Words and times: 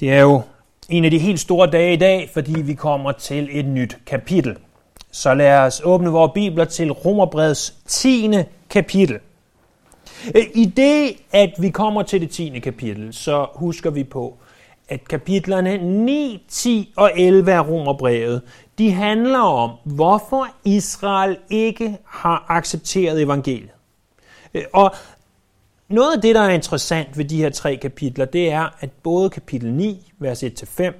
Det 0.00 0.12
er 0.12 0.20
jo 0.20 0.42
en 0.88 1.04
af 1.04 1.10
de 1.10 1.18
helt 1.18 1.40
store 1.40 1.70
dage 1.70 1.92
i 1.92 1.96
dag, 1.96 2.30
fordi 2.32 2.60
vi 2.60 2.74
kommer 2.74 3.12
til 3.12 3.48
et 3.52 3.64
nyt 3.64 3.98
kapitel. 4.06 4.56
Så 5.10 5.34
lad 5.34 5.58
os 5.58 5.82
åbne 5.84 6.10
vores 6.10 6.32
bibler 6.34 6.64
til 6.64 6.92
Romerbreds 6.92 7.74
10. 7.86 8.30
kapitel. 8.70 9.18
Øh, 10.34 10.44
I 10.54 10.64
det, 10.64 11.16
at 11.32 11.50
vi 11.58 11.70
kommer 11.70 12.02
til 12.02 12.20
det 12.20 12.30
10. 12.30 12.58
kapitel, 12.58 13.14
så 13.14 13.46
husker 13.54 13.90
vi 13.90 14.04
på, 14.04 14.36
at 14.88 15.08
kapitlerne 15.08 15.76
9, 15.76 16.44
10 16.48 16.92
og 16.96 17.10
11 17.16 17.52
af 17.52 17.68
Romerbrevet, 17.68 18.42
de 18.78 18.92
handler 18.92 19.38
om, 19.38 19.70
hvorfor 19.84 20.46
Israel 20.64 21.36
ikke 21.50 21.96
har 22.06 22.46
accepteret 22.48 23.22
evangeliet. 23.22 23.70
Øh, 24.54 24.62
og 24.72 24.94
noget 25.94 26.16
af 26.16 26.22
det, 26.22 26.34
der 26.34 26.40
er 26.40 26.50
interessant 26.50 27.18
ved 27.18 27.24
de 27.24 27.36
her 27.36 27.50
tre 27.50 27.76
kapitler, 27.76 28.24
det 28.24 28.52
er, 28.52 28.68
at 28.80 28.90
både 29.02 29.30
kapitel 29.30 29.72
9, 29.72 30.12
vers 30.18 30.42
1-5, 30.42 30.92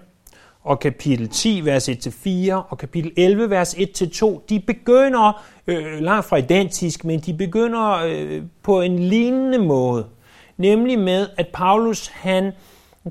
og 0.64 0.80
kapitel 0.80 1.28
10, 1.28 1.60
vers 1.64 1.88
1-4, 1.88 2.52
og 2.52 2.78
kapitel 2.78 3.12
11, 3.16 3.50
vers 3.50 3.74
1-2, 3.74 4.46
de 4.48 4.60
begynder, 4.60 5.44
øh, 5.66 6.00
langt 6.00 6.26
fra 6.26 6.36
identisk, 6.36 7.04
men 7.04 7.20
de 7.20 7.34
begynder 7.34 7.90
øh, 8.06 8.42
på 8.62 8.80
en 8.80 8.98
lignende 8.98 9.58
måde. 9.58 10.06
Nemlig 10.56 10.98
med, 10.98 11.28
at 11.36 11.48
Paulus 11.52 12.06
han 12.06 12.52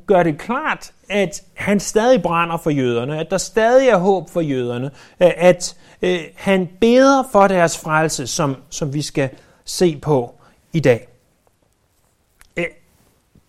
gør 0.08 0.24
det 0.24 0.38
klart, 0.38 0.92
at 1.10 1.44
han 1.54 1.80
stadig 1.80 2.22
brænder 2.22 2.58
for 2.58 2.70
jøderne, 2.70 3.20
at 3.20 3.32
der 3.32 3.38
stadig 3.38 3.88
er 3.88 3.98
håb 3.98 4.30
for 4.30 4.42
jøderne, 4.42 4.92
øh, 5.22 5.32
at 5.38 5.76
øh, 6.02 6.20
han 6.36 6.70
beder 6.82 7.24
for 7.32 7.48
deres 7.48 7.78
frelse, 7.78 8.28
som, 8.28 8.56
som 8.70 8.94
vi 8.94 9.02
skal 9.02 9.30
se 9.66 10.00
på 10.02 10.36
i 10.74 10.80
dag. 10.80 11.13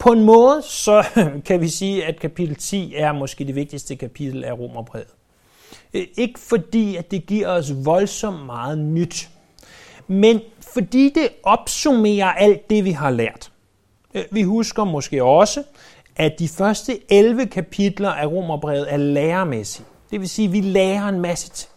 På 0.04 0.12
en 0.12 0.24
måde, 0.24 0.62
så 0.62 1.06
kan 1.46 1.60
vi 1.60 1.68
sige, 1.68 2.04
at 2.04 2.20
kapitel 2.20 2.56
10 2.56 2.94
er 2.96 3.12
måske 3.12 3.44
det 3.44 3.54
vigtigste 3.54 3.96
kapitel 3.96 4.44
af 4.44 4.58
Romerbrevet. 4.58 5.08
Øh, 5.94 6.06
ikke 6.16 6.40
fordi, 6.40 6.96
at 6.96 7.10
det 7.10 7.26
giver 7.26 7.48
os 7.48 7.72
voldsomt 7.84 8.46
meget 8.46 8.78
nyt, 8.78 9.28
men 10.06 10.40
fordi 10.60 11.12
det 11.14 11.28
opsummerer 11.42 12.26
alt 12.26 12.70
det, 12.70 12.84
vi 12.84 12.90
har 12.90 13.10
lært. 13.10 13.52
Øh, 14.14 14.24
vi 14.30 14.42
husker 14.42 14.84
måske 14.84 15.24
også, 15.24 15.62
at 16.16 16.38
de 16.38 16.48
første 16.48 17.12
11 17.12 17.46
kapitler 17.46 18.10
af 18.10 18.26
Romerbrevet 18.26 18.92
er 18.92 18.96
lærermæssige. 18.96 19.86
Det 20.10 20.20
vil 20.20 20.28
sige, 20.28 20.46
at 20.46 20.52
vi 20.52 20.60
lærer 20.60 21.08
en 21.08 21.20
masse 21.20 21.50
ting. 21.50 21.70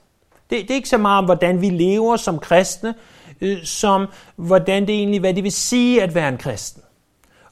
Det, 0.49 0.61
det 0.61 0.71
er 0.71 0.75
ikke 0.75 0.89
så 0.89 0.97
meget 0.97 1.17
om, 1.17 1.25
hvordan 1.25 1.61
vi 1.61 1.69
lever 1.69 2.17
som 2.17 2.39
kristne, 2.39 2.95
øh, 3.41 3.63
som 3.63 4.07
hvordan 4.35 4.87
det 4.87 4.95
egentlig, 4.95 5.19
hvad 5.19 5.33
det 5.33 5.43
vil 5.43 5.51
sige 5.51 6.03
at 6.03 6.15
være 6.15 6.29
en 6.29 6.37
kristen. 6.37 6.81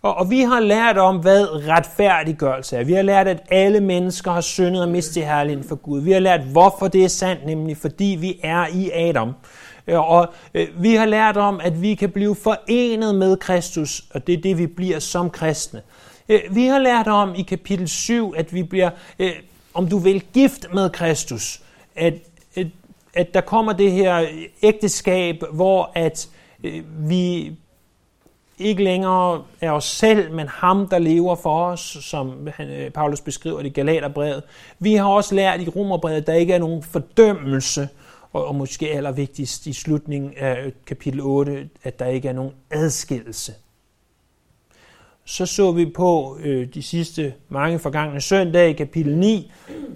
Og, 0.05 0.17
og 0.17 0.29
vi 0.29 0.41
har 0.41 0.59
lært 0.59 0.97
om, 0.97 1.17
hvad 1.17 1.67
retfærdiggørelse 1.67 2.77
er. 2.77 2.83
Vi 2.83 2.93
har 2.93 3.01
lært, 3.01 3.27
at 3.27 3.43
alle 3.49 3.81
mennesker 3.81 4.31
har 4.31 4.41
syndet 4.41 4.81
og 4.81 4.89
mistet 4.89 5.25
herligheden 5.25 5.67
for 5.67 5.75
Gud. 5.75 6.01
Vi 6.01 6.11
har 6.11 6.19
lært, 6.19 6.41
hvorfor 6.41 6.87
det 6.87 7.03
er 7.03 7.07
sandt, 7.07 7.45
nemlig 7.45 7.77
fordi 7.77 8.17
vi 8.19 8.39
er 8.43 8.67
i 8.73 8.91
Adam. 8.91 9.33
Øh, 9.87 10.09
og 10.09 10.33
øh, 10.53 10.67
vi 10.83 10.95
har 10.95 11.05
lært 11.05 11.37
om, 11.37 11.59
at 11.63 11.81
vi 11.81 11.95
kan 11.95 12.09
blive 12.09 12.35
forenet 12.35 13.15
med 13.15 13.37
Kristus, 13.37 14.03
og 14.13 14.27
det 14.27 14.33
er 14.33 14.41
det, 14.41 14.57
vi 14.57 14.67
bliver 14.67 14.99
som 14.99 15.29
kristne. 15.29 15.81
Øh, 16.29 16.39
vi 16.49 16.65
har 16.65 16.79
lært 16.79 17.07
om 17.07 17.35
i 17.35 17.41
kapitel 17.41 17.87
7, 17.87 18.33
at 18.37 18.53
vi 18.53 18.63
bliver, 18.63 18.89
øh, 19.19 19.31
om 19.73 19.87
du 19.87 19.97
vil, 19.97 20.23
gift 20.33 20.73
med 20.73 20.89
Kristus. 20.89 21.61
At, 21.95 22.13
at, 22.55 22.67
at 23.13 23.33
der 23.33 23.41
kommer 23.41 23.73
det 23.73 23.91
her 23.91 24.27
ægteskab, 24.63 25.43
hvor 25.53 25.91
at 25.95 26.27
øh, 26.63 26.83
vi 27.09 27.51
ikke 28.59 28.83
længere 28.83 29.43
er 29.61 29.71
os 29.71 29.85
selv, 29.85 30.31
men 30.31 30.47
ham, 30.47 30.87
der 30.87 30.99
lever 30.99 31.35
for 31.35 31.65
os, 31.65 31.97
som 32.01 32.47
øh, 32.59 32.91
Paulus 32.91 33.21
beskriver 33.21 33.57
det 33.57 33.65
i 33.65 33.69
Galaterbrevet. 33.69 34.43
Vi 34.79 34.95
har 34.95 35.07
også 35.07 35.35
lært 35.35 35.61
i 35.61 35.69
Romerbrevet, 35.69 36.17
at 36.17 36.27
der 36.27 36.33
ikke 36.33 36.53
er 36.53 36.59
nogen 36.59 36.83
fordømmelse, 36.83 37.89
og, 38.33 38.47
og 38.47 38.55
måske 38.55 38.91
allervigtigst 38.91 39.67
i 39.67 39.73
slutningen 39.73 40.33
af 40.37 40.65
øh, 40.65 40.71
kapitel 40.87 41.21
8, 41.21 41.69
at 41.83 41.99
der 41.99 42.05
ikke 42.05 42.27
er 42.27 42.33
nogen 42.33 42.51
adskillelse. 42.71 43.53
Så 45.25 45.45
så 45.45 45.71
vi 45.71 45.85
på 45.85 46.37
øh, 46.39 46.67
de 46.73 46.83
sidste 46.83 47.33
mange 47.49 47.79
forgangne 47.79 48.21
søndage 48.21 48.69
i 48.69 48.73
kapitel 48.73 49.17
9, 49.17 49.51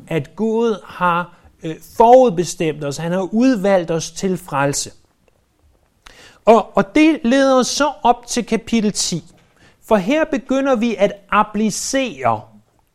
at 0.07 0.35
Gud 0.35 0.81
har 0.85 1.37
øh, 1.63 1.75
forudbestemt 1.97 2.83
os, 2.83 2.97
han 2.97 3.11
har 3.11 3.29
udvalgt 3.33 3.91
os 3.91 4.11
til 4.11 4.37
frelse. 4.37 4.91
Og, 6.49 6.77
og 6.77 6.95
det 6.95 7.19
leder 7.23 7.59
os 7.59 7.67
så 7.67 7.91
op 8.03 8.27
til 8.27 8.45
kapitel 8.45 8.91
10. 8.91 9.23
For 9.87 9.95
her 9.95 10.25
begynder 10.25 10.75
vi 10.75 10.95
at 10.95 11.11
applicere 11.31 12.41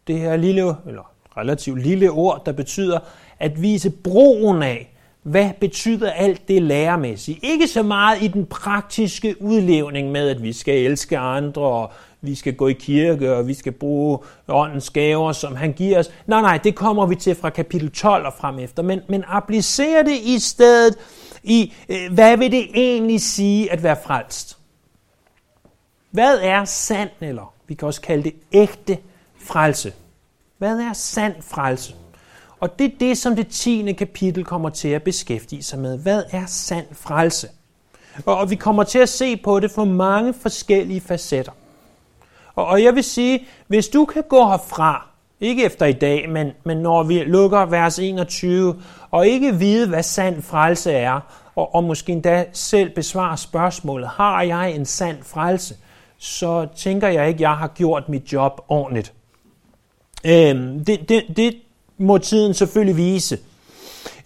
det 0.07 0.19
her 0.19 0.37
lille, 0.37 0.75
eller 0.87 1.11
relativt 1.37 1.83
lille 1.83 2.11
ord, 2.11 2.43
der 2.47 2.53
betyder 2.53 2.99
at 3.39 3.63
vise 3.63 3.91
broen 3.91 4.63
af, 4.63 4.95
hvad 5.23 5.51
betyder 5.61 6.11
alt 6.11 6.49
det 6.49 6.63
læremæssigt. 6.63 7.39
Ikke 7.43 7.69
så 7.69 7.83
meget 7.83 8.23
i 8.23 8.29
den 8.29 8.47
praktiske 8.47 9.43
udlevning 9.43 10.11
med, 10.11 10.29
at 10.29 10.43
vi 10.43 10.53
skal 10.53 10.75
elske 10.75 11.19
andre, 11.19 11.63
og 11.63 11.93
vi 12.21 12.35
skal 12.35 12.55
gå 12.55 12.69
i 12.69 12.73
kirke, 12.73 13.37
og 13.37 13.49
vi 13.49 13.55
skal 13.55 13.73
bruge 13.73 14.19
åndens 14.49 14.91
gaver, 14.91 15.33
som 15.33 15.57
han 15.57 15.73
giver 15.73 15.99
os. 15.99 16.11
Nej, 16.27 16.41
nej, 16.41 16.59
det 16.65 16.75
kommer 16.75 17.07
vi 17.07 17.15
til 17.15 17.35
fra 17.35 17.51
kapitel 17.51 17.91
12 17.91 18.27
og 18.27 18.33
frem 18.41 18.59
efter. 18.59 18.83
Men, 18.83 19.01
men 19.09 19.25
applicere 19.27 20.03
det 20.03 20.17
i 20.25 20.39
stedet 20.39 20.95
i, 21.45 21.75
øh, 21.89 22.13
hvad 22.13 22.37
vil 22.37 22.53
det 22.53 22.71
egentlig 22.75 23.21
sige 23.21 23.73
at 23.73 23.83
være 23.83 23.97
frelst? 24.05 24.59
Hvad 26.11 26.39
er 26.43 26.65
sand, 26.65 27.11
eller 27.21 27.53
vi 27.67 27.75
kan 27.75 27.87
også 27.87 28.01
kalde 28.01 28.23
det 28.23 28.35
ægte 28.53 28.99
frelse? 29.39 29.93
Hvad 30.59 30.79
er 30.79 30.93
sand 30.93 31.35
frelse? 31.43 31.95
Og 32.61 32.79
det 32.79 32.85
er 32.85 32.99
det, 33.01 33.19
som 33.19 33.37
det 33.37 33.49
10. 33.49 33.93
kapitel 33.93 34.45
kommer 34.45 34.71
til 34.71 34.89
at 34.89 35.03
beskæftige 35.03 35.63
sig 35.63 35.79
med. 35.79 35.99
Hvad 35.99 36.23
er 36.31 36.47
sand 36.47 36.87
frelse? 36.93 37.49
Og 38.27 38.51
vi 38.51 38.57
kommer 38.57 38.85
til 38.85 38.99
at 38.99 39.09
se 39.09 39.37
på 39.37 39.61
det 39.61 39.71
fra 39.71 39.85
mange 39.85 40.35
forskellige 40.35 41.01
facetter. 41.01 41.53
Og 42.55 42.83
jeg 42.83 42.95
vil 42.95 43.05
sige, 43.05 43.47
hvis 43.67 43.89
du 43.89 44.05
kan 44.05 44.23
gå 44.29 44.49
herfra, 44.49 45.09
ikke 45.41 45.65
efter 45.65 45.87
i 45.87 45.93
dag, 45.93 46.29
men, 46.29 46.51
men 46.65 46.77
når 46.77 47.03
vi 47.03 47.19
lukker 47.19 47.67
vers 47.67 47.99
21, 47.99 48.83
og 49.15 49.27
ikke 49.27 49.55
vide, 49.55 49.89
hvad 49.89 50.03
sand 50.03 50.43
frelse 50.43 50.93
er, 50.93 51.21
og, 51.57 51.75
og 51.75 51.85
måske 51.85 52.13
endda 52.13 52.45
selv 52.53 52.91
besvare 52.91 53.37
spørgsmålet, 53.37 54.09
har 54.09 54.43
jeg 54.43 54.73
en 54.73 54.87
sand 54.87 55.17
frelse, 55.23 55.75
så 56.19 56.67
tænker 56.77 57.09
jeg 57.09 57.29
ikke, 57.29 57.37
at 57.37 57.41
jeg 57.41 57.57
har 57.57 57.69
gjort 57.69 58.09
mit 58.09 58.33
job 58.33 58.61
ordentligt. 58.69 59.13
Øhm, 60.27 60.85
det, 60.85 61.09
det, 61.09 61.25
det 61.37 61.57
må 61.99 62.19
tiden 62.19 62.55
selvfølgelig 62.55 62.97
vise. 62.97 63.39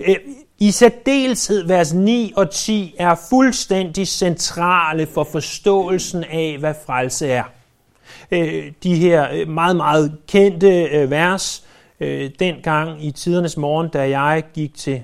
Øh, 0.01 0.17
I 0.59 0.71
særdeleshed 0.71 1.67
vers 1.67 1.95
9 1.95 2.33
og 2.37 2.51
10 2.51 2.95
er 2.99 3.15
fuldstændig 3.31 4.09
centrale 4.09 5.07
for 5.07 5.25
forståelsen 5.33 6.25
af, 6.25 6.57
hvad 6.59 6.75
frelse 6.87 7.29
er. 7.29 7.45
Øh, 8.31 8.73
de 8.83 8.95
her 8.95 9.29
øh, 9.33 9.49
meget, 9.49 9.77
meget 9.77 10.17
kendte 10.27 10.83
øh, 10.83 11.11
vers, 11.11 11.68
øh, 12.01 12.31
dengang 12.39 13.05
i 13.05 13.11
tidernes 13.11 13.57
morgen, 13.57 13.89
da 13.89 14.21
jeg 14.21 14.45
gik 14.55 14.75
til 14.75 15.03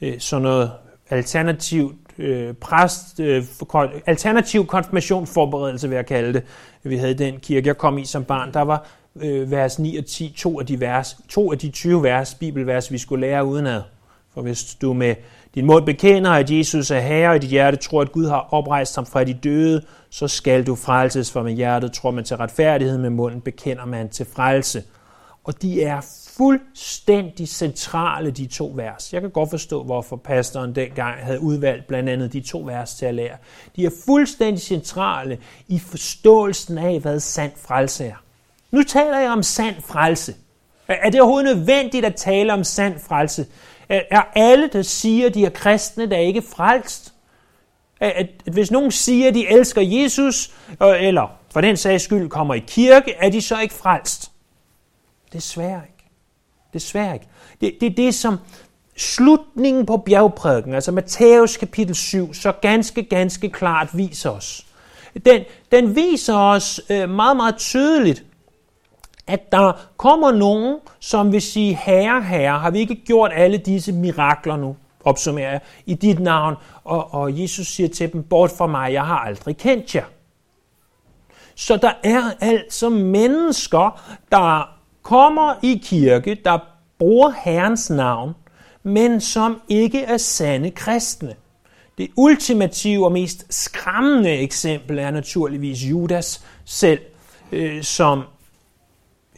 øh, 0.00 0.20
sådan 0.20 0.42
noget 0.42 0.70
alternativt 1.10 1.96
øh, 2.18 2.54
præst, 2.54 3.20
øh, 3.20 3.44
alternativ 4.06 4.66
konfirmationsforberedelse, 4.66 5.88
vil 5.88 5.96
jeg 5.96 6.06
kalde 6.06 6.32
det. 6.32 6.42
Vi 6.82 6.96
havde 6.96 7.14
den 7.14 7.40
kirke, 7.40 7.66
jeg 7.66 7.78
kom 7.78 7.98
i 7.98 8.04
som 8.04 8.24
barn. 8.24 8.52
Der 8.52 8.62
var 8.62 8.86
øh, 9.20 9.50
vers 9.50 9.78
9 9.78 9.96
og 9.96 10.06
10, 10.06 10.34
to 10.36 10.60
af 10.60 10.66
de, 10.66 10.80
vers, 10.80 11.16
to 11.28 11.52
af 11.52 11.58
de 11.58 11.70
20 11.70 12.02
vers, 12.02 12.34
bibelvers, 12.34 12.92
vi 12.92 12.98
skulle 12.98 13.26
lære 13.26 13.44
udenad. 13.44 13.82
For 14.34 14.42
hvis 14.42 14.74
du 14.74 14.92
med 14.92 15.14
din 15.54 15.66
mund 15.66 15.86
bekender, 15.86 16.30
at 16.30 16.50
Jesus 16.50 16.90
er 16.90 17.00
herre, 17.00 17.30
og 17.30 17.36
i 17.36 17.38
dit 17.38 17.50
hjerte 17.50 17.76
tror, 17.76 18.00
at 18.00 18.12
Gud 18.12 18.26
har 18.26 18.48
oprejst 18.50 18.96
ham 18.96 19.06
fra 19.06 19.24
de 19.24 19.34
døde, 19.34 19.82
så 20.10 20.28
skal 20.28 20.66
du 20.66 20.74
frelses, 20.74 21.32
for 21.32 21.42
med 21.42 21.52
hjertet 21.52 21.92
tror 21.92 22.10
man 22.10 22.24
til 22.24 22.36
retfærdighed, 22.36 22.98
med 22.98 23.10
munden 23.10 23.40
bekender 23.40 23.84
man 23.84 24.08
til 24.08 24.26
frelse. 24.34 24.82
Og 25.44 25.62
de 25.62 25.82
er 25.82 26.00
fuldstændig 26.38 27.48
centrale, 27.48 28.30
de 28.30 28.46
to 28.46 28.72
vers. 28.74 29.12
Jeg 29.12 29.20
kan 29.20 29.30
godt 29.30 29.50
forstå, 29.50 29.82
hvorfor 29.82 30.16
pastoren 30.16 30.74
dengang 30.74 31.24
havde 31.24 31.40
udvalgt 31.40 31.86
blandt 31.86 32.08
andet 32.08 32.32
de 32.32 32.40
to 32.40 32.58
vers 32.58 32.94
til 32.94 33.06
at 33.06 33.14
lære. 33.14 33.36
De 33.76 33.86
er 33.86 33.90
fuldstændig 34.06 34.62
centrale 34.62 35.38
i 35.68 35.78
forståelsen 35.78 36.78
af, 36.78 37.00
hvad 37.00 37.20
sand 37.20 37.52
frelse 37.56 38.04
er. 38.04 38.22
Nu 38.70 38.82
taler 38.82 39.18
jeg 39.18 39.30
om 39.30 39.42
sand 39.42 39.74
frelse. 39.82 40.34
Er 40.88 41.10
det 41.10 41.20
overhovedet 41.20 41.56
nødvendigt 41.56 42.04
at 42.04 42.14
tale 42.14 42.52
om 42.52 42.64
sand 42.64 43.00
frelse? 43.00 43.46
Er 43.88 44.22
alle, 44.34 44.70
der 44.72 44.82
siger, 44.82 45.28
de 45.28 45.44
er 45.44 45.50
kristne, 45.50 46.10
der 46.10 46.16
ikke 46.16 46.42
frelst? 46.42 47.14
At, 48.00 48.28
hvis 48.52 48.70
nogen 48.70 48.90
siger, 48.90 49.30
de 49.30 49.48
elsker 49.48 49.82
Jesus, 49.82 50.54
eller 50.80 51.38
for 51.52 51.60
den 51.60 51.76
sags 51.76 52.04
skyld 52.04 52.28
kommer 52.28 52.54
i 52.54 52.64
kirke, 52.66 53.14
er 53.18 53.30
de 53.30 53.42
så 53.42 53.60
ikke 53.60 53.74
frelst? 53.74 54.30
Desværre 55.32 55.82
ikke. 55.86 55.97
Desværre 56.72 57.14
ikke. 57.14 57.26
Det, 57.60 57.74
det 57.80 57.86
er 57.86 57.94
det, 57.96 58.14
som 58.14 58.38
slutningen 58.96 59.86
på 59.86 59.96
bjergprædiken, 59.96 60.74
altså 60.74 60.92
Matthæus 60.92 61.56
kapitel 61.56 61.94
7, 61.94 62.34
så 62.34 62.52
ganske, 62.52 63.02
ganske 63.02 63.50
klart 63.50 63.88
viser 63.92 64.30
os. 64.30 64.66
Den, 65.24 65.44
den 65.72 65.96
viser 65.96 66.34
os 66.34 66.80
øh, 66.90 67.10
meget, 67.10 67.36
meget 67.36 67.56
tydeligt, 67.56 68.24
at 69.26 69.52
der 69.52 69.72
kommer 69.96 70.32
nogen, 70.32 70.78
som 71.00 71.32
vil 71.32 71.42
sige, 71.42 71.78
herre, 71.82 72.22
herre, 72.22 72.58
har 72.58 72.70
vi 72.70 72.78
ikke 72.78 72.94
gjort 72.94 73.30
alle 73.34 73.58
disse 73.58 73.92
mirakler 73.92 74.56
nu, 74.56 74.76
opsummerer 75.04 75.50
jeg, 75.50 75.60
i 75.86 75.94
dit 75.94 76.20
navn? 76.20 76.56
Og, 76.84 77.14
og 77.14 77.40
Jesus 77.40 77.66
siger 77.66 77.88
til 77.88 78.12
dem, 78.12 78.22
bort 78.22 78.50
fra 78.58 78.66
mig, 78.66 78.92
jeg 78.92 79.06
har 79.06 79.18
aldrig 79.18 79.56
kendt 79.56 79.94
jer. 79.94 80.04
Så 81.54 81.76
der 81.76 81.92
er 82.04 82.22
altså 82.40 82.88
mennesker, 82.88 84.00
der 84.32 84.77
kommer 85.08 85.54
i 85.62 85.82
kirke, 85.84 86.34
der 86.44 86.58
bruger 86.98 87.32
Herrens 87.44 87.90
navn, 87.90 88.34
men 88.82 89.20
som 89.20 89.60
ikke 89.68 90.02
er 90.02 90.16
sande 90.16 90.70
kristne. 90.70 91.34
Det 91.98 92.10
ultimative 92.16 93.04
og 93.04 93.12
mest 93.12 93.46
skræmmende 93.50 94.30
eksempel 94.30 94.98
er 94.98 95.10
naturligvis 95.10 95.82
Judas 95.82 96.44
selv, 96.64 97.00
øh, 97.52 97.82
som 97.82 98.22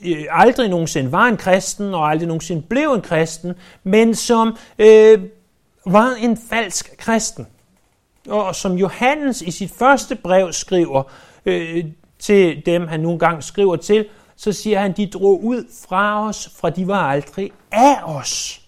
øh, 0.04 0.24
aldrig 0.30 0.68
nogensinde 0.68 1.12
var 1.12 1.26
en 1.26 1.36
kristen 1.36 1.94
og 1.94 2.10
aldrig 2.10 2.28
nogensinde 2.28 2.62
blev 2.62 2.92
en 2.92 3.02
kristen, 3.02 3.54
men 3.84 4.14
som 4.14 4.56
øh, 4.78 5.18
var 5.86 6.14
en 6.20 6.38
falsk 6.50 6.96
kristen. 6.98 7.46
Og 8.28 8.54
som 8.54 8.72
Johannes 8.72 9.42
i 9.42 9.50
sit 9.50 9.70
første 9.70 10.14
brev 10.14 10.52
skriver 10.52 11.02
øh, 11.46 11.84
til 12.18 12.62
dem, 12.66 12.88
han 12.88 13.00
nogle 13.00 13.18
gange 13.18 13.42
skriver 13.42 13.76
til, 13.76 14.06
så 14.40 14.52
siger 14.52 14.80
han, 14.80 14.92
de 14.92 15.06
drog 15.06 15.44
ud 15.44 15.64
fra 15.88 16.28
os, 16.28 16.50
fra 16.56 16.70
de 16.70 16.86
var 16.86 17.08
aldrig 17.10 17.50
af 17.72 17.96
os. 18.04 18.60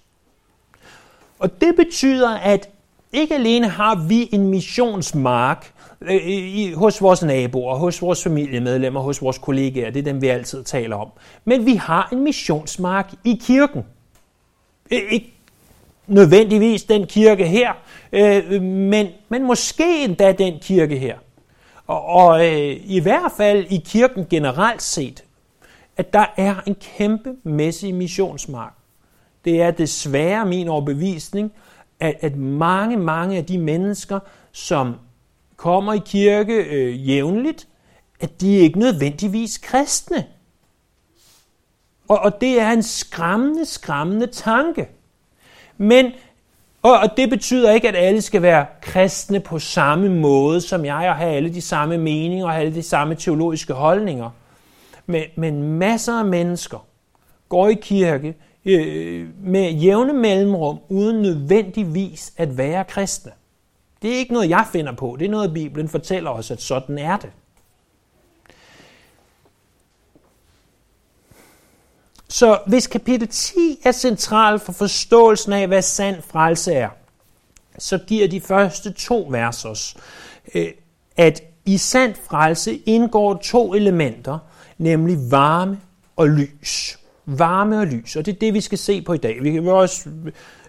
Og 1.39 1.61
det 1.61 1.77
betyder, 1.77 2.31
at 2.31 2.69
ikke 3.13 3.35
alene 3.35 3.69
har 3.69 4.07
vi 4.09 4.29
en 4.33 4.47
missionsmark 4.47 5.73
øh, 6.01 6.27
i, 6.27 6.73
hos 6.73 7.03
vores 7.03 7.23
naboer, 7.23 7.75
hos 7.75 8.03
vores 8.03 8.23
familiemedlemmer, 8.23 9.01
hos 9.01 9.23
vores 9.23 9.39
kollegaer, 9.39 9.91
det 9.91 10.01
er 10.01 10.13
dem, 10.13 10.23
vi 10.23 10.29
altid 10.29 10.65
taler 10.65 10.97
om, 10.97 11.09
men 11.45 11.67
vi 11.67 11.75
har 11.75 12.09
en 12.13 12.25
missionsmark 12.25 13.15
i 13.25 13.41
kirken. 13.47 13.85
Ikke 14.91 15.33
nødvendigvis 16.07 16.83
den 16.83 17.07
kirke 17.07 17.47
her, 17.47 17.73
øh, 18.13 18.63
men, 18.63 19.07
men 19.29 19.47
måske 19.47 20.05
endda 20.05 20.33
den 20.33 20.59
kirke 20.63 20.99
her. 20.99 21.19
Og, 21.87 22.05
og 22.05 22.47
øh, 22.47 22.77
i 22.85 23.01
hvert 23.01 23.33
fald 23.37 23.67
i 23.71 23.83
kirken 23.87 24.27
generelt 24.31 24.83
set, 24.83 25.25
at 25.97 26.13
der 26.13 26.27
er 26.37 26.55
en 26.67 26.75
kæmpe 26.75 27.35
mæssig 27.43 27.95
missionsmark. 27.95 28.73
Det 29.45 29.63
er 29.63 29.71
desværre 29.71 30.47
min 30.47 30.69
overbevisning, 30.69 31.53
at, 32.01 32.15
at 32.21 32.37
mange, 32.37 32.97
mange 32.97 33.37
af 33.37 33.47
de 33.47 33.59
mennesker, 33.59 34.21
som 34.53 34.95
kommer 35.57 35.93
i 35.93 36.01
kirke 36.05 36.55
øh, 36.55 37.09
jævnligt, 37.09 37.69
at 38.21 38.41
de 38.41 38.59
er 38.59 38.63
ikke 38.63 38.79
nødvendigvis 38.79 39.59
kristne. 39.59 40.27
Og, 42.09 42.19
og 42.19 42.41
det 42.41 42.61
er 42.61 42.71
en 42.71 42.83
skræmmende, 42.83 43.67
skræmmende 43.67 44.27
tanke. 44.27 44.89
Men, 45.77 46.13
og, 46.83 46.93
og 46.93 47.17
det 47.17 47.31
betyder 47.31 47.73
ikke, 47.73 47.89
at 47.89 47.97
alle 47.97 48.23
skal 48.23 48.43
være 48.43 48.67
kristne 48.81 49.41
på 49.41 49.59
samme 49.59 50.09
måde 50.09 50.61
som 50.61 50.85
jeg, 50.85 51.09
og 51.09 51.17
have 51.17 51.35
alle 51.35 51.55
de 51.55 51.61
samme 51.61 51.99
meninger 51.99 52.47
og 52.47 52.53
have 52.53 52.61
alle 52.61 52.75
de 52.75 52.83
samme 52.83 53.15
teologiske 53.15 53.73
holdninger. 53.73 54.31
Men, 55.07 55.25
men 55.37 55.63
masser 55.63 56.13
af 56.19 56.25
mennesker 56.25 56.87
går 57.49 57.69
i 57.69 57.75
kirke 57.75 58.37
øh, 58.65 59.29
med 59.45 59.71
jævne 59.71 60.13
mellemrum, 60.13 60.79
uden 60.89 61.23
nødvendigvis 61.23 62.33
at 62.37 62.59
være 62.59 62.85
kristne. 62.85 63.33
Det 64.03 64.13
er 64.13 64.19
ikke 64.19 64.33
noget, 64.33 64.49
jeg 64.49 64.67
finder 64.73 64.93
på. 64.93 65.17
Det 65.19 65.25
er 65.25 65.31
noget, 65.31 65.55
Bibelen 65.55 65.89
fortæller 65.89 66.31
os, 66.31 66.51
at 66.51 66.63
sådan 66.63 66.99
er 66.99 67.17
det. 67.17 67.31
Så 72.29 72.59
hvis 72.67 72.87
kapitel 72.87 73.29
10 73.29 73.81
er 73.85 73.93
central 73.93 74.59
for 74.59 74.73
forståelsen 74.73 75.53
af, 75.53 75.67
hvad 75.67 75.83
sand 75.83 76.23
frelse 76.23 76.73
er, 76.73 76.89
så 77.79 77.99
giver 77.99 78.29
de 78.29 78.41
første 78.41 78.93
to 78.93 79.27
vers 79.31 79.65
os, 79.65 79.97
øh, 80.55 80.73
at 81.17 81.43
i 81.65 81.79
sand 81.79 82.15
frelse 82.29 82.77
indgår 82.77 83.35
to 83.35 83.75
elementer, 83.75 84.39
nemlig 84.79 85.19
varme 85.31 85.79
og 86.17 86.29
lys. 86.29 86.99
Varme 87.27 87.79
og 87.79 87.87
lys, 87.87 88.17
og 88.17 88.27
det 88.27 88.35
er 88.35 88.39
det, 88.39 88.55
vi 88.55 88.61
skal 88.61 88.79
se 88.79 89.03
på 89.03 89.13
i 89.13 89.19
dag. 89.19 89.43
Vi 89.43 89.53
kan 89.53 89.69
også 89.69 90.09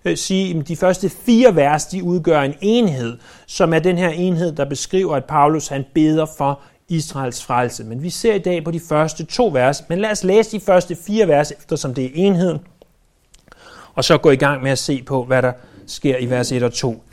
øh, 0.06 0.18
sige, 0.18 0.60
at 0.60 0.68
de 0.68 0.76
første 0.76 1.10
fire 1.10 1.56
vers, 1.56 1.86
de 1.86 2.04
udgør 2.04 2.42
en 2.42 2.54
enhed, 2.62 3.18
som 3.48 3.74
er 3.74 3.80
den 3.80 3.98
her 3.98 4.10
enhed, 4.10 4.52
der 4.52 4.66
beskriver, 4.66 5.16
at 5.16 5.26
Paulus 5.26 5.68
han 5.68 5.86
beder 5.94 6.26
for 6.38 6.60
Israels 6.90 7.44
frelse. 7.44 7.84
Men 7.84 8.04
vi 8.04 8.10
ser 8.10 8.34
i 8.34 8.40
dag 8.40 8.64
på 8.64 8.72
de 8.72 8.80
første 8.80 9.26
to 9.26 9.48
vers, 9.48 9.84
men 9.90 10.00
lad 10.00 10.12
os 10.12 10.24
læse 10.24 10.52
de 10.52 10.60
første 10.60 10.96
fire 10.96 11.28
vers, 11.28 11.52
eftersom 11.52 11.94
det 11.94 12.06
er 12.06 12.10
enheden, 12.14 12.60
og 13.94 14.04
så 14.04 14.18
gå 14.18 14.32
i 14.32 14.36
gang 14.36 14.64
med 14.64 14.72
at 14.72 14.80
se 14.80 15.04
på, 15.04 15.24
hvad 15.24 15.42
der 15.42 15.52
sker 15.88 16.18
i 16.18 16.30
vers 16.30 16.52
1 16.52 16.64
og 16.64 16.74
2. 16.74 17.04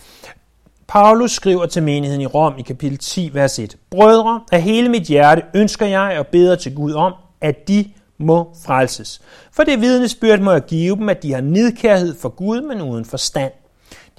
Paulus 0.90 1.32
skriver 1.32 1.66
til 1.66 1.82
menigheden 1.82 2.20
i 2.20 2.26
Rom 2.26 2.54
i 2.58 2.62
kapitel 2.62 2.98
10, 2.98 3.30
vers 3.32 3.58
1. 3.58 3.76
Brødre, 3.90 4.40
af 4.52 4.62
hele 4.62 4.88
mit 4.88 5.02
hjerte 5.02 5.42
ønsker 5.54 5.86
jeg 5.86 6.18
og 6.18 6.26
beder 6.26 6.56
til 6.56 6.74
Gud 6.74 6.92
om, 6.92 7.14
at 7.40 7.68
de 7.68 7.90
må 8.18 8.54
frelses. 8.64 9.20
For 9.52 9.62
det 9.62 9.80
vidnesbyrd 9.80 10.40
må 10.40 10.52
jeg 10.52 10.62
give 10.62 10.96
dem, 10.96 11.08
at 11.08 11.22
de 11.22 11.32
har 11.32 11.40
nidkærhed 11.40 12.14
for 12.20 12.28
Gud, 12.28 12.60
men 12.60 12.80
uden 12.80 13.04
forstand. 13.04 13.52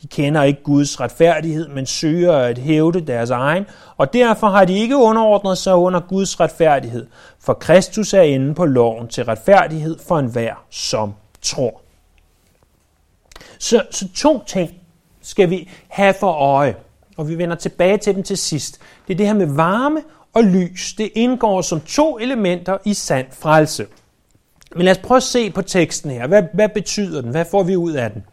De 0.02 0.08
kender 0.08 0.44
ikke 0.44 0.64
Guds 0.64 1.00
retfærdighed, 1.00 1.68
men 1.68 1.86
søger 1.86 2.34
at 2.34 2.58
hævde 2.58 3.02
deres 3.02 3.30
egen, 3.30 3.66
og 3.98 4.14
derfor 4.14 4.48
har 4.48 4.66
de 4.66 4.78
ikke 4.78 4.98
underordnet 4.98 5.58
sig 5.58 5.76
under 5.76 6.00
Guds 6.00 6.40
retfærdighed, 6.40 7.08
for 7.40 7.54
Kristus 7.54 8.14
er 8.14 8.22
inde 8.22 8.54
på 8.54 8.66
loven 8.66 9.08
til 9.08 9.26
retfærdighed 9.26 10.00
for 10.08 10.20
enhver, 10.20 10.54
som 10.70 11.14
tror. 11.42 11.82
Så, 13.60 13.84
så 13.92 14.08
to 14.16 14.44
ting 14.48 14.81
skal 15.32 15.50
vi 15.50 15.70
have 15.88 16.14
for 16.20 16.32
øje, 16.32 16.76
og 17.18 17.30
vi 17.30 17.38
vender 17.38 17.56
tilbage 17.56 17.98
til 17.98 18.16
dem 18.16 18.24
til 18.24 18.38
sidst. 18.38 18.80
Det 19.08 19.14
er 19.14 19.18
det 19.18 19.28
her 19.28 19.34
med 19.34 19.56
varme 19.56 20.02
og 20.34 20.44
lys. 20.44 20.94
Det 20.98 21.10
indgår 21.16 21.62
som 21.62 21.82
to 21.82 22.18
elementer 22.18 22.78
i 22.86 22.94
sand 22.94 23.28
frelse. 23.32 23.86
Men 24.76 24.86
lad 24.86 24.92
os 24.92 24.98
prøve 24.98 25.18
at 25.18 25.24
se 25.24 25.50
på 25.50 25.62
teksten 25.62 26.12
her. 26.12 26.28
Hvad, 26.28 26.44
hvad 26.54 26.70
betyder 26.70 27.22
den? 27.22 27.32
Hvad 27.32 27.46
får 27.52 27.64
vi 27.64 27.76
ud 27.76 27.92
af 27.92 28.12
den? 28.12 28.24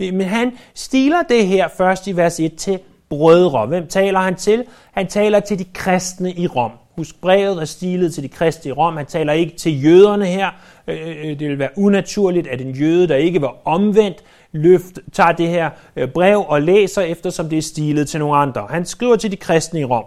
Øh, 0.00 0.14
men 0.14 0.26
han 0.26 0.52
stiler 0.74 1.22
det 1.22 1.46
her 1.46 1.68
først 1.76 2.06
i 2.06 2.16
vers 2.16 2.40
1 2.40 2.54
til 2.56 2.78
brødre. 3.08 3.66
Hvem 3.66 3.86
taler 3.86 4.20
han 4.20 4.34
til? 4.34 4.64
Han 4.92 5.06
taler 5.06 5.40
til 5.40 5.58
de 5.58 5.64
kristne 5.64 6.32
i 6.32 6.46
Rom. 6.46 6.70
Husk, 6.96 7.20
brevet 7.20 7.60
er 7.60 7.64
stilet 7.64 8.14
til 8.14 8.22
de 8.22 8.28
kristne 8.28 8.68
i 8.68 8.72
Rom. 8.72 8.96
Han 8.96 9.06
taler 9.06 9.32
ikke 9.32 9.56
til 9.56 9.84
jøderne 9.84 10.26
her. 10.26 10.50
Øh, 10.86 11.08
øh, 11.08 11.38
det 11.38 11.48
vil 11.48 11.58
være 11.58 11.70
unaturligt, 11.76 12.46
at 12.46 12.60
en 12.60 12.70
jøde, 12.70 13.08
der 13.08 13.16
ikke 13.16 13.42
var 13.42 13.56
omvendt, 13.64 14.16
løft, 14.52 14.98
tager 15.12 15.32
det 15.32 15.48
her 15.48 15.70
øh, 15.96 16.08
brev 16.08 16.44
og 16.48 16.62
læser, 16.62 17.02
eftersom 17.02 17.48
det 17.48 17.58
er 17.58 17.62
stilet 17.62 18.08
til 18.08 18.20
nogle 18.20 18.36
andre. 18.36 18.66
Han 18.70 18.86
skriver 18.86 19.16
til 19.16 19.30
de 19.30 19.36
kristne 19.36 19.80
i 19.80 19.84
Rom. 19.84 20.04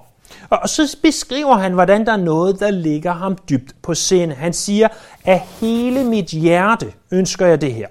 Og 0.49 0.69
så 0.69 0.97
beskriver 1.03 1.55
han, 1.55 1.73
hvordan 1.73 2.05
der 2.05 2.11
er 2.11 2.17
noget, 2.17 2.59
der 2.59 2.71
ligger 2.71 3.11
ham 3.11 3.37
dybt 3.49 3.75
på 3.81 3.93
sinde. 3.93 4.35
Han 4.35 4.53
siger, 4.53 4.87
at 5.25 5.41
hele 5.61 6.03
mit 6.03 6.25
hjerte 6.25 6.85
ønsker 7.11 7.45
jeg 7.45 7.61
det 7.61 7.73
her. 7.73 7.87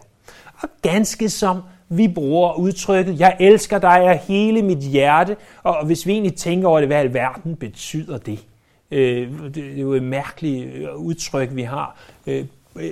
Og 0.62 0.68
ganske 0.82 1.28
som 1.28 1.62
vi 1.88 2.08
bruger 2.08 2.58
udtrykket, 2.58 3.20
jeg 3.20 3.36
elsker 3.40 3.78
dig 3.78 4.00
af 4.00 4.18
hele 4.18 4.62
mit 4.62 4.78
hjerte, 4.78 5.36
og 5.62 5.86
hvis 5.86 6.06
vi 6.06 6.12
egentlig 6.12 6.34
tænker 6.34 6.68
over 6.68 6.80
det, 6.80 6.88
hvad 6.88 7.04
i 7.04 7.14
verden 7.14 7.56
betyder 7.56 8.18
det? 8.18 8.44
Øh, 8.90 9.28
det 9.54 9.76
er 9.76 9.80
jo 9.80 9.92
et 9.92 10.02
mærkeligt 10.02 10.74
øh, 10.74 10.96
udtryk, 10.96 11.48
vi 11.52 11.62
har, 11.62 11.96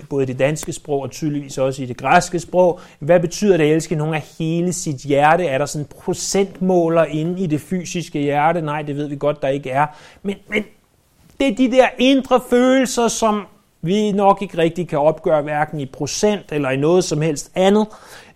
både 0.08 0.22
i 0.22 0.26
det 0.26 0.38
danske 0.38 0.72
sprog 0.72 1.02
og 1.02 1.10
tydeligvis 1.10 1.58
også 1.58 1.82
i 1.82 1.86
det 1.86 1.96
græske 1.96 2.40
sprog. 2.40 2.80
Hvad 2.98 3.20
betyder 3.20 3.56
det 3.56 3.64
at 3.64 3.70
elske 3.70 3.94
nogen 3.94 4.14
af 4.14 4.22
hele 4.38 4.72
sit 4.72 4.96
hjerte? 4.96 5.46
Er 5.46 5.58
der 5.58 5.66
sådan 5.66 5.86
procentmåler 6.04 7.04
inde 7.04 7.42
i 7.42 7.46
det 7.46 7.60
fysiske 7.60 8.18
hjerte? 8.18 8.60
Nej, 8.62 8.82
det 8.82 8.96
ved 8.96 9.08
vi 9.08 9.16
godt, 9.16 9.42
der 9.42 9.48
ikke 9.48 9.70
er. 9.70 9.86
Men, 10.22 10.36
men 10.48 10.64
det 11.40 11.48
er 11.48 11.56
de 11.56 11.70
der 11.70 11.88
indre 11.98 12.40
følelser, 12.50 13.08
som 13.08 13.46
vi 13.82 14.12
nok 14.12 14.42
ikke 14.42 14.58
rigtig 14.58 14.88
kan 14.88 14.98
opgøre 14.98 15.42
hverken 15.42 15.80
i 15.80 15.86
procent 15.86 16.52
eller 16.52 16.70
i 16.70 16.76
noget 16.76 17.04
som 17.04 17.20
helst 17.20 17.50
andet. 17.54 17.86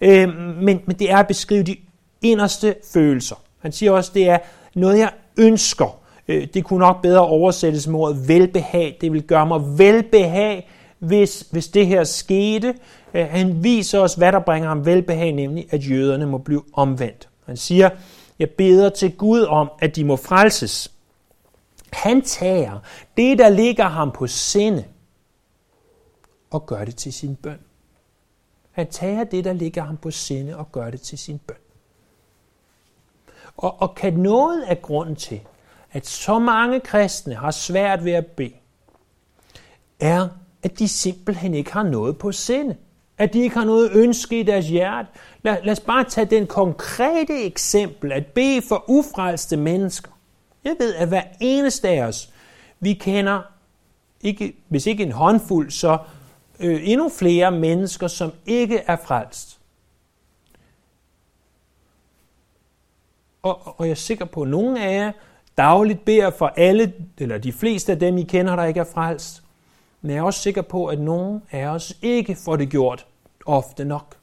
Øh, 0.01 0.29
men, 0.63 0.81
men 0.87 0.97
det 0.99 1.11
er 1.11 1.17
at 1.17 1.27
beskrive 1.27 1.63
de 1.63 1.77
inderste 2.23 2.75
følelser. 2.93 3.37
Han 3.59 3.73
siger 3.73 3.93
også, 3.93 4.11
det 4.15 4.29
er 4.29 4.39
noget, 4.75 4.99
jeg 4.99 5.11
ønsker. 5.37 5.99
Øh, 6.29 6.47
det 6.55 6.65
kunne 6.65 6.79
nok 6.79 7.03
bedre 7.03 7.21
oversættes 7.21 7.87
med 7.87 7.99
ordet 7.99 8.29
velbehag. 8.29 8.97
Det 9.01 9.13
vil 9.13 9.23
gøre 9.23 9.47
mig 9.47 9.79
velbehag, 9.79 10.69
hvis, 11.05 11.41
hvis 11.51 11.69
det 11.69 11.87
her 11.87 12.05
skete. 12.05 12.75
Øh, 13.15 13.27
han 13.27 13.65
viser 13.65 13.99
os, 13.99 14.15
hvad 14.15 14.33
der 14.33 14.39
bringer 14.41 14.69
ham 14.69 14.87
velbehag, 14.87 15.33
nemlig 15.33 15.67
at 15.71 15.91
jøderne 15.91 16.27
må 16.27 16.39
blive 16.39 16.65
omvendt. 16.73 17.29
Han 17.47 17.57
siger, 17.57 17.91
jeg 18.39 18.51
beder 18.51 18.89
til 18.89 19.17
Gud 19.17 19.41
om, 19.41 19.71
at 19.79 19.97
de 19.97 20.05
må 20.05 20.17
frelses. 20.17 20.91
Han 21.93 22.23
tager 22.23 22.79
det, 23.17 23.39
der 23.39 23.49
ligger 23.49 23.85
ham 23.85 24.11
på 24.11 24.27
sinde, 24.27 24.85
og 26.51 26.67
gør 26.67 26.85
det 26.85 26.97
til 26.97 27.13
sin 27.13 27.37
bøn. 27.37 27.59
Han 28.71 28.91
tager 28.91 29.25
det, 29.25 29.45
der 29.45 29.53
ligger 29.53 29.83
ham 29.83 29.97
på 29.97 30.11
sinde, 30.11 30.57
og 30.57 30.73
gør 30.73 30.91
det 30.91 31.01
til 31.01 31.19
sin 31.19 31.39
bøn. 31.39 31.57
Og, 33.57 33.83
og 33.83 33.95
kan 33.95 34.13
noget 34.13 34.63
af 34.63 34.83
grunden 34.83 35.17
til, 35.17 35.41
at 35.93 36.07
så 36.07 36.39
mange 36.39 36.81
kristne 36.81 37.35
har 37.35 37.51
svært 37.51 38.05
ved 38.05 38.13
at 38.13 38.27
bede, 38.27 38.53
er, 40.01 40.29
at 40.65 40.79
de 40.79 40.89
simpelthen 40.89 41.55
ikke 41.55 41.73
har 41.73 41.83
noget 41.83 42.19
på 42.19 42.33
sinde. 42.33 42.77
At 43.19 43.33
de 43.33 43.41
ikke 43.41 43.57
har 43.57 43.65
noget 43.65 43.91
ønske 43.95 44.41
i 44.41 44.43
deres 44.43 44.69
hjerte. 44.69 45.09
Lad, 45.43 45.57
lad 45.63 45.73
os 45.73 45.81
bare 45.81 46.05
tage 46.05 46.25
den 46.25 46.47
konkrete 46.47 47.43
eksempel 47.43 48.13
at 48.13 48.27
bede 48.27 48.63
for 48.63 48.85
ufrelste 48.89 49.57
mennesker. 49.57 50.11
Jeg 50.65 50.77
ved, 50.79 50.95
at 50.95 51.09
hver 51.09 51.23
eneste 51.41 51.89
af 51.89 52.03
os, 52.03 52.31
vi 52.81 52.93
kender, 52.93 53.43
ikke, 54.21 54.57
hvis 54.69 54.87
ikke 54.87 55.03
en 55.03 55.13
håndfuld, 55.13 55.71
så 55.71 55.99
øh, 56.61 56.81
endnu 56.83 57.09
flere 57.09 57.51
mennesker, 57.51 58.09
som 58.09 58.33
ikke 58.47 58.79
er 58.79 58.97
frelst. 59.05 59.61
Og, 63.43 63.75
og 63.79 63.87
jeg 63.87 63.91
er 63.91 63.95
sikker 63.95 64.25
på, 64.25 64.43
at 64.43 64.49
nogle 64.49 64.85
af 64.85 64.95
jer 64.95 65.13
dagligt 65.57 66.05
beder 66.05 66.31
for 66.31 66.47
alle, 66.57 66.93
eller 67.19 67.39
de 67.39 67.53
fleste 67.53 67.93
af 67.93 67.99
dem, 67.99 68.19
I 68.19 68.23
kender, 68.23 68.57
der 68.57 68.65
ikke 68.65 68.81
er 68.81 68.85
frelst. 68.95 69.44
Men 70.05 70.11
jeg 70.11 70.19
er 70.19 70.23
også 70.23 70.41
sikker 70.41 70.63
på, 70.63 70.87
at 70.87 71.01
nogen 71.01 71.43
af 71.51 71.67
os 71.67 71.97
ikke 72.03 72.35
får 72.35 72.57
det 72.57 72.71
gjort 72.71 73.07
ofte 73.47 73.85
nok. 73.85 74.17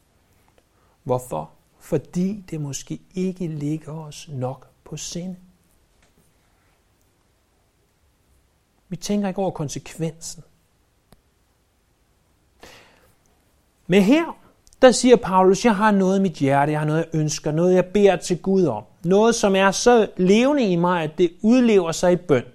Hvorfor? 1.04 1.50
Fordi 1.80 2.44
det 2.52 2.62
måske 2.62 3.00
ikke 3.16 3.48
ligger 3.48 3.94
os 3.94 4.30
nok 4.32 4.68
på 4.84 4.98
sinde. 4.98 5.36
Vi 8.90 8.96
tænker 8.96 9.28
ikke 9.28 9.40
over 9.40 9.52
konsekvensen. 9.52 10.44
Men 13.88 14.04
her, 14.04 14.38
der 14.82 14.92
siger 14.92 15.16
Paulus, 15.16 15.66
jeg 15.66 15.76
har 15.76 15.92
noget 15.92 16.20
i 16.20 16.22
mit 16.22 16.34
hjerte, 16.34 16.72
jeg 16.72 16.80
har 16.80 16.88
noget, 16.88 17.06
jeg 17.12 17.20
ønsker, 17.20 17.52
noget, 17.52 17.76
jeg 17.76 17.86
beder 17.86 18.16
til 18.16 18.42
Gud 18.42 18.66
om. 18.66 18.84
Noget, 19.04 19.36
som 19.36 19.56
er 19.56 19.72
så 19.72 20.08
levende 20.18 20.64
i 20.64 20.76
mig, 20.76 21.04
at 21.04 21.18
det 21.18 21.32
udlever 21.42 21.92
sig 21.92 22.14
i 22.14 22.16
bøn. 22.16 22.46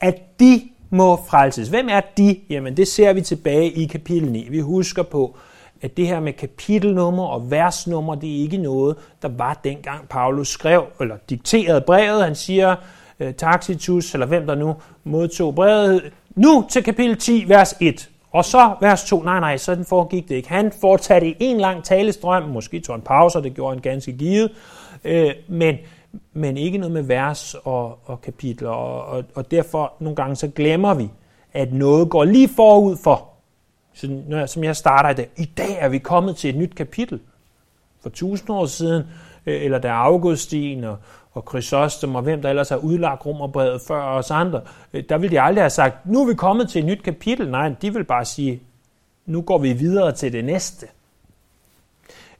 At 0.00 0.40
de 0.40 0.71
må 0.92 1.16
frelses. 1.16 1.68
Hvem 1.68 1.88
er 1.90 2.00
de? 2.16 2.36
Jamen, 2.50 2.76
det 2.76 2.88
ser 2.88 3.12
vi 3.12 3.20
tilbage 3.20 3.70
i 3.70 3.86
kapitel 3.86 4.32
9. 4.32 4.46
Vi 4.50 4.60
husker 4.60 5.02
på, 5.02 5.36
at 5.82 5.96
det 5.96 6.06
her 6.06 6.20
med 6.20 6.32
kapitelnummer 6.32 7.24
og 7.24 7.50
versnummer, 7.50 8.14
det 8.14 8.36
er 8.36 8.42
ikke 8.42 8.56
noget, 8.56 8.96
der 9.22 9.28
var 9.28 9.60
dengang 9.64 10.08
Paulus 10.08 10.48
skrev, 10.48 10.84
eller 11.00 11.16
dikterede 11.30 11.80
brevet. 11.80 12.24
Han 12.24 12.34
siger, 12.34 12.76
Taxitus, 13.18 13.36
Tacitus, 13.38 14.14
eller 14.14 14.26
hvem 14.26 14.46
der 14.46 14.54
nu 14.54 14.74
modtog 15.04 15.54
brevet, 15.54 16.12
nu 16.36 16.66
til 16.70 16.82
kapitel 16.82 17.16
10, 17.16 17.44
vers 17.48 17.74
1. 17.80 18.08
Og 18.32 18.44
så 18.44 18.74
vers 18.80 19.04
2, 19.04 19.22
nej 19.22 19.40
nej, 19.40 19.56
sådan 19.56 19.84
foregik 19.84 20.28
det 20.28 20.34
ikke. 20.34 20.48
Han 20.48 20.72
fortsatte 20.80 21.28
i 21.28 21.36
en 21.40 21.60
lang 21.60 21.84
talestrøm, 21.84 22.42
måske 22.42 22.80
tog 22.80 22.96
en 22.96 23.02
pause, 23.02 23.38
og 23.38 23.44
det 23.44 23.54
gjorde 23.54 23.74
han 23.74 23.82
ganske 23.82 24.12
givet, 24.12 24.50
øh, 25.04 25.30
men, 25.48 25.76
men 26.32 26.56
ikke 26.56 26.78
noget 26.78 26.92
med 26.92 27.02
vers 27.02 27.54
og, 27.64 27.98
og 28.04 28.20
kapitler, 28.20 28.70
og, 28.70 29.06
og, 29.06 29.24
og 29.34 29.50
derfor 29.50 29.92
nogle 30.00 30.16
gange 30.16 30.36
så 30.36 30.48
glemmer 30.48 30.94
vi, 30.94 31.10
at 31.52 31.72
noget 31.72 32.10
går 32.10 32.24
lige 32.24 32.48
forud 32.48 32.96
for. 32.96 33.28
Så, 33.94 34.20
når, 34.28 34.46
som 34.46 34.64
jeg 34.64 34.76
starter 34.76 35.10
i 35.10 35.14
dag. 35.14 35.28
I 35.36 35.44
dag 35.44 35.76
er 35.78 35.88
vi 35.88 35.98
kommet 35.98 36.36
til 36.36 36.50
et 36.50 36.56
nyt 36.56 36.74
kapitel. 36.74 37.20
For 38.00 38.10
tusind 38.10 38.50
år 38.50 38.66
siden, 38.66 39.02
øh, 39.46 39.62
eller 39.62 39.78
der 39.78 39.92
Augustin 39.92 40.84
og, 40.84 40.96
og 41.32 41.44
Chrysostom 41.48 42.14
og 42.14 42.22
hvem 42.22 42.42
der 42.42 42.48
ellers 42.48 42.68
har 42.68 42.76
udlagt 42.76 43.26
romerbrevet 43.26 43.80
før 43.80 44.02
os 44.02 44.30
andre, 44.30 44.60
øh, 44.92 45.04
der 45.08 45.18
ville 45.18 45.36
de 45.36 45.40
aldrig 45.40 45.62
have 45.62 45.70
sagt, 45.70 46.06
nu 46.06 46.22
er 46.22 46.26
vi 46.26 46.34
kommet 46.34 46.68
til 46.68 46.78
et 46.78 46.86
nyt 46.86 47.02
kapitel. 47.02 47.50
Nej, 47.50 47.74
de 47.82 47.92
vil 47.92 48.04
bare 48.04 48.24
sige, 48.24 48.62
nu 49.26 49.42
går 49.42 49.58
vi 49.58 49.72
videre 49.72 50.12
til 50.12 50.32
det 50.32 50.44
næste. 50.44 50.86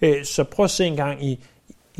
Øh, 0.00 0.24
så 0.24 0.44
prøv 0.44 0.64
at 0.64 0.70
se 0.70 0.86
en 0.86 0.96
gang 0.96 1.24
i, 1.24 1.44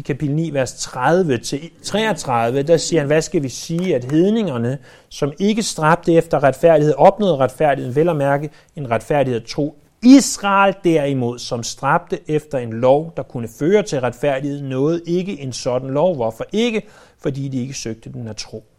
i 0.02 0.04
kapitel 0.04 0.34
9, 0.34 0.50
vers 0.50 0.74
30 0.74 1.38
til 1.38 1.70
33, 1.82 2.62
der 2.62 2.76
siger 2.76 3.00
han, 3.00 3.06
hvad 3.06 3.22
skal 3.22 3.42
vi 3.42 3.48
sige, 3.48 3.94
at 3.94 4.04
hedningerne, 4.04 4.78
som 5.08 5.32
ikke 5.38 5.62
stræbte 5.62 6.12
efter 6.12 6.42
retfærdighed, 6.42 6.94
opnåede 6.94 7.36
retfærdigheden, 7.36 7.96
vel 7.96 8.08
at 8.08 8.16
mærke 8.16 8.50
en 8.76 8.90
retfærdighed 8.90 9.40
tro. 9.40 9.78
Israel 10.02 10.74
derimod, 10.84 11.38
som 11.38 11.62
stræbte 11.62 12.18
efter 12.28 12.58
en 12.58 12.72
lov, 12.72 13.12
der 13.16 13.22
kunne 13.22 13.48
føre 13.58 13.82
til 13.82 14.00
retfærdighed, 14.00 14.62
nåede 14.62 15.02
ikke 15.06 15.40
en 15.40 15.52
sådan 15.52 15.90
lov. 15.90 16.16
Hvorfor 16.16 16.44
ikke? 16.52 16.82
Fordi 17.18 17.48
de 17.48 17.60
ikke 17.60 17.74
søgte 17.74 18.12
den 18.12 18.28
af 18.28 18.36
tro 18.36 18.71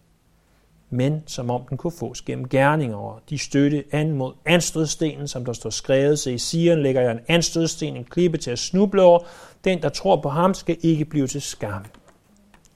men 0.94 1.24
som 1.28 1.50
om 1.50 1.62
den 1.70 1.78
kunne 1.78 1.92
fås 1.92 2.22
gennem 2.22 2.50
gerninger, 2.50 2.98
og 2.98 3.20
de 3.30 3.38
støtte 3.38 3.84
an 3.92 4.12
mod 4.12 4.34
anstødstenen, 4.46 5.28
som 5.28 5.46
der 5.46 5.54
står 5.54 5.70
skrevet, 5.70 6.20
så 6.20 6.30
i 6.30 6.38
Sion 6.38 6.84
lægger 6.84 7.02
jeg 7.02 7.12
en 7.12 7.20
anstødsten, 7.28 7.98
en 7.98 8.04
klippe 8.04 8.38
til 8.38 8.52
at 8.52 8.60
snuble 8.60 9.02
over. 9.02 9.20
Den, 9.64 9.82
der 9.82 9.90
tror 9.90 10.22
på 10.22 10.30
ham, 10.30 10.54
skal 10.54 10.78
ikke 10.82 11.06
blive 11.06 11.28
til 11.28 11.42
skam. 11.42 11.86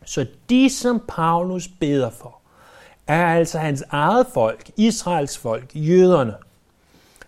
Så 0.05 0.25
de, 0.49 0.69
som 0.69 1.03
Paulus 1.07 1.67
beder 1.67 2.09
for, 2.09 2.39
er 3.07 3.25
altså 3.25 3.59
hans 3.59 3.83
eget 3.89 4.27
folk, 4.33 4.71
Israels 4.77 5.37
folk, 5.37 5.71
jøderne. 5.75 6.35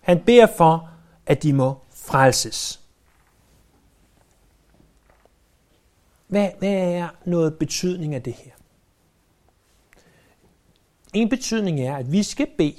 Han 0.01 0.19
beder 0.19 0.47
for, 0.57 0.89
at 1.25 1.43
de 1.43 1.53
må 1.53 1.77
frelses. 1.93 2.79
Hvad, 6.27 6.49
hvad 6.59 6.73
er 6.73 7.07
noget 7.25 7.57
betydning 7.57 8.15
af 8.15 8.23
det 8.23 8.33
her? 8.33 8.48
En 11.13 11.29
betydning 11.29 11.81
er, 11.81 11.95
at 11.95 12.11
vi 12.11 12.23
skal 12.23 12.47
bede 12.57 12.75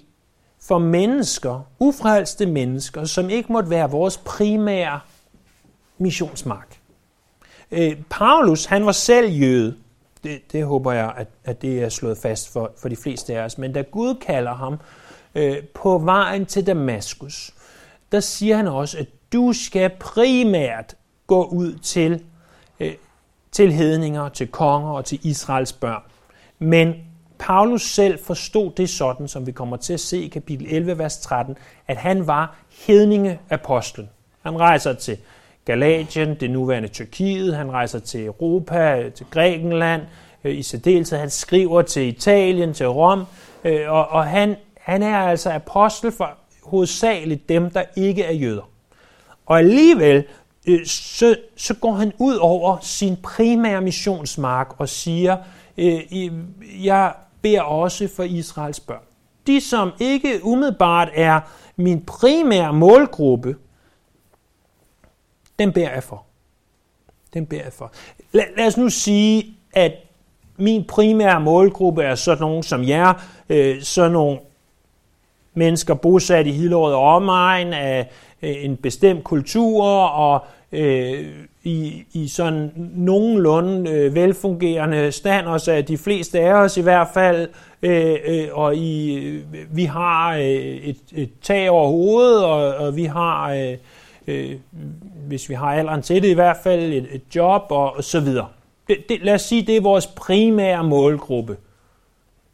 for 0.61 0.79
mennesker, 0.79 1.67
ufrelste 1.79 2.47
mennesker, 2.47 3.05
som 3.05 3.31
ikke 3.31 3.53
måtte 3.53 3.71
være 3.71 3.91
vores 3.91 4.19
primære 4.19 5.01
missionsmark. 5.99 6.79
Øh, 7.71 7.97
Paulus, 8.11 8.65
han 8.65 8.87
var 8.87 8.93
selv 8.93 9.31
jøde. 9.31 9.77
Det, 10.25 10.53
det 10.53 10.65
håber 10.65 10.93
jeg, 10.93 11.13
at, 11.17 11.29
at 11.45 11.63
det 11.63 11.83
er 11.83 11.89
slået 11.89 12.19
fast 12.19 12.53
for, 12.53 12.73
for 12.79 12.89
de 12.89 12.97
fleste 12.97 13.39
af 13.39 13.45
os. 13.45 13.59
Men 13.59 13.73
da 13.73 13.83
Gud 13.83 14.15
kalder 14.15 14.55
ham 14.55 14.79
øh, 15.35 15.63
på 15.75 15.99
vejen 15.99 16.47
til 16.47 16.67
Damaskus, 16.67 17.55
der 18.13 18.21
siger 18.21 18.57
han 18.57 18.69
også, 18.69 18.99
at 18.99 19.07
du 19.33 19.53
skal 19.53 19.91
primært 20.01 20.95
gå 21.27 21.45
ud 21.45 21.79
til, 21.79 22.25
øh, 22.81 22.95
til 23.53 23.73
hedninger, 23.73 24.29
til 24.29 24.47
konger 24.49 24.91
og 24.91 25.05
til 25.05 25.21
Israels 25.23 25.73
børn. 25.73 26.03
Men 26.59 26.95
Paulus 27.41 27.83
selv 27.83 28.19
forstod 28.25 28.71
det 28.77 28.91
sådan, 28.91 29.29
som 29.29 29.47
vi 29.47 29.53
kommer 29.53 29.77
til 29.77 29.93
at 29.93 30.01
se 30.01 30.19
i 30.19 30.29
kapitel 30.29 30.67
11, 30.71 30.99
vers 30.99 31.19
13, 31.19 31.57
at 31.89 31.97
han 31.97 32.27
var 32.27 32.57
hedningeapostlen. 32.87 34.09
Han 34.43 34.61
rejser 34.61 34.93
til 34.93 35.19
Galatien, 35.65 36.35
det 36.41 36.51
nuværende 36.51 36.89
Tyrkiet, 36.89 37.57
han 37.57 37.73
rejser 37.73 37.99
til 37.99 38.25
Europa, 38.25 39.11
til 39.15 39.27
Grækenland, 39.31 40.03
øh, 40.45 40.59
i 40.59 40.63
særdeleshed 40.63 41.19
han 41.19 41.31
skriver 41.31 41.83
til 41.83 42.09
Italien, 42.09 42.75
til 42.75 42.89
Rom, 42.89 43.25
øh, 43.65 43.91
og, 43.91 44.09
og 44.09 44.27
han, 44.27 44.57
han 44.81 45.03
er 45.03 45.19
altså 45.19 45.51
apostel 45.51 46.13
for 46.13 46.31
hovedsageligt 46.65 47.49
dem, 47.49 47.71
der 47.71 47.83
ikke 47.97 48.23
er 48.23 48.33
jøder. 48.33 48.69
Og 49.47 49.59
alligevel, 49.59 50.25
øh, 50.67 50.87
så, 50.87 51.37
så 51.57 51.75
går 51.75 51.93
han 51.93 52.13
ud 52.19 52.37
over 52.37 52.79
sin 52.83 53.17
primære 53.23 53.81
missionsmark 53.81 54.75
og 54.79 54.89
siger, 54.89 55.37
jeg 56.83 57.13
beder 57.43 57.61
også 57.61 58.09
for 58.09 58.23
Israels 58.23 58.81
børn. 58.81 59.03
De, 59.47 59.61
som 59.61 59.93
ikke 60.01 60.41
umiddelbart 60.43 61.09
er 61.15 61.41
min 61.77 62.05
primære 62.05 62.73
målgruppe, 62.73 63.57
den 65.59 65.73
beder 65.73 65.91
jeg 65.91 66.03
for. 66.03 66.25
Den 67.35 67.47
beder 67.47 67.63
jeg 67.63 67.73
for. 67.73 67.93
Lad, 68.33 68.45
lad 68.57 68.67
os 68.67 68.77
nu 68.77 68.89
sige, 68.89 69.55
at 69.73 69.93
min 70.57 70.85
primære 70.85 71.41
målgruppe 71.41 72.03
er 72.03 72.15
sådan 72.15 72.41
nogen 72.41 72.63
som 72.63 72.85
jer, 72.85 73.15
øh, 73.49 73.83
sådan 73.83 74.13
nogle 74.13 74.39
mennesker 75.55 75.95
bosat 75.95 76.47
i 76.47 76.51
Hillerød 76.51 76.95
og 76.95 77.03
omegn 77.03 77.73
af 77.73 78.11
øh, 78.43 78.65
en 78.65 78.77
bestemt 78.77 79.25
kultur 79.25 79.85
og 80.03 80.45
øh, 80.73 81.27
i, 81.63 82.05
i 82.13 82.29
sådan 82.29 82.73
nogenlunde 82.95 83.91
øh, 83.91 84.15
velfungerende 84.15 85.13
stand, 85.13 85.47
og 85.47 85.61
så 85.61 85.83
de 85.83 85.99
fleste 85.99 86.41
af 86.41 86.53
os 86.53 86.77
i 86.77 86.83
hvert 86.83 87.09
fald, 87.15 87.49
øh, 87.83 88.17
øh, 88.25 88.49
og 88.53 88.77
i, 88.77 89.15
øh, 89.15 89.43
vi 89.77 89.85
har 89.85 90.35
øh, 90.37 90.43
et, 90.43 90.99
et 91.13 91.31
tag 91.43 91.71
over 91.71 91.89
hovedet, 91.89 92.45
og, 92.45 92.75
og 92.75 92.97
vi 92.97 93.05
har, 93.05 93.53
øh, 93.53 93.77
øh, 94.27 94.57
hvis 95.27 95.49
vi 95.49 95.55
har 95.55 95.67
alderen 95.67 96.03
til 96.03 96.23
det 96.23 96.29
i 96.29 96.35
hvert 96.35 96.57
fald, 96.63 96.93
et, 96.93 97.07
et 97.13 97.23
job 97.35 97.63
og, 97.69 97.97
og 97.97 98.05
så 98.05 98.21
videre. 98.21 98.49
Det, 98.89 98.97
det, 99.09 99.21
lad 99.23 99.35
os 99.35 99.43
sige, 99.43 99.63
det 99.63 99.77
er 99.77 99.81
vores 99.81 100.07
primære 100.07 100.85
målgruppe. 100.85 101.57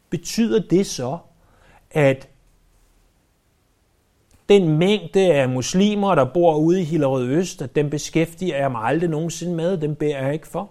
Betyder 0.09 0.59
det 0.69 0.85
så, 0.85 1.17
at 1.91 2.27
den 4.49 4.77
mængde 4.77 5.33
af 5.33 5.49
muslimer, 5.49 6.15
der 6.15 6.25
bor 6.25 6.57
ude 6.57 6.81
i 6.81 6.83
Hillerød 6.83 7.27
Øst, 7.27 7.61
at 7.61 7.75
dem 7.75 7.89
beskæftiger 7.89 8.57
jeg 8.57 8.71
mig 8.71 8.81
aldrig 8.83 9.09
nogensinde 9.09 9.55
med, 9.55 9.77
dem 9.77 9.95
beder 9.95 10.19
jeg 10.19 10.33
ikke 10.33 10.47
for. 10.47 10.69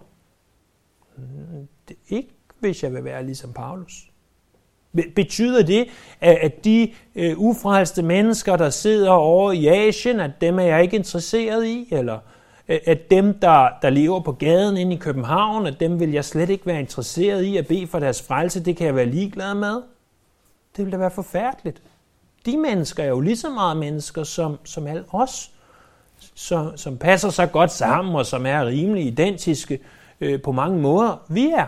Det, 1.88 1.96
ikke 2.08 2.28
hvis 2.60 2.82
jeg 2.82 2.94
vil 2.94 3.04
være 3.04 3.24
ligesom 3.24 3.52
Paulus. 3.52 4.10
Betyder 5.14 5.62
det, 5.62 5.86
at 6.20 6.64
de 6.64 6.92
øh, 7.14 7.38
ufrelste 7.38 8.02
mennesker, 8.02 8.56
der 8.56 8.70
sidder 8.70 9.10
over 9.10 9.52
i 9.52 9.66
Asien, 9.66 10.20
at 10.20 10.30
dem 10.40 10.58
er 10.58 10.62
jeg 10.62 10.82
ikke 10.82 10.96
interesseret 10.96 11.66
i? 11.66 11.88
Eller 11.90 12.18
øh, 12.68 12.78
at 12.86 13.10
dem, 13.10 13.38
der, 13.38 13.68
der 13.82 13.90
lever 13.90 14.20
på 14.20 14.32
gaden 14.32 14.76
inde 14.76 14.94
i 14.94 14.98
København, 14.98 15.66
at 15.66 15.80
dem 15.80 16.00
vil 16.00 16.12
jeg 16.12 16.24
slet 16.24 16.50
ikke 16.50 16.66
være 16.66 16.80
interesseret 16.80 17.42
i 17.42 17.56
at 17.56 17.66
bede 17.66 17.86
for 17.86 17.98
deres 17.98 18.22
frelse, 18.22 18.64
det 18.64 18.76
kan 18.76 18.86
jeg 18.86 18.96
være 18.96 19.06
ligeglad 19.06 19.54
med? 19.54 19.74
Det 20.76 20.84
ville 20.84 20.92
da 20.92 20.96
være 20.96 21.10
forfærdeligt 21.10 21.82
de 22.46 22.56
mennesker 22.56 23.02
er 23.02 23.08
jo 23.08 23.20
lige 23.20 23.36
så 23.36 23.50
meget 23.50 23.76
mennesker 23.76 24.24
som, 24.24 24.58
som 24.64 24.86
alle 24.86 25.04
os, 25.08 25.50
så, 26.34 26.72
som 26.76 26.98
passer 26.98 27.30
sig 27.30 27.52
godt 27.52 27.72
sammen 27.72 28.14
og 28.14 28.26
som 28.26 28.46
er 28.46 28.66
rimelig 28.66 29.06
identiske 29.06 29.80
øh, 30.20 30.42
på 30.42 30.52
mange 30.52 30.80
måder. 30.80 31.24
Vi 31.28 31.46
er. 31.46 31.66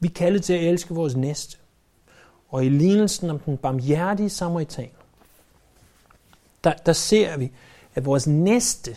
Vi 0.00 0.08
kaldet 0.08 0.44
til 0.44 0.52
at 0.52 0.64
elske 0.64 0.94
vores 0.94 1.16
næste. 1.16 1.56
Og 2.48 2.64
i 2.64 2.68
lignelsen 2.68 3.30
om 3.30 3.38
den 3.38 3.56
barmhjertige 3.56 4.30
samaritan, 4.30 4.90
der, 6.64 6.72
der 6.72 6.92
ser 6.92 7.36
vi, 7.36 7.52
at 7.94 8.04
vores 8.04 8.26
næste 8.26 8.96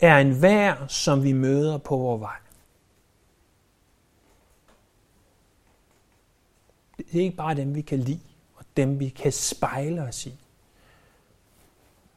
er 0.00 0.18
en 0.18 0.42
vær, 0.42 0.86
som 0.88 1.24
vi 1.24 1.32
møder 1.32 1.78
på 1.78 1.96
vores 1.96 2.20
vej. 2.20 2.36
Det 6.96 7.20
er 7.20 7.24
ikke 7.24 7.36
bare 7.36 7.54
dem, 7.54 7.74
vi 7.74 7.80
kan 7.80 7.98
lide, 7.98 8.20
og 8.56 8.64
dem, 8.76 9.00
vi 9.00 9.08
kan 9.08 9.32
spejle 9.32 10.02
os 10.02 10.26
i. 10.26 10.34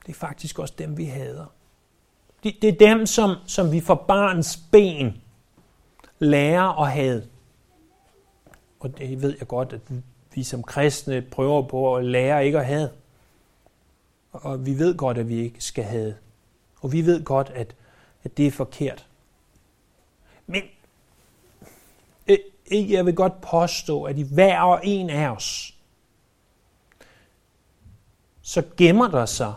Det 0.05 0.09
er 0.09 0.13
faktisk 0.13 0.59
også 0.59 0.73
dem, 0.77 0.97
vi 0.97 1.05
hader. 1.05 1.45
Det, 2.43 2.55
det 2.61 2.69
er 2.69 2.87
dem, 2.87 3.05
som, 3.05 3.35
som 3.45 3.71
vi 3.71 3.79
for 3.79 3.95
barns 3.95 4.59
ben 4.71 5.21
lærer 6.19 6.81
at 6.81 6.91
have. 6.91 7.23
Og 8.79 8.97
det 8.97 9.21
ved 9.21 9.35
jeg 9.39 9.47
godt, 9.47 9.73
at 9.73 9.81
vi 10.35 10.43
som 10.43 10.63
kristne 10.63 11.21
prøver 11.21 11.61
på 11.61 11.95
at 11.95 12.05
lære 12.05 12.45
ikke 12.45 12.59
at 12.59 12.65
have. 12.65 12.89
Og 14.33 14.65
vi 14.65 14.79
ved 14.79 14.97
godt, 14.97 15.17
at 15.17 15.29
vi 15.29 15.35
ikke 15.35 15.61
skal 15.61 15.83
have. 15.83 16.15
Og 16.81 16.91
vi 16.91 17.05
ved 17.05 17.23
godt, 17.23 17.49
at, 17.49 17.75
at 18.23 18.37
det 18.37 18.47
er 18.47 18.51
forkert. 18.51 19.07
Men 20.47 20.61
øh, 22.27 22.37
øh, 22.71 22.91
jeg 22.91 23.05
vil 23.05 23.15
godt 23.15 23.41
påstå, 23.41 24.03
at 24.03 24.17
i 24.17 24.25
hver 24.33 24.61
og 24.61 24.79
en 24.83 25.09
af 25.09 25.29
os, 25.29 25.77
så 28.41 28.63
gemmer 28.77 29.07
der 29.07 29.25
sig 29.25 29.53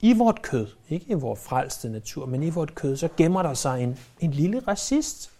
i 0.00 0.12
vort 0.12 0.42
kød, 0.42 0.66
ikke 0.88 1.06
i 1.08 1.14
vores 1.14 1.40
frelste 1.40 1.88
natur, 1.88 2.26
men 2.26 2.42
i 2.42 2.50
vort 2.50 2.74
kød, 2.74 2.96
så 2.96 3.08
gemmer 3.16 3.42
der 3.42 3.54
sig 3.54 3.82
en, 3.82 3.98
en 4.20 4.30
lille 4.30 4.60
racist. 4.68 5.30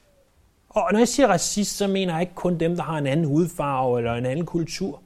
Og 0.69 0.89
når 0.93 0.99
jeg 0.99 1.09
siger 1.09 1.29
racist, 1.29 1.77
så 1.77 1.87
mener 1.87 2.13
jeg 2.13 2.21
ikke 2.21 2.35
kun 2.35 2.61
dem, 2.61 2.77
der 2.77 2.83
har 2.83 2.99
en 2.99 3.07
anden 3.07 3.27
hudfarve 3.27 3.99
eller 3.99 4.15
en 4.15 4.27
anden 4.27 4.47
kultur. 4.47 5.03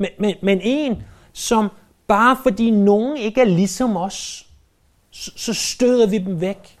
Men, 0.00 0.10
men, 0.18 0.34
men 0.42 0.60
en, 0.62 1.02
som 1.32 1.68
bare 2.06 2.36
fordi 2.42 2.70
nogen 2.70 3.16
ikke 3.16 3.40
er 3.40 3.44
ligesom 3.44 3.96
os, 3.96 4.46
så, 5.10 5.30
så 5.36 5.54
støder 5.54 6.06
vi 6.06 6.18
dem 6.18 6.40
væk. 6.40 6.78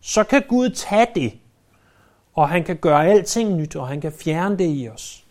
Så 0.00 0.24
kan 0.24 0.42
Gud 0.48 0.70
tage 0.70 1.06
det, 1.14 1.32
og 2.34 2.48
han 2.48 2.64
kan 2.64 2.76
gøre 2.76 3.06
alting 3.06 3.56
nyt, 3.56 3.76
og 3.76 3.88
han 3.88 4.00
kan 4.00 4.12
fjerne 4.12 4.58
det 4.58 4.76
i 4.76 4.88
os. 4.88 5.24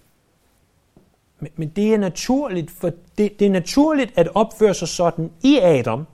Men, 1.39 1.51
men 1.55 1.69
det 1.69 1.93
er 1.93 1.97
naturligt, 1.97 2.71
for 2.71 2.91
det, 3.17 3.39
det 3.39 3.47
er 3.47 3.51
naturligt 3.51 4.13
at 4.15 4.29
opføre 4.35 4.73
sig 4.73 4.87
sådan 4.87 5.31
i 5.43 5.59
Adam, 5.59 6.07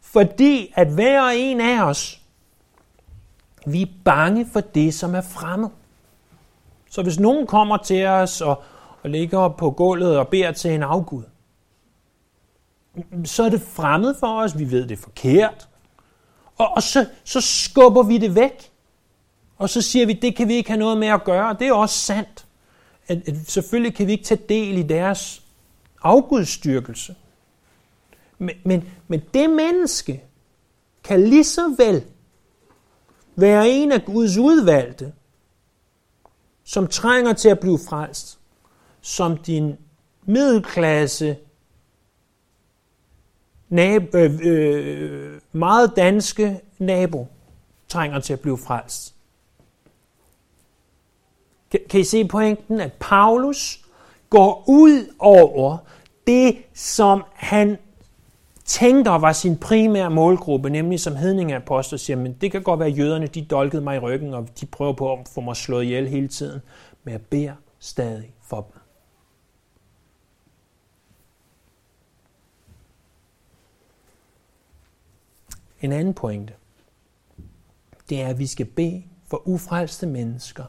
fordi 0.00 0.72
at 0.74 0.88
hver 0.88 1.28
en 1.28 1.60
af 1.60 1.82
os 1.82 2.20
vi 3.66 3.82
er 3.82 3.86
bange 4.04 4.46
for 4.52 4.60
det, 4.60 4.94
som 4.94 5.14
er 5.14 5.20
fremmed. 5.20 5.68
Så 6.90 7.02
hvis 7.02 7.18
nogen 7.18 7.46
kommer 7.46 7.76
til 7.76 8.06
os 8.06 8.40
og, 8.40 8.62
og 9.06 9.10
ligger 9.10 9.48
på 9.48 9.70
gulvet 9.70 10.18
og 10.18 10.28
beder 10.28 10.52
til 10.52 10.70
en 10.70 10.82
afgud, 10.82 11.22
så 13.24 13.42
er 13.42 13.48
det 13.48 13.60
fremmed 13.60 14.14
for 14.20 14.40
os. 14.40 14.58
Vi 14.58 14.70
ved, 14.70 14.82
det 14.82 14.98
er 14.98 15.02
forkert. 15.02 15.68
Og, 16.56 16.68
og 16.76 16.82
så, 16.82 17.06
så 17.24 17.40
skubber 17.40 18.02
vi 18.02 18.18
det 18.18 18.34
væk. 18.34 18.72
Og 19.58 19.70
så 19.70 19.82
siger 19.82 20.06
vi, 20.06 20.12
det 20.12 20.36
kan 20.36 20.48
vi 20.48 20.54
ikke 20.54 20.70
have 20.70 20.78
noget 20.78 20.98
med 20.98 21.08
at 21.08 21.24
gøre. 21.24 21.56
Det 21.58 21.68
er 21.68 21.72
også 21.72 21.98
sandt. 21.98 22.46
At, 23.08 23.28
at 23.28 23.34
selvfølgelig 23.46 23.94
kan 23.94 24.06
vi 24.06 24.12
ikke 24.12 24.24
tage 24.24 24.42
del 24.48 24.78
i 24.78 24.82
deres 24.82 25.42
afgudstyrkelse. 26.02 27.14
Men, 28.38 28.56
men, 28.64 28.88
men 29.08 29.22
det 29.34 29.50
menneske 29.50 30.22
kan 31.04 31.28
lige 31.28 31.44
så 31.44 31.74
vel 31.78 32.04
være 33.36 33.68
en 33.68 33.92
af 33.92 34.04
Guds 34.04 34.36
udvalgte, 34.36 35.12
som 36.64 36.86
trænger 36.86 37.32
til 37.32 37.48
at 37.48 37.60
blive 37.60 37.78
frelst, 37.88 38.38
som 39.06 39.36
din 39.36 39.76
middelklasse, 40.24 41.36
nabo, 43.68 44.16
øh, 44.18 44.40
øh, 44.42 45.40
meget 45.52 45.92
danske 45.96 46.60
nabo 46.78 47.26
trænger 47.88 48.20
til 48.20 48.32
at 48.32 48.40
blive 48.40 48.58
frelst. 48.58 49.14
Kan, 51.70 51.80
kan 51.90 52.00
I 52.00 52.04
se 52.04 52.24
pointen, 52.24 52.80
at 52.80 52.92
Paulus 52.92 53.80
går 54.30 54.64
ud 54.68 55.14
over 55.18 55.78
det, 56.26 56.56
som 56.74 57.24
han 57.34 57.78
tænker 58.64 59.12
var 59.12 59.32
sin 59.32 59.56
primære 59.58 60.10
målgruppe, 60.10 60.70
nemlig 60.70 61.00
som 61.00 61.16
hedningeapostel, 61.16 61.98
siger, 61.98 62.16
men 62.16 62.32
det 62.32 62.52
kan 62.52 62.62
godt 62.62 62.80
være, 62.80 62.88
at 62.88 62.98
jøderne 62.98 63.26
de 63.26 63.44
dolkede 63.44 63.82
mig 63.82 63.96
i 63.96 63.98
ryggen, 63.98 64.34
og 64.34 64.48
de 64.60 64.66
prøver 64.66 64.92
på 64.92 65.12
at 65.12 65.18
få 65.34 65.40
mig 65.40 65.56
slået 65.56 65.84
ihjel 65.84 66.08
hele 66.08 66.28
tiden, 66.28 66.60
men 67.04 67.12
jeg 67.12 67.20
beder 67.20 67.52
stadig 67.78 68.34
for 68.42 68.60
dem. 68.60 68.80
En 75.80 75.92
anden 75.92 76.14
pointe, 76.14 76.54
det 78.08 78.22
er, 78.22 78.28
at 78.28 78.38
vi 78.38 78.46
skal 78.46 78.66
bede 78.66 79.02
for 79.26 79.48
ufrelste 79.48 80.06
mennesker, 80.06 80.64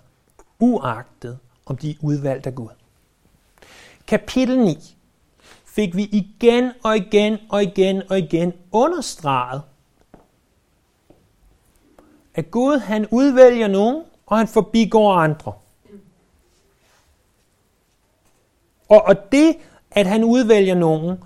uagtet 0.59 1.39
om 1.65 1.77
de 1.77 1.91
er 1.91 1.95
udvalgt 2.01 2.47
af 2.47 2.55
Gud. 2.55 2.69
Kapitel 4.07 4.59
9 4.59 4.97
fik 5.65 5.95
vi 5.95 6.03
igen 6.03 6.71
og 6.83 6.97
igen 6.97 7.37
og 7.49 7.63
igen 7.63 8.01
og 8.09 8.19
igen 8.19 8.53
understreget, 8.71 9.61
at 12.35 12.51
Gud 12.51 12.77
han 12.77 13.07
udvælger 13.11 13.67
nogen, 13.67 14.03
og 14.25 14.37
han 14.37 14.47
forbigår 14.47 15.13
andre. 15.13 15.53
Og, 18.89 19.01
og 19.01 19.31
det, 19.31 19.55
at 19.91 20.05
han 20.05 20.23
udvælger 20.23 20.75
nogen, 20.75 21.23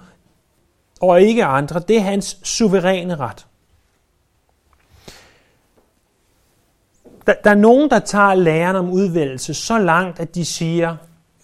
og 1.02 1.22
ikke 1.22 1.46
andre, 1.46 1.80
det 1.80 1.98
er 1.98 2.02
hans 2.02 2.40
suveræne 2.44 3.16
ret. 3.16 3.48
Der, 7.28 7.34
der 7.44 7.50
er 7.50 7.56
nogen, 7.56 7.90
der 7.90 8.00
tager 8.00 8.36
læren 8.36 8.76
om 8.76 8.90
udvælgelse 8.90 9.54
så 9.54 9.80
langt, 9.80 10.20
at 10.20 10.36
de 10.36 10.46
siger, 10.46 10.96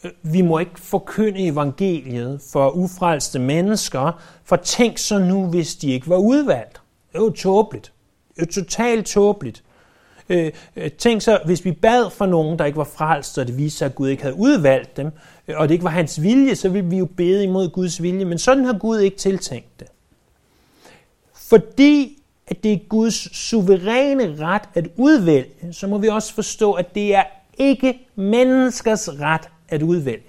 øh, 0.04 0.12
vi 0.22 0.42
må 0.42 0.60
ikke 0.60 0.80
forkynde 0.80 1.48
evangeliet 1.48 2.42
for 2.52 2.70
ufrelste 2.70 3.40
mennesker, 3.40 4.22
for 4.44 4.56
tænk 4.56 4.98
så 4.98 5.20
nu, 5.20 5.46
hvis 5.46 5.76
de 5.76 5.92
ikke 5.92 6.10
var 6.10 6.18
udvalgt. 6.18 6.82
Det 7.12 7.20
er 7.20 7.24
jo 7.24 7.30
tåbeligt. 7.30 7.92
Det 8.36 8.42
er 8.42 8.46
jo 8.46 8.64
totalt 8.64 9.06
tåbeligt. 9.06 9.64
Øh, 10.30 10.52
øh 10.76 10.92
tænk 10.92 11.22
så, 11.22 11.40
hvis 11.46 11.66
vi 11.66 11.72
bad 11.72 12.10
for 12.10 12.26
nogen, 12.26 12.60
der 12.60 12.66
ikke 12.66 12.78
var 12.78 12.84
frelst, 12.84 13.38
og 13.38 13.48
det 13.48 13.58
viste 13.58 13.78
sig, 13.78 13.86
at 13.86 13.96
Gud 13.96 14.10
ikke 14.10 14.24
havde 14.24 14.36
udvalgt 14.36 14.98
dem, 14.98 15.12
øh, 15.48 15.56
og 15.58 15.70
det 15.70 15.74
ikke 15.74 15.84
var 15.84 15.90
hans 15.90 16.22
vilje, 16.22 16.56
så 16.56 16.70
ville 16.70 16.90
vi 16.90 16.98
jo 16.98 17.06
bede 17.06 17.44
imod 17.44 17.70
Guds 17.70 18.02
vilje, 18.02 18.26
men 18.26 18.38
sådan 18.38 18.66
har 18.66 18.78
Gud 18.78 19.00
ikke 19.00 19.18
tiltænkt 19.18 19.80
det. 19.80 19.88
Fordi 21.34 22.17
at 22.48 22.64
det 22.64 22.74
er 22.74 22.78
Guds 22.90 23.38
suveræne 23.38 24.36
ret 24.40 24.62
at 24.74 24.88
udvælge, 24.96 25.74
så 25.74 25.88
må 25.88 25.98
vi 25.98 26.08
også 26.08 26.34
forstå, 26.34 26.74
at 26.74 26.96
det 26.96 27.16
er 27.16 27.24
ikke 27.58 28.00
menneskers 28.16 29.10
ret 29.10 29.50
at 29.70 29.82
udvælge. 29.82 30.24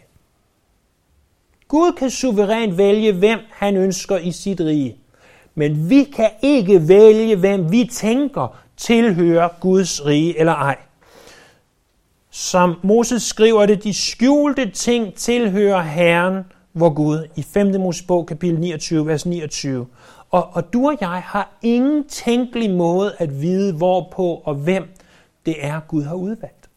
Gud 1.69 1.93
kan 1.93 2.11
suverænt 2.11 2.79
vælge, 2.79 3.13
hvem 3.13 3.39
han 3.51 3.77
ønsker 3.77 4.17
i 4.19 4.33
sit 4.33 4.61
rige. 4.61 4.97
Men 5.55 5.91
vi 5.91 6.05
kan 6.05 6.31
ikke 6.43 6.89
vælge, 6.89 7.37
hvem 7.37 7.73
vi 7.73 7.89
tænker 7.93 8.59
tilhører 8.77 9.49
Guds 9.61 10.07
rige 10.07 10.39
eller 10.39 10.53
ej. 10.53 10.77
Som 12.31 12.75
Moses 12.83 13.23
skriver 13.23 13.67
det, 13.67 13.85
de 13.85 13.95
skjulte 13.95 14.71
ting 14.71 15.15
tilhører 15.15 15.83
Herren, 15.83 16.45
vor 16.75 16.91
Gud, 16.91 17.27
i 17.37 17.43
5. 17.43 17.81
Mosebog 17.81 18.27
kapitel 18.27 18.61
29, 18.61 19.07
vers 19.07 19.27
29. 19.27 19.87
Og, 20.31 20.49
og 20.53 20.73
du 20.73 20.89
og 20.89 20.97
jeg 21.01 21.09
har 21.09 21.59
ingen 21.63 22.09
tænkelig 22.09 22.71
måde 22.71 23.15
at 23.19 23.41
vide, 23.41 23.73
hvorpå 23.73 24.43
og 24.45 24.55
hvem 24.55 24.89
det 25.47 25.57
er, 25.61 25.81
Gud 25.89 26.03
har 26.03 26.15
udvalgt. 26.15 26.69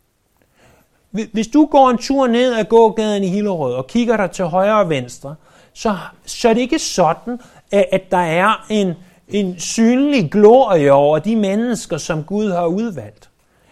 Hvis 1.12 1.48
du 1.48 1.66
går 1.66 1.90
en 1.90 1.98
tur 1.98 2.28
ned 2.28 2.54
ad 2.54 2.66
gågaden 2.66 3.24
i 3.24 3.28
Hillerød 3.28 3.74
og 3.74 3.88
kigger 3.88 4.18
dig 4.18 4.32
til 4.32 4.46
højre 4.46 4.80
og 4.80 4.90
venstre, 4.90 5.36
så, 5.74 5.98
så 6.26 6.50
er 6.50 6.54
det 6.54 6.62
ikke 6.62 6.80
sådan, 6.80 7.40
at 7.72 8.02
der 8.12 8.18
er 8.18 8.66
en, 8.70 8.94
en 9.28 9.60
synlig 9.60 10.32
glorie 10.32 10.92
over 10.92 11.20
de 11.20 11.36
mennesker, 11.36 11.98
som 11.98 12.24
Gud 12.24 12.52
har 12.52 12.66
udvalgt. 12.66 13.30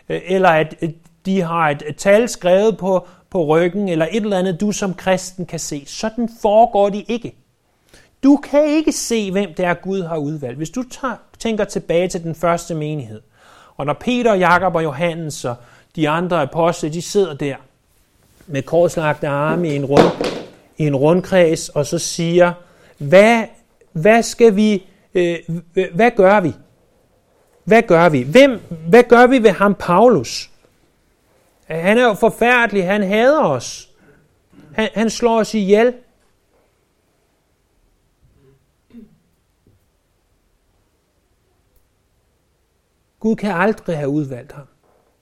Eller 0.08 0.50
at 0.50 0.76
de 1.26 1.42
har 1.42 1.70
et 1.70 1.96
tal 1.98 2.30
skrevet 2.30 2.78
på, 2.78 3.08
på 3.30 3.46
ryggen, 3.46 3.90
eller 3.90 4.08
et 4.12 4.24
eller 4.24 4.38
andet, 4.38 4.62
du 4.62 4.72
som 4.72 4.94
kristen 4.94 5.46
kan 5.46 5.60
se. 5.60 5.84
Sådan 5.88 6.30
foregår 6.42 6.90
de 6.90 7.02
ikke. 7.02 7.36
Du 8.24 8.38
kan 8.38 8.66
ikke 8.66 8.92
se, 8.92 9.32
hvem 9.32 9.54
det 9.54 9.66
er, 9.66 9.74
Gud 9.74 10.02
har 10.02 10.18
udvalgt. 10.18 10.58
Hvis 10.58 10.70
du 10.70 10.84
tager, 10.84 11.16
tænker 11.40 11.64
tilbage 11.64 12.08
til 12.08 12.24
den 12.24 12.36
første 12.36 12.76
menighed, 12.76 13.22
og 13.78 13.86
når 13.86 13.94
Peter, 13.94 14.34
Jakob 14.34 14.76
og 14.76 14.84
Johannes 14.84 15.46
og 15.46 15.56
de 15.96 16.10
andre 16.10 16.42
apostle, 16.42 16.94
de 16.94 17.02
sidder 17.02 17.34
der 17.34 17.56
med 18.48 18.62
korslagte 18.62 19.28
arme 19.28 19.70
i 19.70 19.76
en, 19.76 19.86
rund, 19.86 20.36
i 20.78 20.88
en 20.88 20.96
rundkreds, 20.96 21.70
og 21.70 21.86
så 21.86 22.00
siger, 22.00 22.54
hvad, 22.98 23.44
hvad 23.92 24.24
skal 24.24 24.56
vi, 24.56 24.86
øh, 25.14 25.38
hvad 25.94 26.12
gør 26.12 26.40
vi? 26.40 26.54
Hvad 27.64 27.82
gør 27.82 28.10
vi? 28.10 28.22
Hvem, 28.22 28.62
hvad 28.88 29.04
gør 29.04 29.28
vi 29.28 29.44
ved 29.44 29.52
ham, 29.52 29.76
Paulus? 29.76 30.50
Han 31.66 31.98
er 31.98 32.04
jo 32.04 32.14
forfærdelig, 32.14 32.88
han 32.88 33.04
hader 33.04 33.44
os. 33.44 33.90
Han, 34.74 34.90
han 34.94 35.10
slår 35.10 35.40
os 35.40 35.54
ihjel. 35.54 35.94
Gud 43.20 43.36
kan 43.36 43.52
aldrig 43.52 43.98
have 43.98 44.10
udvalgt 44.10 44.52
ham. 44.52 44.66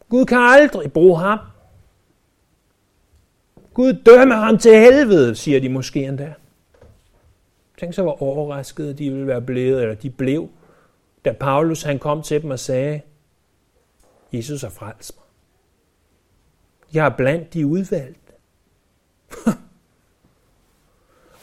Gud 0.09 0.25
kan 0.25 0.37
aldrig 0.37 0.93
bruge 0.93 1.19
ham. 1.19 1.39
Gud 3.73 3.93
dømmer 3.93 4.35
ham 4.35 4.57
til 4.57 4.71
helvede, 4.71 5.35
siger 5.35 5.59
de 5.59 5.69
måske 5.69 6.03
endda. 6.03 6.33
Tænk 7.79 7.93
så, 7.93 8.01
hvor 8.01 8.21
overraskede 8.21 8.93
de 8.93 9.11
ville 9.11 9.27
være 9.27 9.41
blevet, 9.41 9.81
eller 9.81 9.95
de 9.95 10.09
blev, 10.09 10.49
da 11.25 11.31
Paulus 11.31 11.83
han 11.83 11.99
kom 11.99 12.21
til 12.21 12.41
dem 12.41 12.49
og 12.51 12.59
sagde, 12.59 13.01
Jesus 14.33 14.61
har 14.61 14.69
frelst 14.69 15.17
mig. 15.17 15.25
Jeg 16.93 17.05
er 17.05 17.17
blandt 17.17 17.53
de 17.53 17.67
udvalgte. 17.67 18.33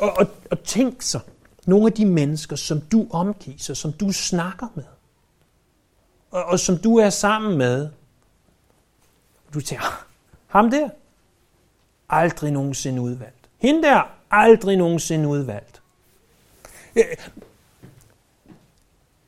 og, 0.04 0.12
og, 0.18 0.26
og 0.50 0.62
tænk 0.62 1.02
så, 1.02 1.20
nogle 1.66 1.86
af 1.86 1.92
de 1.92 2.06
mennesker, 2.06 2.56
som 2.56 2.80
du 2.80 3.06
omgiver, 3.10 3.74
som 3.74 3.92
du 3.92 4.12
snakker 4.12 4.66
med, 4.74 4.84
og, 6.35 6.44
og 6.44 6.61
som 6.61 6.79
du 6.79 6.97
er 6.99 7.11
sammen 7.11 7.59
med, 7.59 7.90
du 9.55 9.61
tænker, 9.61 10.07
ham 10.47 10.70
der, 10.70 10.88
aldrig 12.09 12.53
nogensinde 12.53 13.01
udvalgt. 13.01 13.49
Hende 13.59 13.83
der, 13.83 14.03
aldrig 14.31 14.77
nogensinde 14.77 15.29
udvalgt. 15.29 15.83
Øh, 16.97 17.05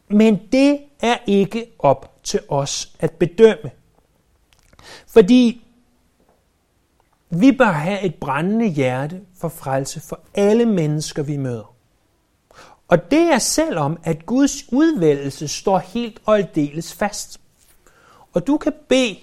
men 0.08 0.48
det 0.52 0.80
er 1.00 1.18
ikke 1.26 1.66
op 1.78 2.20
til 2.22 2.40
os 2.48 2.96
at 2.98 3.12
bedømme. 3.12 3.70
Fordi 5.06 5.66
vi 7.30 7.52
bør 7.52 7.72
have 7.72 8.02
et 8.02 8.14
brændende 8.14 8.66
hjerte 8.66 9.20
for 9.40 9.48
frelse 9.48 10.00
for 10.00 10.20
alle 10.34 10.66
mennesker, 10.66 11.22
vi 11.22 11.36
møder. 11.36 11.75
Og 12.88 13.10
det 13.10 13.22
er 13.22 13.38
selvom, 13.38 13.98
at 14.04 14.26
Guds 14.26 14.72
udvælgelse 14.72 15.48
står 15.48 15.78
helt 15.78 16.22
og 16.26 16.38
aldeles 16.38 16.94
fast. 16.94 17.40
Og 18.32 18.46
du 18.46 18.56
kan 18.56 18.72
bede 18.88 19.18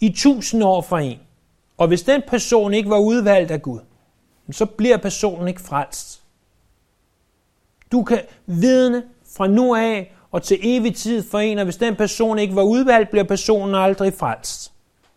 i 0.00 0.12
tusind 0.16 0.64
år 0.64 0.82
for 0.82 0.98
en, 0.98 1.18
og 1.76 1.88
hvis 1.88 2.02
den 2.02 2.22
person 2.28 2.74
ikke 2.74 2.90
var 2.90 2.98
udvalgt 2.98 3.50
af 3.50 3.62
Gud, 3.62 3.80
så 4.50 4.66
bliver 4.66 4.96
personen 4.96 5.48
ikke 5.48 5.60
frelst. 5.60 6.22
Du 7.92 8.02
kan 8.02 8.20
vidne 8.46 9.02
fra 9.36 9.46
nu 9.46 9.74
af 9.74 10.14
og 10.30 10.42
til 10.42 10.58
evig 10.62 10.96
tid 10.96 11.22
for 11.30 11.38
en, 11.38 11.58
og 11.58 11.64
hvis 11.64 11.76
den 11.76 11.96
person 11.96 12.38
ikke 12.38 12.56
var 12.56 12.62
udvalgt, 12.62 13.10
bliver 13.10 13.24
personen 13.24 13.74
aldrig 13.74 14.14
frelst. 14.14 14.72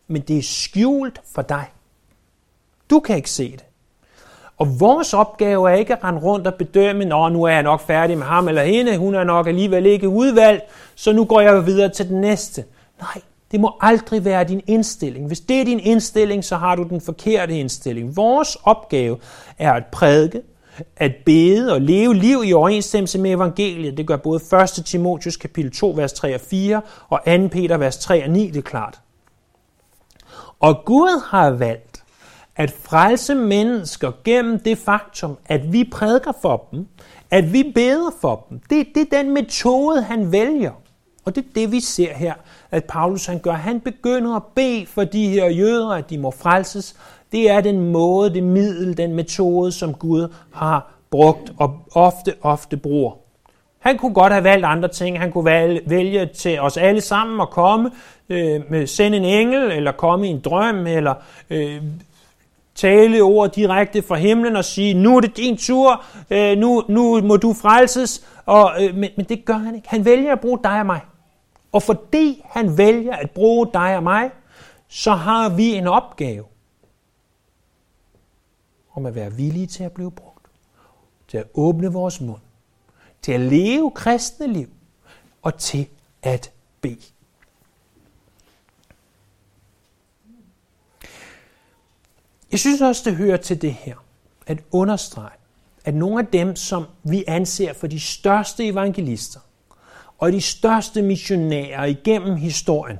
Men 0.07 0.21
det 0.21 0.37
er 0.37 0.41
skjult 0.41 1.21
for 1.25 1.41
dig. 1.41 1.71
Du 2.89 2.99
kan 2.99 3.15
ikke 3.15 3.29
se 3.29 3.51
det. 3.51 3.63
Og 4.63 4.79
vores 4.79 5.13
opgave 5.13 5.71
er 5.71 5.75
ikke 5.75 5.93
at 5.93 6.03
rende 6.03 6.21
rundt 6.21 6.47
og 6.47 6.53
bedømme, 6.53 7.05
nå, 7.05 7.29
nu 7.29 7.43
er 7.43 7.51
jeg 7.51 7.63
nok 7.63 7.81
færdig 7.81 8.17
med 8.17 8.25
ham 8.25 8.47
eller 8.47 8.63
hende, 8.63 8.97
hun 8.97 9.15
er 9.15 9.23
nok 9.23 9.47
alligevel 9.47 9.85
ikke 9.85 10.09
udvalgt, 10.09 10.63
så 10.95 11.13
nu 11.13 11.25
går 11.25 11.41
jeg 11.41 11.65
videre 11.65 11.89
til 11.89 12.09
den 12.09 12.21
næste. 12.21 12.63
Nej, 13.01 13.21
det 13.51 13.59
må 13.59 13.73
aldrig 13.81 14.25
være 14.25 14.43
din 14.43 14.61
indstilling. 14.67 15.27
Hvis 15.27 15.39
det 15.39 15.61
er 15.61 15.65
din 15.65 15.79
indstilling, 15.79 16.43
så 16.43 16.55
har 16.55 16.75
du 16.75 16.83
den 16.83 17.01
forkerte 17.01 17.59
indstilling. 17.59 18.15
Vores 18.15 18.57
opgave 18.63 19.17
er 19.59 19.73
at 19.73 19.85
prædike, 19.91 20.41
at 20.97 21.11
bede 21.25 21.73
og 21.73 21.81
leve 21.81 22.15
liv 22.15 22.43
i 22.45 22.53
overensstemmelse 22.53 23.19
med 23.19 23.31
evangeliet. 23.31 23.97
Det 23.97 24.07
gør 24.07 24.17
både 24.17 24.39
1. 24.79 24.85
Timotius 24.85 25.37
kapitel 25.37 25.71
2, 25.71 25.93
vers 25.95 26.13
3 26.13 26.35
og 26.35 26.41
4, 26.41 26.81
og 27.09 27.19
2. 27.25 27.47
Peter, 27.51 27.77
vers 27.77 27.97
3 27.97 28.23
og 28.23 28.29
9, 28.29 28.47
det 28.47 28.57
er 28.57 28.61
klart. 28.61 28.99
Og 30.59 30.85
Gud 30.85 31.23
har 31.29 31.49
valgt 31.49 31.92
at 32.55 32.71
frelse 32.71 33.35
mennesker 33.35 34.11
gennem 34.23 34.59
det 34.59 34.77
faktum, 34.77 35.37
at 35.45 35.73
vi 35.73 35.83
prædiker 35.91 36.31
for 36.41 36.67
dem, 36.71 36.87
at 37.31 37.53
vi 37.53 37.71
beder 37.75 38.11
for 38.21 38.45
dem. 38.49 38.59
Det, 38.69 38.87
det 38.95 39.01
er 39.01 39.17
den 39.21 39.33
metode, 39.33 40.01
han 40.01 40.31
vælger. 40.31 40.71
Og 41.25 41.35
det 41.35 41.43
er 41.43 41.53
det, 41.55 41.71
vi 41.71 41.79
ser 41.79 42.13
her, 42.13 42.33
at 42.71 42.83
Paulus 42.83 43.25
han 43.25 43.39
gør. 43.39 43.51
Han 43.51 43.79
begynder 43.79 44.35
at 44.35 44.43
bede 44.55 44.85
for 44.85 45.03
de 45.03 45.29
her 45.29 45.45
jøder, 45.49 45.89
at 45.89 46.09
de 46.09 46.17
må 46.17 46.31
frelses. 46.31 46.95
Det 47.31 47.49
er 47.49 47.61
den 47.61 47.91
måde, 47.91 48.33
det 48.33 48.43
middel, 48.43 48.97
den 48.97 49.13
metode, 49.13 49.71
som 49.71 49.93
Gud 49.93 50.33
har 50.53 50.93
brugt 51.11 51.53
og 51.57 51.79
ofte, 51.91 52.33
ofte 52.41 52.77
bruger. 52.77 53.11
Han 53.79 53.97
kunne 53.97 54.13
godt 54.13 54.33
have 54.33 54.43
valgt 54.43 54.65
andre 54.65 54.87
ting. 54.87 55.19
Han 55.19 55.31
kunne 55.31 55.79
vælge 55.85 56.25
til 56.25 56.59
os 56.59 56.77
alle 56.77 57.01
sammen 57.01 57.41
at 57.41 57.49
komme, 57.49 57.91
øh, 58.29 58.87
sende 58.87 59.17
en 59.17 59.25
engel, 59.25 59.71
eller 59.71 59.91
komme 59.91 60.27
i 60.27 60.29
en 60.29 60.39
drøm, 60.39 60.87
eller 60.87 61.13
øh, 61.49 61.81
tale 62.75 63.21
ord 63.21 63.51
direkte 63.51 64.01
fra 64.01 64.15
himlen 64.15 64.55
og 64.55 64.65
sige, 64.65 64.93
nu 64.93 65.17
er 65.17 65.21
det 65.21 65.37
din 65.37 65.57
tur, 65.57 66.03
øh, 66.29 66.57
nu, 66.57 66.83
nu 66.89 67.21
må 67.21 67.37
du 67.37 67.53
frelses. 67.53 68.25
Og, 68.45 68.83
øh, 68.83 68.95
men, 68.95 69.09
men 69.17 69.25
det 69.25 69.45
gør 69.45 69.53
han 69.53 69.75
ikke. 69.75 69.89
Han 69.89 70.05
vælger 70.05 70.31
at 70.31 70.39
bruge 70.39 70.59
dig 70.63 70.79
og 70.79 70.85
mig. 70.85 71.01
Og 71.71 71.83
fordi 71.83 72.41
han 72.45 72.77
vælger 72.77 73.15
at 73.15 73.31
bruge 73.31 73.67
dig 73.73 73.97
og 73.97 74.03
mig, 74.03 74.31
så 74.87 75.11
har 75.11 75.49
vi 75.49 75.73
en 75.73 75.87
opgave 75.87 76.45
om 78.93 79.05
at 79.05 79.15
være 79.15 79.33
villige 79.33 79.67
til 79.67 79.83
at 79.83 79.91
blive 79.91 80.11
brugt. 80.11 80.47
Til 81.27 81.37
at 81.37 81.45
åbne 81.53 81.87
vores 81.87 82.21
mund. 82.21 82.41
Til 83.21 83.31
at 83.31 83.39
leve 83.39 83.91
kristne 83.91 84.47
liv. 84.47 84.67
Og 85.41 85.57
til 85.57 85.87
at 86.23 86.51
bede. 86.81 87.12
Jeg 92.53 92.59
synes 92.59 92.81
også, 92.81 93.09
det 93.09 93.17
hører 93.17 93.37
til 93.37 93.61
det 93.61 93.73
her, 93.73 93.95
at 94.47 94.57
understrege, 94.71 95.37
at 95.85 95.93
nogle 95.93 96.19
af 96.19 96.27
dem, 96.27 96.55
som 96.55 96.85
vi 97.03 97.23
anser 97.27 97.73
for 97.73 97.87
de 97.87 97.99
største 97.99 98.65
evangelister, 98.67 99.39
og 100.17 100.31
de 100.31 100.41
største 100.41 101.01
missionærer 101.01 101.85
igennem 101.85 102.35
historien, 102.35 102.99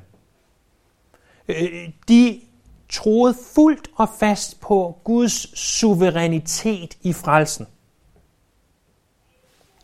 øh, 1.48 1.90
de 2.08 2.42
troede 2.90 3.36
fuldt 3.54 3.90
og 3.96 4.10
fast 4.20 4.62
på 4.62 4.98
Guds 5.04 5.60
suverænitet 5.60 6.98
i 7.02 7.14
frelsen. 7.14 7.68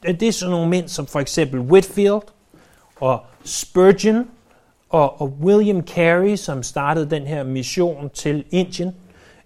Det 0.04 0.24
er 0.24 0.32
sådan 0.32 0.52
nogle 0.52 0.70
mænd 0.70 0.88
som 0.88 1.08
for 1.08 1.20
eksempel 1.20 1.60
Whitfield 1.60 2.22
og 2.96 3.24
Spurgeon 3.44 4.28
og, 4.90 5.22
og 5.22 5.28
William 5.42 5.88
Carey, 5.88 6.36
som 6.36 6.64
startede 6.64 7.10
den 7.10 7.28
her 7.28 7.44
mission 7.44 8.10
til 8.10 8.46
Indien. 8.52 8.96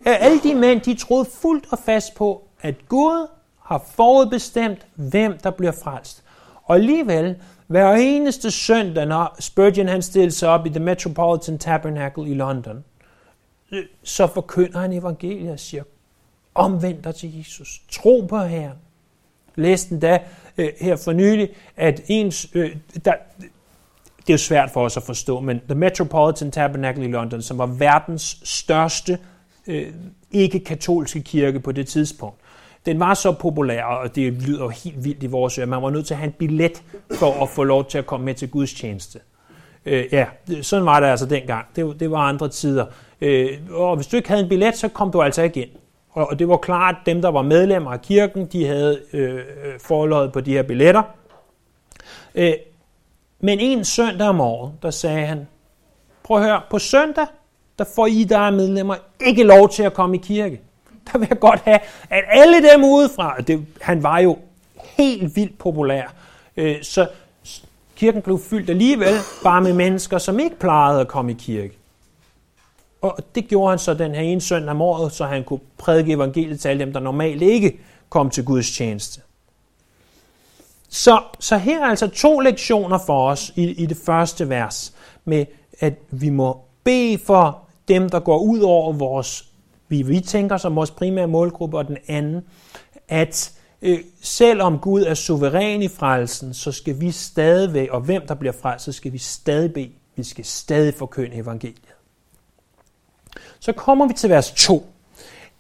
Alle 0.06 0.40
de 0.44 0.56
mænd, 0.56 0.82
de 0.82 0.96
troede 0.96 1.30
fuldt 1.42 1.66
og 1.72 1.80
fast 1.80 2.16
på, 2.16 2.48
at 2.62 2.76
Gud 2.88 3.28
har 3.62 3.86
forudbestemt, 3.96 4.88
hvem 4.96 5.38
der 5.38 5.52
bliver 5.52 5.72
frelst. 5.72 6.24
Og 6.64 6.76
alligevel, 6.76 7.36
hver 7.68 7.94
eneste 7.94 8.52
søndag, 8.52 9.06
når 9.06 9.36
Spurgeon 9.40 9.88
han 9.88 10.02
stillede 10.02 10.32
sig 10.32 10.50
op 10.50 10.66
i 10.66 10.70
The 10.70 10.80
Metropolitan 10.80 11.58
Tabernacle 11.58 12.30
i 12.30 12.34
London, 12.34 12.84
så 14.04 14.28
forkynder 14.28 14.80
han 14.80 14.94
evangeliet 14.94 15.52
og 15.52 15.60
siger, 15.60 15.84
omvend 16.56 17.04
dig 17.04 17.16
til 17.16 17.38
Jesus, 17.38 17.82
tro 17.92 18.26
på 18.30 18.40
Herren. 18.40 18.78
Læste 19.56 20.00
da 20.00 20.20
øh, 20.58 20.70
her 20.80 20.96
for 20.96 21.12
nylig, 21.12 21.50
at 21.78 22.02
ens, 22.08 22.48
øh, 22.54 22.76
der, 23.06 23.14
det 24.18 24.30
er 24.30 24.34
jo 24.34 24.38
svært 24.38 24.72
for 24.72 24.86
os 24.86 24.98
at 24.98 25.04
forstå, 25.04 25.40
men 25.40 25.60
The 25.60 25.76
Metropolitan 25.76 26.52
Tabernacle 26.52 27.06
i 27.06 27.08
London, 27.08 27.42
som 27.42 27.58
var 27.58 27.66
verdens 27.66 28.38
største 28.44 29.20
øh, 29.68 29.88
ikke-katolske 30.32 31.22
kirke 31.22 31.60
på 31.60 31.72
det 31.72 31.88
tidspunkt, 31.88 32.40
den 32.86 33.00
var 33.00 33.14
så 33.14 33.32
populær, 33.32 33.84
og 33.84 34.16
det 34.16 34.34
lyder 34.34 34.70
helt 34.70 35.04
vildt 35.04 35.24
i 35.24 35.28
vores 35.28 35.58
ører. 35.58 35.68
Man 35.68 35.82
var 35.82 35.90
nødt 35.90 36.06
til 36.06 36.14
at 36.14 36.18
have 36.18 36.28
en 36.28 36.34
billet 36.34 36.84
for 37.12 37.44
at 37.44 37.50
få 37.50 37.64
lov 37.64 37.86
til 37.86 37.98
at 37.98 38.06
komme 38.06 38.26
med 38.26 38.34
til 38.34 38.50
Guds 38.50 38.74
tjeneste. 38.74 39.20
Øh, 39.86 40.06
ja, 40.12 40.26
sådan 40.62 40.86
var 40.86 41.00
det 41.00 41.08
altså 41.08 41.26
dengang. 41.26 41.66
Det, 41.76 42.00
det 42.00 42.12
var 42.12 42.18
andre 42.18 42.50
tider. 42.50 42.86
Øh, 43.22 43.50
og 43.72 43.96
hvis 43.96 44.08
du 44.08 44.18
ikke 44.18 44.30
havde 44.30 44.44
en 44.44 44.50
billet, 44.50 44.78
så 44.78 44.88
kom 44.88 45.12
du 45.12 45.22
altså 45.22 45.42
ikke 45.42 45.62
ind. 45.62 45.70
Og, 46.12 46.28
og 46.30 46.40
det 46.40 46.48
var 46.48 46.58
klart, 46.58 46.96
at 47.00 47.06
dem, 47.06 47.22
der 47.22 47.30
var 47.30 47.42
medlemmer 47.42 47.92
af 47.92 48.02
kirken, 48.02 48.46
de 48.46 48.66
havde 48.66 49.02
øh, 49.14 49.40
forløjet 49.80 50.32
på 50.32 50.42
de 50.42 50.52
her 50.52 50.64
billetter. 50.64 51.04
Øh, 52.36 52.54
men 53.40 53.60
en 53.60 53.86
søndag 53.86 54.28
om 54.28 54.42
året, 54.42 54.72
der 54.82 54.90
sagde 54.90 55.26
han, 55.26 55.48
prøv 56.24 56.38
at 56.38 56.44
høre, 56.44 56.62
på 56.70 56.80
søndag, 56.80 57.26
der 57.80 57.86
får 57.96 58.08
I, 58.08 58.24
der 58.24 58.40
er 58.40 58.52
medlemmer, 58.52 58.96
ikke 59.20 59.44
lov 59.44 59.70
til 59.70 59.84
at 59.84 59.94
komme 59.94 60.16
i 60.16 60.20
kirke 60.20 60.62
der 61.12 61.18
vil 61.18 61.28
jeg 61.30 61.40
godt 61.40 61.60
have, 61.60 61.80
at 62.10 62.24
alle 62.28 62.70
dem 62.72 62.84
udefra, 62.84 63.38
det, 63.38 63.66
han 63.82 64.04
var 64.04 64.20
jo 64.20 64.38
helt 64.76 65.36
vildt 65.36 65.58
populær. 65.58 66.14
Øh, 66.58 66.84
så 66.84 67.08
kirken 67.96 68.22
blev 68.22 68.40
fyldt 68.40 68.70
alligevel 68.70 69.16
bare 69.44 69.62
med 69.62 69.74
mennesker, 69.74 70.18
som 70.18 70.40
ikke 70.40 70.60
plejede 70.60 71.02
at 71.02 71.08
komme 71.08 71.32
i 71.32 71.36
kirke. 71.40 71.78
Og 73.02 73.18
det 73.36 73.48
gjorde 73.48 73.70
han 73.70 73.80
så 73.80 73.94
den 73.94 74.16
her 74.16 74.22
ene 74.22 74.42
søndag 74.42 74.72
om 74.72 74.82
året, 74.82 75.12
så 75.12 75.26
han 75.26 75.44
kunne 75.44 75.60
prædike 75.78 76.14
evangeliet 76.14 76.60
til 76.60 76.70
alle 76.70 76.86
dem, 76.86 76.94
der 76.94 77.00
normalt 77.00 77.42
ikke 77.42 77.80
kom 78.10 78.30
til 78.30 78.46
Guds 78.46 78.72
tjeneste. 78.72 79.22
Så, 80.90 81.22
så 81.40 81.58
her 81.58 81.82
er 81.82 81.86
altså 81.86 82.08
to 82.08 82.40
lektioner 82.40 83.00
for 83.06 83.30
os 83.30 83.52
i, 83.56 83.64
i 83.64 83.86
det 83.86 83.98
første 84.06 84.50
vers, 84.50 84.94
med 85.26 85.46
at 85.80 85.94
vi 86.12 86.30
må 86.30 86.62
Be 86.84 87.18
for 87.26 87.62
dem, 87.88 88.10
der 88.10 88.20
går 88.20 88.38
ud 88.40 88.60
over 88.60 88.94
vores, 88.94 89.48
vi, 89.88 90.02
vi 90.02 90.20
tænker 90.20 90.58
som 90.58 90.76
vores 90.76 90.92
primære 90.92 91.28
målgruppe, 91.28 91.78
og 91.78 91.88
den 91.88 91.98
anden, 92.08 92.42
at 93.10 93.54
øh, 93.82 94.00
selvom 94.22 94.80
Gud 94.80 95.02
er 95.02 95.14
suveræn 95.14 95.82
i 95.82 95.88
frelsen, 95.88 96.54
så 96.54 96.72
skal 96.72 97.02
vi 97.02 97.12
stadigvæk, 97.12 97.90
og 97.90 98.02
hvem 98.02 98.28
der 98.28 98.36
bliver 98.36 98.54
frelst, 98.62 98.86
så 98.86 98.92
skal 98.92 99.14
vi 99.14 99.18
stadig 99.18 99.74
bede. 99.74 99.92
Vi 100.16 100.24
skal 100.24 100.46
stadig 100.46 100.94
forkynde 100.94 101.36
evangeliet. 101.36 101.96
Så 103.60 103.72
kommer 103.72 104.08
vi 104.08 104.14
til 104.14 104.30
vers 104.30 104.52
2. 104.52 104.86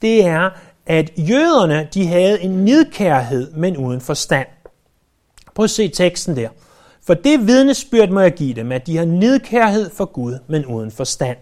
Det 0.01 0.25
er, 0.25 0.49
at 0.85 1.11
jøderne 1.17 1.89
de 1.93 2.07
havde 2.07 2.41
en 2.41 2.65
nidkærhed, 2.65 3.51
men 3.51 3.77
uden 3.77 4.01
forstand. 4.01 4.47
Prøv 5.55 5.63
at 5.63 5.69
se 5.69 5.87
teksten 5.87 6.35
der. 6.35 6.49
For 7.05 7.13
det 7.13 7.47
vidnesbyrd 7.47 8.09
må 8.09 8.19
jeg 8.19 8.33
give 8.33 8.53
dem, 8.53 8.71
at 8.71 8.87
de 8.87 8.97
har 8.97 9.05
nedkærhed 9.05 9.89
for 9.89 10.05
Gud, 10.05 10.39
men 10.47 10.65
uden 10.65 10.91
forstand. 10.91 11.37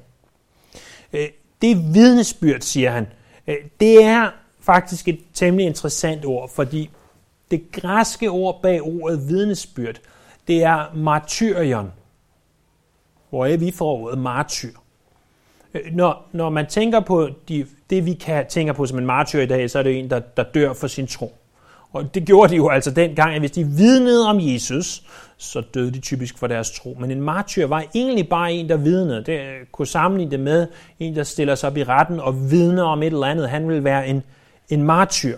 Øh, 1.14 1.28
det 1.62 1.94
vidnesbyrd, 1.94 2.62
siger 2.62 2.92
han, 2.92 3.08
øh, 3.48 3.56
det 3.80 4.04
er 4.04 4.30
faktisk 4.60 5.08
et 5.08 5.20
temmelig 5.34 5.66
interessant 5.66 6.26
ord, 6.26 6.50
fordi 6.50 6.90
det 7.52 7.72
græske 7.72 8.30
ord 8.30 8.62
bag 8.62 8.82
ordet 8.82 9.28
vidnesbyrd, 9.28 9.96
det 10.48 10.64
er 10.64 10.96
martyrion, 10.96 11.92
hvor 13.30 13.58
vi 13.58 13.72
får 13.72 13.98
ordet 13.98 14.20
martyr. 14.20 14.74
Øh, 15.74 15.82
når, 15.92 16.28
når 16.32 16.50
man 16.50 16.68
tænker 16.68 17.00
på 17.00 17.30
de, 17.48 17.66
det, 17.90 18.06
vi 18.06 18.14
kan 18.14 18.46
tænker 18.50 18.74
på 18.74 18.86
som 18.86 18.98
en 18.98 19.06
martyr 19.06 19.42
i 19.42 19.46
dag, 19.46 19.70
så 19.70 19.80
er 19.80 19.84
det 19.84 20.00
en, 20.00 20.10
der, 20.10 20.20
der 20.20 20.44
dør 20.44 20.74
for 20.74 20.88
sin 20.88 21.08
tro. 21.08 21.34
Og 21.94 22.16
det 22.16 22.26
gjorde 22.26 22.52
de 22.52 22.56
jo 22.56 22.70
altså 22.70 22.92
dengang, 22.92 23.34
at 23.34 23.42
hvis 23.42 23.52
de 23.52 23.64
vidnede 23.64 24.28
om 24.28 24.38
Jesus, 24.40 25.04
så 25.42 25.62
døde 25.74 25.92
de 25.92 26.00
typisk 26.00 26.38
for 26.38 26.48
deres 26.48 26.72
tro. 26.72 26.98
Men 27.00 27.12
en 27.12 27.22
martyr 27.22 27.68
var 27.68 27.84
egentlig 27.96 28.30
bare 28.30 28.54
en, 28.54 28.70
der 28.70 28.78
vidnede. 28.78 29.24
Det 29.24 29.42
kunne 29.72 29.88
sammenligne 29.88 30.32
det 30.32 30.40
med 30.40 30.68
en, 31.00 31.16
der 31.16 31.24
stiller 31.24 31.56
sig 31.56 31.70
op 31.70 31.78
i 31.78 31.84
retten 31.84 32.20
og 32.20 32.52
vidner 32.52 32.84
om 32.84 33.04
et 33.04 33.08
eller 33.08 33.28
andet. 33.28 33.50
Han 33.50 33.70
vil 33.70 33.84
være 33.84 34.08
en, 34.08 34.24
en 34.70 34.84
martyr. 34.84 35.38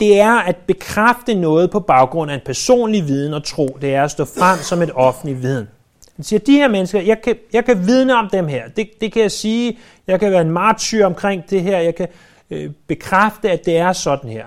Det 0.00 0.20
er 0.20 0.34
at 0.34 0.56
bekræfte 0.56 1.34
noget 1.34 1.70
på 1.70 1.80
baggrund 1.80 2.30
af 2.30 2.34
en 2.34 2.40
personlig 2.44 3.06
viden 3.06 3.34
og 3.34 3.44
tro. 3.44 3.78
Det 3.80 3.94
er 3.94 4.04
at 4.04 4.10
stå 4.10 4.24
frem 4.24 4.58
som 4.58 4.82
et 4.82 4.90
offentligt 4.94 5.42
viden. 5.42 5.68
Han 6.16 6.24
siger, 6.24 6.40
de 6.40 6.52
her 6.52 6.68
mennesker, 6.68 7.00
jeg 7.00 7.22
kan, 7.22 7.36
jeg 7.52 7.64
kan 7.64 7.86
vidne 7.86 8.16
om 8.16 8.28
dem 8.32 8.48
her. 8.48 8.68
Det, 8.68 8.90
det 9.00 9.12
kan 9.12 9.22
jeg 9.22 9.32
sige. 9.32 9.78
Jeg 10.06 10.20
kan 10.20 10.32
være 10.32 10.40
en 10.40 10.50
martyr 10.50 11.06
omkring 11.06 11.50
det 11.50 11.62
her. 11.62 11.78
Jeg 11.78 11.94
kan 11.94 12.08
øh, 12.50 12.70
bekræfte, 12.86 13.50
at 13.50 13.66
det 13.66 13.76
er 13.76 13.92
sådan 13.92 14.30
her. 14.30 14.46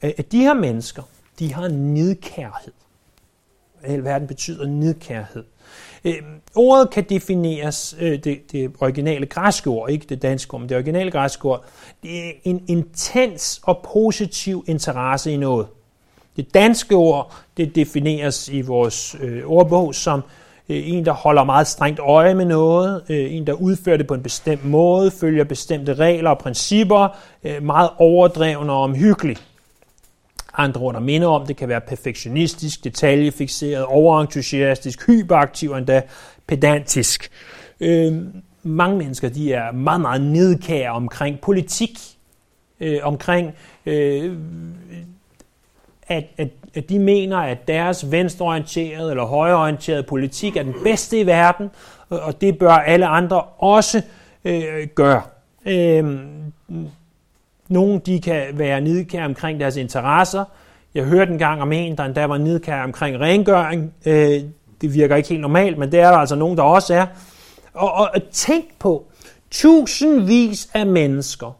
At 0.00 0.32
de 0.32 0.38
her 0.38 0.54
mennesker, 0.54 1.02
de 1.38 1.54
har 1.54 1.68
nidkærhed. 1.68 2.72
Hele 3.84 4.04
verden 4.04 4.28
betyder 4.28 4.66
nidkærhed. 4.66 5.44
Øh, 6.04 6.14
ordet 6.54 6.90
kan 6.90 7.04
defineres, 7.08 7.96
øh, 8.00 8.24
det, 8.24 8.52
det 8.52 8.72
originale 8.80 9.26
græske 9.26 9.70
ord, 9.70 9.90
ikke 9.90 10.06
det 10.08 10.22
danske 10.22 10.54
ord, 10.54 10.60
men 10.60 10.68
det 10.68 10.76
originale 10.76 11.10
græske 11.10 11.44
ord, 11.44 11.64
det 12.02 12.26
er 12.26 12.32
en 12.44 12.64
intens 12.68 13.60
og 13.62 13.86
positiv 13.92 14.64
interesse 14.66 15.32
i 15.32 15.36
noget. 15.36 15.66
Det 16.36 16.54
danske 16.54 16.94
ord, 16.94 17.34
det 17.56 17.74
defineres 17.74 18.48
i 18.48 18.60
vores 18.60 19.16
øh, 19.20 19.42
ordbog 19.46 19.94
som 19.94 20.22
øh, 20.68 20.88
en, 20.88 21.04
der 21.04 21.12
holder 21.12 21.44
meget 21.44 21.66
strengt 21.66 22.00
øje 22.00 22.34
med 22.34 22.44
noget, 22.44 23.02
øh, 23.08 23.34
en, 23.34 23.46
der 23.46 23.52
udfører 23.52 23.96
det 23.96 24.06
på 24.06 24.14
en 24.14 24.22
bestemt 24.22 24.64
måde, 24.64 25.10
følger 25.10 25.44
bestemte 25.44 25.94
regler 25.94 26.30
og 26.30 26.38
principper, 26.38 27.08
øh, 27.44 27.62
meget 27.62 27.90
overdreven 27.98 28.70
og 28.70 28.82
omhyggelig. 28.82 29.36
Andre 30.58 30.80
ord, 30.80 30.94
der 30.94 31.00
minder 31.00 31.28
om, 31.28 31.46
det 31.46 31.56
kan 31.56 31.68
være 31.68 31.80
perfektionistisk, 31.80 32.84
detaljefixeret, 32.84 33.84
overentusiastisk, 33.84 35.06
hyperaktiv 35.06 35.70
og 35.70 35.78
endda 35.78 36.02
pedantisk. 36.46 37.30
Øh, 37.80 38.12
mange 38.62 38.98
mennesker 38.98 39.28
de 39.28 39.52
er 39.52 39.72
meget, 39.72 40.00
meget 40.00 40.20
nedkære 40.20 40.90
omkring 40.90 41.40
politik, 41.40 41.98
øh, 42.80 42.98
omkring 43.02 43.54
øh, 43.86 44.36
at, 46.08 46.24
at, 46.36 46.48
at 46.74 46.88
de 46.88 46.98
mener, 46.98 47.38
at 47.38 47.68
deres 47.68 48.10
venstreorienterede 48.10 49.10
eller 49.10 49.24
højreorienterede 49.24 50.02
politik 50.02 50.56
er 50.56 50.62
den 50.62 50.74
bedste 50.84 51.20
i 51.20 51.26
verden, 51.26 51.70
og 52.08 52.40
det 52.40 52.58
bør 52.58 52.72
alle 52.72 53.06
andre 53.06 53.42
også 53.58 54.02
øh, 54.44 54.86
gøre. 54.94 55.22
Øh, 55.66 56.18
nogle 57.68 58.00
de 58.06 58.20
kan 58.20 58.44
være 58.52 58.80
nidkære 58.80 59.24
omkring 59.24 59.60
deres 59.60 59.76
interesser. 59.76 60.44
Jeg 60.94 61.04
hørte 61.04 61.32
en 61.32 61.38
gang 61.38 61.62
om 61.62 61.72
en, 61.72 61.96
der 61.96 62.04
endda 62.04 62.26
var 62.26 62.38
nidkær 62.38 62.82
omkring 62.82 63.20
rengøring. 63.20 63.92
Øh, 64.06 64.42
det 64.80 64.94
virker 64.94 65.16
ikke 65.16 65.28
helt 65.28 65.40
normalt, 65.40 65.78
men 65.78 65.92
det 65.92 66.00
er 66.00 66.10
der 66.10 66.18
altså 66.18 66.34
nogen, 66.34 66.56
der 66.56 66.62
også 66.62 66.94
er. 66.94 67.06
Og, 67.74 67.92
og, 67.92 68.10
og 68.14 68.22
tænk 68.32 68.64
på, 68.78 69.04
tusindvis 69.50 70.70
af 70.74 70.86
mennesker, 70.86 71.56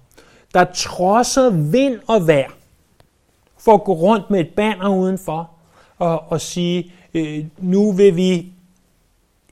der 0.55 0.65
trodser 0.75 1.51
vind 1.51 2.01
og 2.07 2.27
vejr, 2.27 2.51
for 3.59 3.75
at 3.75 3.85
gå 3.85 3.93
rundt 3.93 4.31
med 4.31 4.41
et 4.41 4.49
banner 4.57 4.89
udenfor 4.89 5.51
og, 5.99 6.33
og 6.33 6.41
sige, 6.41 6.93
øh, 7.15 7.45
nu 7.59 7.93
vil 7.93 8.17
vi 8.17 8.53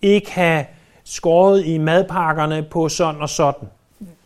ikke 0.02 0.32
have 0.32 0.64
skåret 1.04 1.66
i 1.66 1.78
madpakkerne 1.78 2.62
på 2.62 2.88
sådan 2.88 3.20
og 3.20 3.28
sådan. 3.28 3.68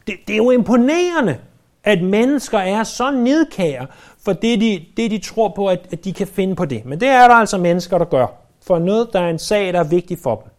Det, 0.06 0.14
det 0.26 0.32
er 0.32 0.36
jo 0.36 0.50
imponerende 0.50 1.38
at 1.84 2.02
mennesker 2.02 2.58
er 2.58 2.84
så 2.84 3.10
nedkære 3.10 3.86
for 4.24 4.32
det 4.32 4.60
de, 4.60 4.86
det, 4.96 5.10
de 5.10 5.18
tror 5.18 5.48
på, 5.48 5.68
at, 5.68 5.88
at 5.92 6.04
de 6.04 6.12
kan 6.12 6.26
finde 6.26 6.56
på 6.56 6.64
det. 6.64 6.84
Men 6.84 7.00
det 7.00 7.08
er 7.08 7.28
der 7.28 7.34
altså 7.34 7.58
mennesker, 7.58 7.98
der 7.98 8.04
gør. 8.04 8.26
For 8.62 8.78
noget, 8.78 9.08
der 9.12 9.20
er 9.20 9.30
en 9.30 9.38
sag, 9.38 9.72
der 9.72 9.78
er 9.80 9.84
vigtig 9.84 10.18
for 10.18 10.36
dem. 10.36 10.52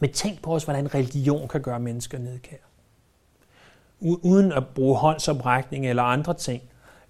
Men 0.00 0.12
tænk 0.12 0.42
på 0.42 0.50
også, 0.50 0.66
hvordan 0.66 0.94
religion 0.94 1.48
kan 1.48 1.62
gøre 1.62 1.80
mennesker 1.80 2.18
nedkære. 2.18 2.58
Uden 4.00 4.52
at 4.52 4.66
bruge 4.66 4.96
håndsoprækning 4.96 5.86
eller 5.86 6.02
andre 6.02 6.34
ting. 6.34 6.62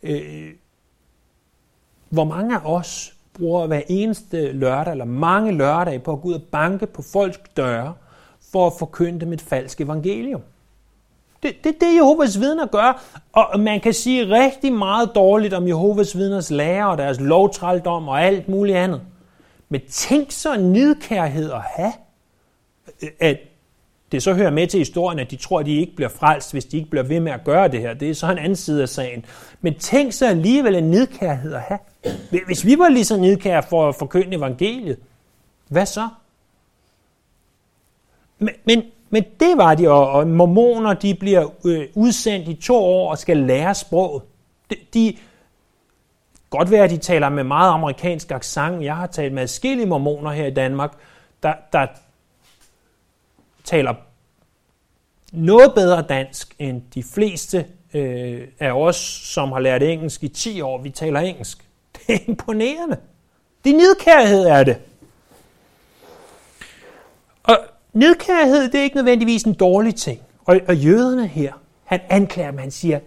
Øh, 0.03 0.51
hvor 2.09 2.25
mange 2.25 2.57
af 2.57 2.61
os 2.65 3.15
bruger 3.35 3.67
hver 3.67 3.83
eneste 3.89 4.53
lørdag, 4.53 4.93
eller 4.93 5.05
mange 5.05 5.53
lørdage, 5.53 5.99
på 5.99 6.13
at 6.13 6.21
gå 6.21 6.29
ud 6.29 6.35
og 6.35 6.43
banke 6.43 6.87
på 6.87 7.03
folks 7.03 7.41
døre, 7.57 7.95
for 8.53 8.67
at 8.67 8.73
forkynde 8.79 9.21
dem 9.21 9.33
et 9.33 9.41
falsk 9.41 9.81
evangelium. 9.81 10.43
Det, 11.43 11.65
det, 11.65 11.81
det 11.81 11.97
Jehovas 11.97 12.41
vidner 12.41 12.67
gør, 12.67 13.03
og 13.33 13.61
man 13.61 13.81
kan 13.81 13.93
sige 13.93 14.29
rigtig 14.29 14.73
meget 14.73 15.11
dårligt 15.15 15.55
om 15.55 15.69
Jehovas 15.69 16.17
vidners 16.17 16.51
lærer 16.51 16.85
og 16.85 16.99
deres 16.99 17.21
lovtrældom 17.21 18.09
og 18.09 18.23
alt 18.23 18.49
muligt 18.49 18.77
andet. 18.77 19.03
Men 19.69 19.81
tænk 19.89 20.31
så 20.31 20.55
en 20.55 20.73
nidkærhed 20.73 21.53
at 21.53 21.61
have, 21.61 21.93
at 23.21 23.39
det 24.13 24.23
så 24.23 24.35
hører 24.35 24.51
med 24.51 24.67
til 24.67 24.79
historien, 24.79 25.19
at 25.19 25.31
de 25.31 25.37
tror, 25.37 25.61
at 25.61 25.67
de 25.67 25.81
ikke 25.81 25.97
bliver 25.97 26.09
frelst, 26.09 26.53
hvis 26.53 26.65
de 26.65 26.77
ikke 26.77 26.91
bliver 26.91 27.03
ved 27.03 27.21
med 27.21 27.33
at 27.33 27.45
gøre 27.45 27.69
det 27.69 27.81
her. 27.81 27.95
Det 27.95 28.11
er 28.11 28.15
så 28.15 28.31
en 28.31 28.39
anden 28.39 28.57
side 28.57 28.83
af 28.83 28.89
sagen. 28.89 29.25
Men 29.61 29.75
tænk 29.75 30.13
så 30.13 30.27
alligevel 30.27 30.75
en 30.75 30.91
nidkærhed 30.91 31.55
at 31.55 31.61
have. 31.61 31.79
Hvis 32.47 32.65
vi 32.65 32.79
var 32.79 32.89
lige 32.89 33.05
så 33.05 33.17
nidkære 33.17 33.63
for 33.63 33.89
at 33.89 33.95
forkynde 33.95 34.37
evangeliet, 34.37 34.99
hvad 35.69 35.87
så? 35.87 36.09
Men, 38.39 38.55
men 38.65 38.83
men 39.17 39.25
det 39.41 39.57
var 39.57 39.75
de, 39.75 39.89
og, 39.89 40.27
mormoner 40.27 40.95
de 40.95 41.15
bliver 41.15 41.49
øh, 41.65 41.89
udsendt 41.95 42.49
i 42.49 42.55
to 42.55 42.77
år 42.77 43.11
og 43.11 43.19
skal 43.19 43.37
lære 43.37 43.75
sproget. 43.75 44.23
De, 44.71 44.77
de 44.95 45.17
godt 46.51 46.71
være, 46.71 46.85
at 46.85 46.91
de 46.91 46.97
taler 46.97 47.29
med 47.29 47.45
meget 47.45 47.71
amerikansk 47.71 48.31
accent. 48.31 48.83
Jeg 48.83 48.97
har 48.97 49.07
talt 49.07 49.33
med 49.33 49.43
adskillige 49.43 49.87
mormoner 49.87 50.31
her 50.31 50.47
i 50.47 50.51
Danmark, 50.55 50.93
der, 51.43 51.55
der 51.73 51.87
taler 53.65 53.95
noget 55.33 55.75
bedre 55.75 56.03
dansk 56.03 56.55
end 56.59 56.83
de 56.95 57.03
fleste 57.03 57.67
øh, 57.95 58.49
af 58.61 58.73
os, 58.73 58.97
som 59.25 59.53
har 59.53 59.61
lært 59.61 59.83
engelsk 59.83 60.23
i 60.23 60.29
10 60.29 60.61
år. 60.61 60.79
Vi 60.79 60.91
taler 60.91 61.21
engelsk. 61.21 61.59
Det 61.95 62.15
er 62.15 62.19
imponerende. 62.29 62.97
Det 63.65 63.73
er 63.73 63.77
nidkærhed 63.77 64.47
er 64.47 64.65
det. 64.65 64.77
Og 67.43 67.59
Nedkærhed, 67.97 68.63
det 68.63 68.75
er 68.75 68.83
ikke 68.83 68.97
nødvendigvis 68.97 69.43
en 69.43 69.55
dårlig 69.55 69.95
ting. 69.95 70.21
Og, 70.45 70.61
og 70.69 70.77
jøderne 70.77 71.27
her, 71.27 71.53
han 71.85 72.01
anklager 72.09 72.51
dem, 72.51 72.59
han 72.59 72.71
siger, 72.71 73.01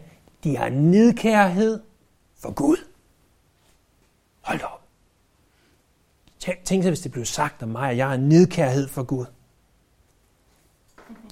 de 0.43 0.57
har 0.57 0.69
nedkærhed 0.69 1.79
for 2.39 2.53
Gud. 2.53 2.77
Hold 4.41 4.61
op. 4.61 4.81
Tænk, 6.39 6.63
tænk 6.63 6.83
sig, 6.83 6.89
hvis 6.89 6.99
det 6.99 7.11
blev 7.11 7.25
sagt 7.25 7.63
om 7.63 7.69
mig, 7.69 7.91
at 7.91 7.97
jeg 7.97 8.09
har 8.09 8.17
nedkærhed 8.17 8.87
for 8.87 9.03
Gud. 9.03 9.25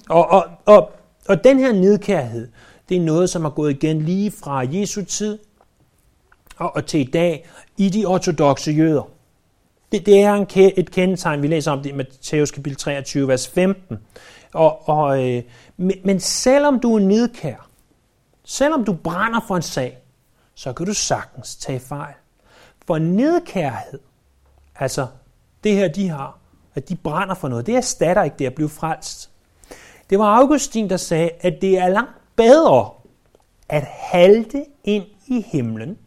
Og, 0.08 0.28
og, 0.28 0.50
og, 0.66 0.92
og 1.28 1.44
den 1.44 1.58
her 1.58 1.72
nedkærhed, 1.72 2.48
det 2.88 2.96
er 2.96 3.00
noget, 3.00 3.30
som 3.30 3.44
er 3.44 3.50
gået 3.50 3.70
igen 3.70 4.02
lige 4.02 4.30
fra 4.30 4.58
Jesu 4.58 5.04
tid 5.04 5.38
og, 6.56 6.76
og 6.76 6.86
til 6.86 7.00
i 7.00 7.10
dag 7.10 7.48
i 7.76 7.88
de 7.88 8.06
ortodoxe 8.06 8.70
jøder. 8.70 9.10
Det, 9.92 10.06
det 10.06 10.22
er 10.22 10.34
en, 10.34 10.46
et 10.76 10.90
kendetegn, 10.90 11.42
vi 11.42 11.46
læser 11.46 11.72
om 11.72 11.82
det 11.82 11.90
i 11.90 11.92
Matthæus 11.92 12.50
kapitel 12.50 12.76
23, 12.76 13.28
vers 13.28 13.48
15. 13.48 13.98
Og, 14.54 14.88
og, 14.88 15.24
øh, 15.24 15.42
men, 15.76 15.96
men 16.04 16.20
selvom 16.20 16.80
du 16.80 16.94
er 16.94 17.00
nidkær, 17.00 17.68
selvom 18.44 18.84
du 18.84 18.92
brænder 18.92 19.40
for 19.48 19.56
en 19.56 19.62
sag, 19.62 19.98
så 20.54 20.72
kan 20.72 20.86
du 20.86 20.94
sagtens 20.94 21.56
tage 21.56 21.80
fejl. 21.80 22.14
For 22.86 22.98
nedkærhed, 22.98 23.98
altså 24.76 25.06
det 25.64 25.74
her 25.74 25.88
de 25.88 26.08
har, 26.08 26.38
at 26.74 26.88
de 26.88 26.96
brænder 26.96 27.34
for 27.34 27.48
noget, 27.48 27.66
det 27.66 27.76
erstatter 27.76 28.22
ikke 28.22 28.36
det 28.38 28.46
at 28.46 28.54
blive 28.54 28.68
frelst. 28.68 29.30
Det 30.10 30.18
var 30.18 30.24
Augustin, 30.24 30.90
der 30.90 30.96
sagde, 30.96 31.30
at 31.40 31.58
det 31.60 31.78
er 31.78 31.88
langt 31.88 32.12
bedre 32.36 32.90
at 33.68 33.82
halte 33.82 34.64
ind 34.84 35.04
i 35.26 35.44
himlen, 35.52 35.98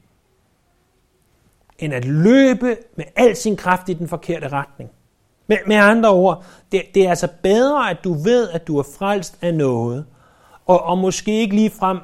end 1.81 1.93
at 1.93 2.05
løbe 2.05 2.77
med 2.95 3.05
al 3.15 3.35
sin 3.35 3.57
kraft 3.57 3.89
i 3.89 3.93
den 3.93 4.07
forkerte 4.07 4.47
retning. 4.47 4.89
Med, 5.47 5.57
med 5.67 5.75
andre 5.75 6.09
ord, 6.09 6.43
det, 6.71 6.81
det 6.93 7.05
er 7.05 7.09
altså 7.09 7.27
bedre, 7.43 7.89
at 7.89 7.97
du 8.03 8.13
ved, 8.13 8.49
at 8.49 8.67
du 8.67 8.77
er 8.77 8.83
frelst 8.97 9.37
af 9.41 9.53
noget, 9.53 10.05
og, 10.65 10.83
og 10.83 10.97
måske 10.97 11.39
ikke 11.39 11.55
lige 11.55 11.69
frem 11.69 11.97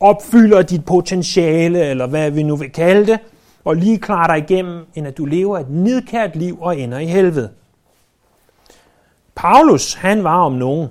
opfylder 0.00 0.62
dit 0.62 0.84
potentiale, 0.84 1.84
eller 1.84 2.06
hvad 2.06 2.30
vi 2.30 2.42
nu 2.42 2.56
vil 2.56 2.70
kalde 2.70 3.06
det, 3.06 3.18
og 3.64 3.76
lige 3.76 3.98
klarer 3.98 4.26
dig 4.26 4.50
igennem, 4.50 4.86
end 4.94 5.06
at 5.06 5.18
du 5.18 5.24
lever 5.24 5.58
et 5.58 5.70
nidkært 5.70 6.36
liv 6.36 6.58
og 6.60 6.78
ender 6.78 6.98
i 6.98 7.06
helvede. 7.06 7.50
Paulus, 9.34 9.94
han 9.94 10.24
var 10.24 10.38
om 10.38 10.52
nogen 10.52 10.88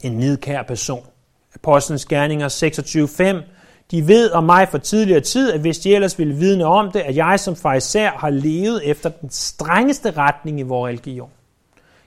en 0.00 0.12
nidkær 0.12 0.62
person. 0.62 1.06
Apostlenes 1.54 2.06
Gerninger 2.06 2.48
26.5 2.48 3.57
de 3.90 4.08
ved 4.08 4.30
om 4.30 4.44
mig 4.44 4.68
for 4.68 4.78
tidligere 4.78 5.20
tid, 5.20 5.52
at 5.52 5.60
hvis 5.60 5.78
de 5.78 5.94
ellers 5.94 6.18
ville 6.18 6.34
vidne 6.34 6.64
om 6.64 6.90
det, 6.90 7.00
at 7.00 7.16
jeg 7.16 7.40
som 7.40 7.56
farisær 7.56 8.10
har 8.10 8.30
levet 8.30 8.90
efter 8.90 9.08
den 9.08 9.30
strengeste 9.30 10.10
retning 10.10 10.60
i 10.60 10.62
vores 10.62 10.88
religion. 10.88 11.30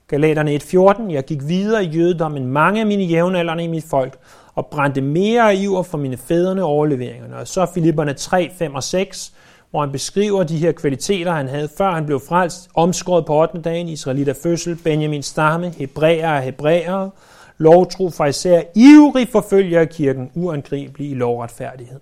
Galaterne 0.07 0.55
1.14, 0.55 1.11
jeg 1.11 1.23
gik 1.23 1.47
videre 1.47 1.85
i 1.85 1.87
jødedommen 1.87 2.47
mange 2.47 2.79
af 2.79 2.87
mine 2.87 3.03
jævnaldrende 3.03 3.63
i 3.63 3.67
mit 3.67 3.83
folk, 3.89 4.17
og 4.55 4.65
brændte 4.65 5.01
mere 5.01 5.55
iver 5.55 5.83
for 5.83 5.97
mine 5.97 6.17
fædrene 6.17 6.63
overleveringerne. 6.63 7.37
Og 7.37 7.47
så 7.47 7.67
Filipperne 7.73 8.13
3, 8.13 8.51
5 8.57 8.75
og 8.75 8.83
6, 8.83 9.33
hvor 9.71 9.79
han 9.79 9.91
beskriver 9.91 10.43
de 10.43 10.57
her 10.57 10.71
kvaliteter, 10.71 11.31
han 11.31 11.47
havde, 11.47 11.69
før 11.77 11.91
han 11.91 12.05
blev 12.05 12.21
frelst, 12.27 12.69
omskåret 12.75 13.25
på 13.25 13.41
8. 13.41 13.61
dagen, 13.61 13.87
Israelit 13.87 14.37
fødsel, 14.43 14.75
Benjamin 14.83 15.23
stamme, 15.23 15.73
hebræer 15.77 16.29
af 16.29 16.43
hebræere, 16.43 17.09
lovtro 17.57 18.09
fra 18.09 18.25
især 18.25 18.61
ivrig 18.75 19.27
forfølger 19.27 19.79
af 19.79 19.89
kirken, 19.89 20.31
uangribelig 20.35 21.11
i 21.11 21.13
lovretfærdighed. 21.13 21.99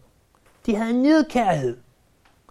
De 0.65 0.75
havde 0.75 1.01
nedkærhed. 1.01 1.77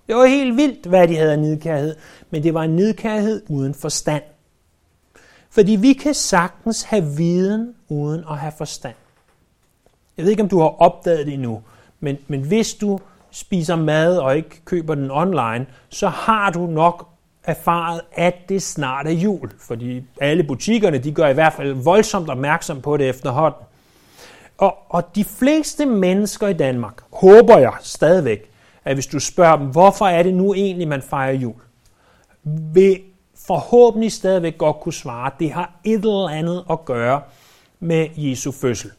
Det 0.06 0.16
var 0.16 0.26
helt 0.26 0.56
vildt, 0.56 0.86
hvad 0.86 1.08
de 1.08 1.16
havde 1.16 1.32
af 1.32 1.38
nedkærhed, 1.38 1.96
men 2.30 2.42
det 2.42 2.54
var 2.54 2.62
en 2.62 2.76
nedkærhed 2.76 3.42
uden 3.48 3.74
forstand. 3.74 4.22
Fordi 5.50 5.76
vi 5.76 5.92
kan 5.92 6.14
sagtens 6.14 6.82
have 6.82 7.04
viden 7.16 7.74
uden 7.88 8.24
at 8.30 8.38
have 8.38 8.52
forstand. 8.58 8.94
Jeg 10.16 10.24
ved 10.24 10.30
ikke, 10.30 10.42
om 10.42 10.48
du 10.48 10.58
har 10.58 10.82
opdaget 10.82 11.26
det 11.26 11.34
endnu, 11.34 11.62
men, 12.00 12.18
men 12.28 12.40
hvis 12.40 12.74
du 12.74 13.00
spiser 13.30 13.76
mad 13.76 14.18
og 14.18 14.36
ikke 14.36 14.60
køber 14.64 14.94
den 14.94 15.10
online, 15.10 15.66
så 15.88 16.08
har 16.08 16.50
du 16.50 16.66
nok 16.66 17.08
erfaret, 17.48 18.00
at 18.12 18.34
det 18.48 18.62
snart 18.62 19.06
er 19.06 19.10
jul. 19.10 19.50
Fordi 19.60 20.02
alle 20.20 20.44
butikkerne, 20.44 20.98
de 20.98 21.12
gør 21.12 21.28
i 21.28 21.34
hvert 21.34 21.52
fald 21.52 21.72
voldsomt 21.72 22.30
opmærksom 22.30 22.80
på 22.80 22.96
det 22.96 23.08
efterhånden. 23.08 23.62
Og, 24.58 24.76
og 24.88 25.14
de 25.14 25.24
fleste 25.24 25.86
mennesker 25.86 26.48
i 26.48 26.52
Danmark, 26.52 27.02
håber 27.12 27.58
jeg 27.58 27.72
stadigvæk, 27.80 28.50
at 28.84 28.94
hvis 28.94 29.06
du 29.06 29.18
spørger 29.18 29.56
dem, 29.56 29.66
hvorfor 29.66 30.06
er 30.06 30.22
det 30.22 30.34
nu 30.34 30.54
egentlig, 30.54 30.88
man 30.88 31.02
fejrer 31.02 31.32
jul, 31.32 31.54
vil 32.74 33.00
forhåbentlig 33.46 34.12
stadigvæk 34.12 34.58
godt 34.58 34.80
kunne 34.80 34.92
svare, 34.92 35.26
at 35.26 35.32
det 35.40 35.52
har 35.52 35.80
et 35.84 35.94
eller 35.94 36.28
andet 36.28 36.64
at 36.70 36.84
gøre 36.84 37.22
med 37.80 38.08
Jesu 38.16 38.52
fødsel. 38.52 38.90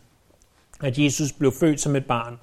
At 0.83 0.97
Jesus 0.97 1.31
blev 1.31 1.51
født 1.59 1.81
som 1.81 1.95
et 1.95 2.05
barn 2.05 2.39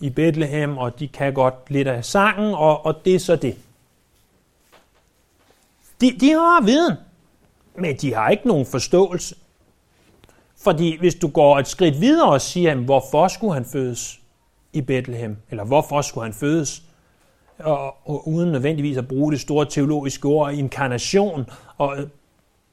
i 0.00 0.10
Bethlehem, 0.10 0.78
og 0.78 1.00
de 1.00 1.08
kan 1.08 1.32
godt 1.34 1.54
lidt 1.68 1.88
af 1.88 2.04
sangen, 2.04 2.54
og, 2.54 2.86
og 2.86 2.94
det 3.04 3.14
er 3.14 3.18
så 3.18 3.36
det. 3.36 3.56
De, 6.00 6.16
de 6.20 6.30
har 6.30 6.64
viden, 6.64 6.96
men 7.78 7.96
de 7.96 8.14
har 8.14 8.28
ikke 8.28 8.48
nogen 8.48 8.66
forståelse. 8.66 9.34
Fordi 10.56 10.98
hvis 10.98 11.14
du 11.14 11.28
går 11.28 11.58
et 11.58 11.68
skridt 11.68 12.00
videre 12.00 12.28
og 12.28 12.40
siger, 12.40 12.74
hvorfor 12.74 13.28
skulle 13.28 13.54
han 13.54 13.64
fødes 13.64 14.20
i 14.72 14.80
Bethlehem, 14.80 15.36
eller 15.50 15.64
hvorfor 15.64 16.00
skulle 16.02 16.24
han 16.24 16.34
fødes, 16.34 16.82
og, 17.58 18.08
og 18.08 18.28
uden 18.28 18.52
nødvendigvis 18.52 18.96
at 18.96 19.08
bruge 19.08 19.32
det 19.32 19.40
store 19.40 19.66
teologiske 19.66 20.28
ord 20.28 20.52
inkarnation, 20.52 21.46
og, 21.78 21.96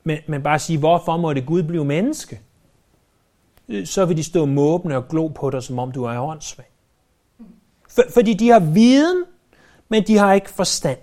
men, 0.04 0.18
men 0.28 0.44
bare 0.44 0.60
sige, 0.60 0.80
hvorfor 0.80 1.18
måtte 1.18 1.42
Gud 1.42 1.64
blive 1.64 1.86
menneske? 1.86 2.42
Øh, 3.70 3.86
så 3.88 4.06
vil 4.06 4.18
de 4.18 4.24
stå 4.24 4.46
måbende 4.46 4.96
og 4.96 5.08
glo 5.08 5.28
på 5.28 5.50
dig, 5.50 5.64
som 5.64 5.80
om 5.80 5.92
du 5.92 6.04
er 6.04 6.20
åndssvag. 6.20 6.66
For, 7.90 8.04
fordi 8.14 8.34
de 8.34 8.50
har 8.50 8.60
viden, 8.60 9.24
men 9.90 10.04
de 10.04 10.18
har 10.18 10.34
ikke 10.34 10.50
forstand. 10.50 10.98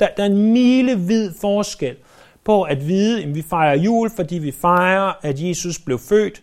Der, 0.00 0.08
der 0.16 0.22
er 0.22 0.26
en 0.26 0.52
milevid 0.52 1.32
forskel 1.40 1.96
på 2.44 2.62
at 2.62 2.88
vide, 2.88 3.22
at 3.22 3.34
vi 3.34 3.42
fejrer 3.42 3.76
jul, 3.76 4.10
fordi 4.16 4.38
vi 4.38 4.50
fejrer, 4.50 5.12
at 5.22 5.42
Jesus 5.42 5.78
blev 5.78 5.98
født 5.98 6.42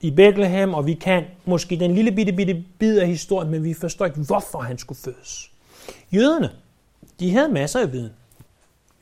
i 0.00 0.10
Bethlehem, 0.10 0.74
og 0.74 0.86
vi 0.86 0.94
kan 0.94 1.24
måske 1.44 1.76
den 1.76 1.94
lille 1.94 2.12
bitte, 2.12 2.32
bitte 2.32 2.64
bid 2.78 2.98
af 2.98 3.06
historien, 3.06 3.50
men 3.50 3.64
vi 3.64 3.74
forstår 3.74 4.06
ikke, 4.06 4.20
hvorfor 4.20 4.58
han 4.58 4.78
skulle 4.78 4.98
fødes. 4.98 5.50
Jøderne, 6.12 6.50
de 7.20 7.30
havde 7.30 7.48
masser 7.48 7.80
af 7.80 7.92
viden. 7.92 8.12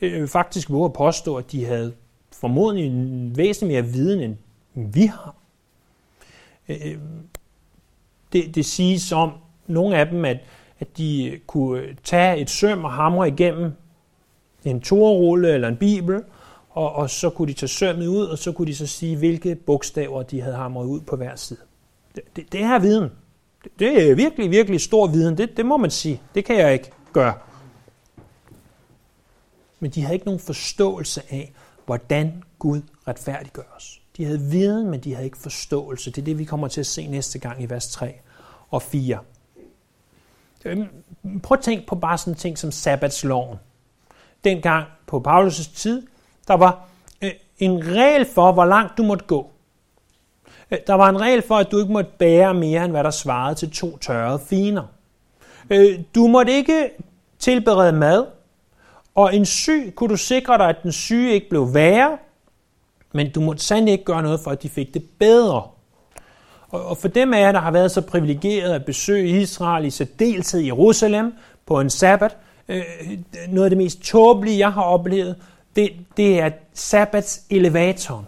Jeg 0.00 0.10
vil 0.10 0.28
faktisk 0.28 0.70
våge 0.70 0.84
at 0.84 0.92
påstå, 0.92 1.36
at 1.36 1.52
de 1.52 1.64
havde 1.64 1.92
formodentlig 2.32 2.86
en 2.86 3.36
væsentlig 3.36 3.74
mere 3.74 3.92
viden, 3.92 4.20
end 4.20 4.36
vi 4.94 5.06
har. 5.06 5.34
Øh, 6.68 6.76
øh, 6.84 6.98
det, 8.32 8.54
det 8.54 8.66
siges 8.66 9.12
om 9.12 9.32
nogle 9.66 9.96
af 9.96 10.06
dem, 10.06 10.24
at 10.24 10.38
at 10.82 10.98
de 10.98 11.40
kunne 11.46 11.82
tage 12.04 12.38
et 12.38 12.50
søm 12.50 12.84
og 12.84 12.92
hamre 12.92 13.28
igennem 13.28 13.72
en 14.64 14.80
torrulle 14.80 15.54
eller 15.54 15.68
en 15.68 15.76
bibel, 15.76 16.22
og, 16.70 16.92
og 16.92 17.10
så 17.10 17.30
kunne 17.30 17.48
de 17.48 17.52
tage 17.52 17.68
sømmet 17.68 18.06
ud, 18.06 18.24
og 18.24 18.38
så 18.38 18.52
kunne 18.52 18.66
de 18.66 18.74
så 18.74 18.86
sige, 18.86 19.16
hvilke 19.16 19.54
bogstaver 19.54 20.22
de 20.22 20.40
havde 20.40 20.56
hamret 20.56 20.86
ud 20.86 21.00
på 21.00 21.16
hver 21.16 21.36
side. 21.36 21.58
Det, 22.14 22.22
det, 22.36 22.52
det 22.52 22.62
er 22.62 22.78
viden. 22.78 23.10
Det, 23.64 23.72
det 23.78 24.10
er 24.10 24.14
virkelig, 24.14 24.50
virkelig 24.50 24.80
stor 24.80 25.06
viden. 25.06 25.38
Det, 25.38 25.56
det 25.56 25.66
må 25.66 25.76
man 25.76 25.90
sige. 25.90 26.22
Det 26.34 26.44
kan 26.44 26.56
jeg 26.56 26.72
ikke 26.72 26.90
gøre. 27.12 27.34
Men 29.80 29.90
de 29.90 30.02
havde 30.02 30.14
ikke 30.14 30.26
nogen 30.26 30.40
forståelse 30.40 31.22
af, 31.30 31.52
hvordan 31.86 32.42
Gud 32.58 32.80
retfærdiggør 33.08 33.76
os. 33.76 34.00
De 34.16 34.24
havde 34.24 34.40
viden, 34.40 34.90
men 34.90 35.00
de 35.00 35.14
havde 35.14 35.24
ikke 35.24 35.38
forståelse. 35.38 36.10
Det 36.10 36.18
er 36.18 36.24
det, 36.24 36.38
vi 36.38 36.44
kommer 36.44 36.68
til 36.68 36.80
at 36.80 36.86
se 36.86 37.06
næste 37.06 37.38
gang 37.38 37.62
i 37.62 37.66
vers 37.66 37.90
3 37.90 38.14
og 38.70 38.82
4. 38.82 39.18
Øh, 40.64 40.78
prøv 41.42 41.58
at 41.58 41.64
tænke 41.64 41.86
på 41.86 41.94
bare 41.94 42.18
sådan 42.18 42.32
en 42.32 42.38
ting 42.38 42.58
som 42.58 42.70
sabbatsloven. 42.70 43.58
Dengang 44.44 44.86
på 45.06 45.22
Paulus' 45.28 45.74
tid, 45.76 46.02
der 46.48 46.54
var 46.54 46.88
øh, 47.22 47.30
en 47.58 47.86
regel 47.86 48.24
for, 48.24 48.52
hvor 48.52 48.64
langt 48.64 48.98
du 48.98 49.02
måtte 49.02 49.24
gå. 49.24 49.50
Øh, 50.70 50.78
der 50.86 50.94
var 50.94 51.08
en 51.08 51.20
regel 51.20 51.42
for, 51.42 51.56
at 51.56 51.70
du 51.70 51.78
ikke 51.78 51.92
måtte 51.92 52.10
bære 52.18 52.54
mere, 52.54 52.84
end 52.84 52.92
hvad 52.92 53.04
der 53.04 53.10
svarede 53.10 53.54
til 53.54 53.70
to 53.70 53.96
tørrede 53.96 54.38
finer. 54.38 54.82
Du 56.14 56.26
måtte 56.26 56.52
ikke 56.52 56.90
tilberede 57.38 57.92
mad, 57.92 58.26
og 59.14 59.36
en 59.36 59.46
syg 59.46 59.92
kunne 59.96 60.10
du 60.10 60.16
sikre 60.16 60.58
dig, 60.58 60.68
at 60.68 60.76
den 60.82 60.92
syge 60.92 61.32
ikke 61.32 61.48
blev 61.48 61.74
værre, 61.74 62.18
men 63.12 63.32
du 63.32 63.40
måtte 63.40 63.62
sandelig 63.62 63.92
ikke 63.92 64.04
gøre 64.04 64.22
noget 64.22 64.40
for, 64.40 64.50
at 64.50 64.62
de 64.62 64.68
fik 64.68 64.94
det 64.94 65.08
bedre. 65.18 65.68
Og 66.72 66.98
for 66.98 67.08
dem 67.08 67.34
af 67.34 67.40
jer, 67.40 67.52
der 67.52 67.60
har 67.60 67.70
været 67.70 67.90
så 67.90 68.00
privilegeret 68.00 68.72
at 68.72 68.84
besøge 68.84 69.40
Israel, 69.40 69.84
i 69.84 69.90
særdeleshed 69.90 70.60
Jerusalem 70.60 71.32
på 71.66 71.80
en 71.80 71.90
sabbat, 71.90 72.36
øh, 72.68 72.82
noget 73.48 73.64
af 73.64 73.70
det 73.70 73.78
mest 73.78 74.02
tåbelige, 74.02 74.58
jeg 74.58 74.72
har 74.72 74.82
oplevet, 74.82 75.36
det, 75.76 75.92
det 76.16 76.40
er 76.40 76.50
sabbats 76.74 77.42
elevatoren. 77.50 78.26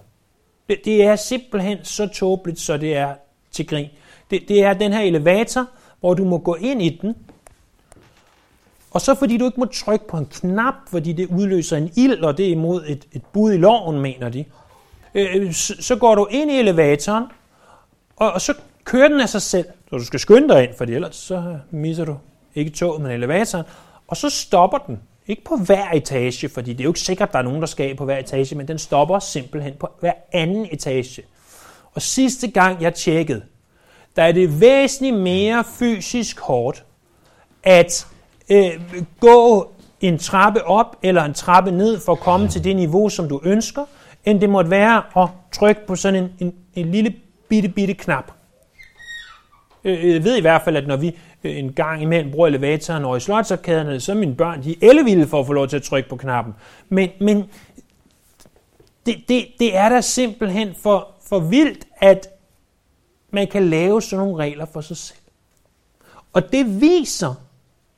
Det, 0.68 0.78
det 0.84 1.04
er 1.04 1.16
simpelthen 1.16 1.78
så 1.82 2.06
tåbeligt, 2.06 2.60
så 2.60 2.76
det 2.76 2.96
er 2.96 3.14
til 3.52 3.66
grin. 3.66 3.88
Det, 4.30 4.48
det 4.48 4.64
er 4.64 4.72
den 4.72 4.92
her 4.92 5.00
elevator, 5.00 5.66
hvor 6.00 6.14
du 6.14 6.24
må 6.24 6.38
gå 6.38 6.54
ind 6.54 6.82
i 6.82 6.98
den, 7.02 7.14
og 8.90 9.00
så 9.00 9.14
fordi 9.14 9.36
du 9.36 9.44
ikke 9.44 9.60
må 9.60 9.66
trykke 9.66 10.08
på 10.08 10.16
en 10.16 10.26
knap, 10.26 10.74
fordi 10.90 11.12
det 11.12 11.26
udløser 11.26 11.76
en 11.76 11.90
ild, 11.96 12.22
og 12.22 12.38
det 12.38 12.46
er 12.46 12.50
imod 12.50 12.84
et, 12.86 13.04
et 13.12 13.22
bud 13.32 13.52
i 13.52 13.56
loven, 13.56 14.00
mener 14.00 14.28
de, 14.28 14.44
øh, 15.14 15.52
så, 15.52 15.74
så 15.80 15.96
går 15.96 16.14
du 16.14 16.26
ind 16.30 16.50
i 16.50 16.58
elevatoren, 16.58 17.24
og, 18.16 18.32
og 18.32 18.40
så 18.40 18.54
kører 18.84 19.08
den 19.08 19.20
af 19.20 19.28
sig 19.28 19.42
selv, 19.42 19.66
så 19.90 19.96
du 19.96 20.04
skal 20.04 20.20
skynde 20.20 20.48
dig 20.48 20.64
ind, 20.64 20.74
for 20.78 20.84
ellers 20.84 21.16
så 21.16 21.58
misser 21.70 22.04
du 22.04 22.16
ikke 22.54 22.70
toget, 22.70 23.02
men 23.02 23.10
elevatoren. 23.10 23.64
Og 24.08 24.16
så 24.16 24.30
stopper 24.30 24.78
den. 24.78 25.00
Ikke 25.26 25.44
på 25.44 25.56
hver 25.56 25.90
etage, 25.92 26.48
fordi 26.48 26.72
det 26.72 26.80
er 26.80 26.84
jo 26.84 26.90
ikke 26.90 27.00
sikkert, 27.00 27.28
at 27.28 27.32
der 27.32 27.38
er 27.38 27.42
nogen, 27.42 27.60
der 27.60 27.66
skal 27.66 27.96
på 27.96 28.04
hver 28.04 28.18
etage, 28.18 28.56
men 28.56 28.68
den 28.68 28.78
stopper 28.78 29.18
simpelthen 29.18 29.74
på 29.80 29.88
hver 30.00 30.12
anden 30.32 30.66
etage. 30.72 31.22
Og 31.94 32.02
sidste 32.02 32.50
gang 32.50 32.82
jeg 32.82 32.94
tjekkede, 32.94 33.42
der 34.16 34.22
er 34.22 34.32
det 34.32 34.60
væsentligt 34.60 35.16
mere 35.16 35.64
fysisk 35.64 36.40
hårdt 36.40 36.84
at 37.62 38.06
øh, 38.50 38.80
gå 39.20 39.72
en 40.00 40.18
trappe 40.18 40.64
op 40.64 40.96
eller 41.02 41.24
en 41.24 41.34
trappe 41.34 41.70
ned 41.70 42.00
for 42.00 42.12
at 42.12 42.20
komme 42.20 42.48
til 42.48 42.64
det 42.64 42.76
niveau, 42.76 43.08
som 43.08 43.28
du 43.28 43.40
ønsker, 43.44 43.84
end 44.24 44.40
det 44.40 44.50
måtte 44.50 44.70
være 44.70 45.02
at 45.16 45.28
trykke 45.52 45.86
på 45.86 45.96
sådan 45.96 46.24
en, 46.24 46.30
en, 46.38 46.54
en 46.74 46.90
lille 46.90 47.14
bitte, 47.54 47.68
bitte 47.68 47.94
knap. 47.94 48.32
Øh, 49.84 50.12
jeg 50.12 50.24
ved 50.24 50.36
i 50.36 50.40
hvert 50.40 50.62
fald, 50.62 50.76
at 50.76 50.86
når 50.86 50.96
vi 50.96 51.18
øh, 51.44 51.58
en 51.58 51.72
gang 51.72 52.02
imellem 52.02 52.32
bruger 52.32 52.46
elevatoren 52.46 53.04
over 53.04 53.16
i 53.16 53.20
slotsarkaderne, 53.20 54.00
så 54.00 54.12
er 54.12 54.16
mine 54.16 54.34
børn, 54.34 54.62
de 54.62 54.70
er 54.70 54.88
ellevilde 54.88 55.26
for 55.26 55.40
at 55.40 55.46
få 55.46 55.52
lov 55.52 55.68
til 55.68 55.76
at 55.76 55.82
trykke 55.82 56.08
på 56.08 56.16
knappen. 56.16 56.54
Men, 56.88 57.10
men 57.20 57.44
det, 59.06 59.16
det, 59.28 59.46
det 59.58 59.76
er 59.76 59.88
da 59.88 60.00
simpelthen 60.00 60.74
for, 60.82 61.08
for 61.28 61.38
vildt, 61.38 61.84
at 61.96 62.28
man 63.30 63.46
kan 63.46 63.70
lave 63.70 64.02
sådan 64.02 64.26
nogle 64.26 64.42
regler 64.42 64.66
for 64.72 64.80
sig 64.80 64.96
selv. 64.96 65.18
Og 66.32 66.52
det 66.52 66.80
viser 66.80 67.34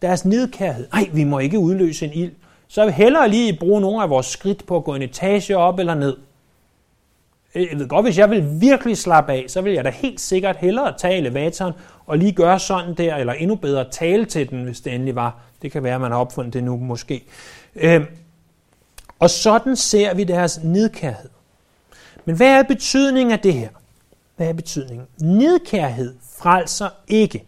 deres 0.02 0.24
nedkærhed. 0.24 0.88
Nej, 0.92 1.10
vi 1.12 1.24
må 1.24 1.38
ikke 1.38 1.58
udløse 1.58 2.06
en 2.06 2.12
ild. 2.12 2.32
Så 2.68 2.84
vil 2.84 2.94
hellere 2.94 3.28
lige 3.28 3.58
bruge 3.60 3.80
nogle 3.80 4.02
af 4.02 4.10
vores 4.10 4.26
skridt 4.26 4.66
på 4.66 4.76
at 4.76 4.84
gå 4.84 4.94
en 4.94 5.02
etage 5.02 5.56
op 5.56 5.78
eller 5.78 5.94
ned. 5.94 6.16
Øh, 7.56 7.66
jeg 7.70 7.78
ved 7.78 7.88
godt, 7.88 8.06
hvis 8.06 8.18
jeg 8.18 8.30
vil 8.30 8.60
virkelig 8.60 8.98
slappe 8.98 9.32
af, 9.32 9.44
så 9.48 9.60
vil 9.60 9.72
jeg 9.72 9.84
da 9.84 9.90
helt 9.90 10.20
sikkert 10.20 10.56
hellere 10.56 10.94
tage 10.98 11.16
elevatoren 11.16 11.72
og 12.06 12.18
lige 12.18 12.32
gøre 12.32 12.58
sådan 12.58 12.94
der, 12.94 13.16
eller 13.16 13.32
endnu 13.32 13.56
bedre 13.56 13.90
tale 13.90 14.24
til 14.24 14.50
den, 14.50 14.64
hvis 14.64 14.80
det 14.80 14.94
endelig 14.94 15.14
var. 15.14 15.36
Det 15.62 15.72
kan 15.72 15.82
være, 15.82 15.94
at 15.94 16.00
man 16.00 16.10
har 16.10 16.18
opfundet 16.18 16.52
det 16.52 16.64
nu 16.64 16.76
måske. 16.76 17.24
Øhm, 17.76 18.06
og 19.18 19.30
sådan 19.30 19.76
ser 19.76 20.14
vi 20.14 20.24
deres 20.24 20.60
nedkærhed. 20.64 21.30
Men 22.24 22.36
hvad 22.36 22.48
er 22.48 22.62
betydningen 22.62 23.32
af 23.32 23.38
det 23.38 23.54
her? 23.54 23.68
Hvad 24.36 24.48
er 24.48 24.52
betydningen? 24.52 25.06
Nedkærhed 25.20 26.14
frelser 26.38 26.88
ikke. 27.08 27.44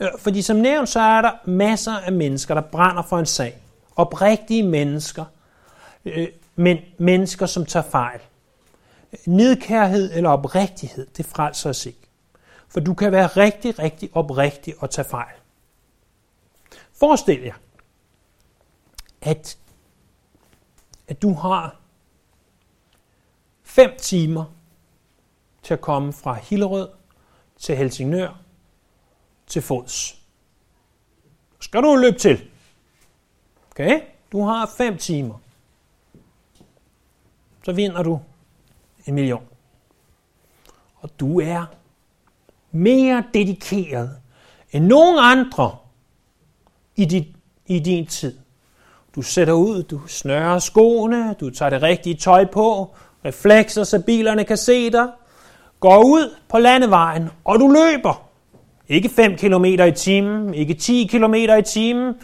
Øh, 0.00 0.08
fordi 0.18 0.42
som 0.42 0.56
nævnt, 0.56 0.88
så 0.88 1.00
er 1.00 1.22
der 1.22 1.30
masser 1.44 1.92
af 1.92 2.12
mennesker, 2.12 2.54
der 2.54 2.60
brænder 2.60 3.02
for 3.02 3.18
en 3.18 3.26
sag. 3.26 3.58
Oprigtige 3.96 4.62
mennesker, 4.62 5.24
øh, 6.04 6.28
men 6.56 6.78
mennesker, 6.98 7.46
som 7.46 7.66
tager 7.66 7.84
fejl. 7.90 8.20
Nidkærhed 9.26 10.12
eller 10.14 10.30
oprigtighed, 10.30 11.06
det 11.06 11.26
frelser 11.26 11.70
os 11.70 11.86
ikke. 11.86 12.08
For 12.68 12.80
du 12.80 12.94
kan 12.94 13.12
være 13.12 13.26
rigtig, 13.26 13.78
rigtig 13.78 14.10
oprigtig 14.12 14.74
og 14.78 14.90
tage 14.90 15.08
fejl. 15.08 15.34
Forestil 16.92 17.42
jer, 17.42 17.54
at, 19.20 19.58
at 21.08 21.22
du 21.22 21.32
har 21.32 21.80
fem 23.62 23.90
timer 23.98 24.44
til 25.62 25.74
at 25.74 25.80
komme 25.80 26.12
fra 26.12 26.34
Hillerød 26.34 26.88
til 27.58 27.76
Helsingør 27.76 28.40
til 29.46 29.62
fods. 29.62 30.18
Skal 31.60 31.82
du 31.82 31.94
løbe 31.94 32.18
til. 32.18 32.50
Okay? 33.70 34.00
Du 34.32 34.42
har 34.42 34.70
5 34.76 34.98
timer. 34.98 35.38
Så 37.64 37.72
vinder 37.72 38.02
du 38.02 38.20
en 39.08 39.14
million. 39.14 39.42
Og 40.96 41.10
du 41.20 41.40
er 41.40 41.64
mere 42.70 43.24
dedikeret 43.34 44.10
end 44.72 44.84
nogen 44.84 45.16
andre 45.20 45.76
i, 46.96 47.04
dit, 47.04 47.26
i 47.66 47.78
din 47.78 48.06
tid. 48.06 48.38
Du 49.14 49.22
sætter 49.22 49.54
ud, 49.54 49.82
du 49.82 50.00
snører 50.06 50.58
skoene, 50.58 51.34
du 51.40 51.50
tager 51.50 51.70
det 51.70 51.82
rigtige 51.82 52.16
tøj 52.16 52.44
på, 52.44 52.94
reflekser, 53.24 53.84
så 53.84 54.02
bilerne 54.02 54.44
kan 54.44 54.56
se 54.56 54.90
dig, 54.90 55.08
går 55.80 56.04
ud 56.04 56.34
på 56.48 56.58
landevejen, 56.58 57.28
og 57.44 57.58
du 57.58 57.68
løber. 57.68 58.28
Ikke 58.88 59.08
5 59.08 59.36
km 59.36 59.64
i 59.64 59.92
timen, 59.92 60.54
ikke 60.54 60.74
10 60.74 61.08
km 61.10 61.34
i 61.34 61.62
timen, 61.62 62.14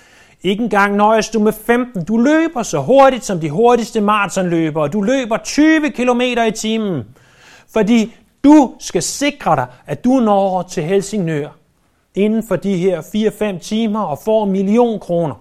ikke 0.44 0.62
engang 0.62 0.96
nøjes 0.96 1.28
du 1.28 1.38
med 1.38 1.52
15. 1.52 2.04
Du 2.04 2.16
løber 2.16 2.62
så 2.62 2.80
hurtigt 2.80 3.24
som 3.24 3.40
de 3.40 3.50
hurtigste 3.50 4.00
maratonløbere. 4.00 4.88
Du 4.88 5.00
løber 5.00 5.36
20 5.36 5.90
km 5.90 6.20
i 6.20 6.50
timen, 6.50 7.04
fordi 7.72 8.14
du 8.44 8.74
skal 8.78 9.02
sikre 9.02 9.56
dig, 9.56 9.66
at 9.86 10.04
du 10.04 10.10
når 10.10 10.62
til 10.62 10.82
Helsingør 10.82 11.48
inden 12.14 12.42
for 12.48 12.56
de 12.56 12.76
her 12.76 13.00
4-5 13.56 13.58
timer 13.58 14.00
og 14.00 14.18
får 14.18 14.44
en 14.44 14.52
million 14.52 15.00
kroner. 15.00 15.34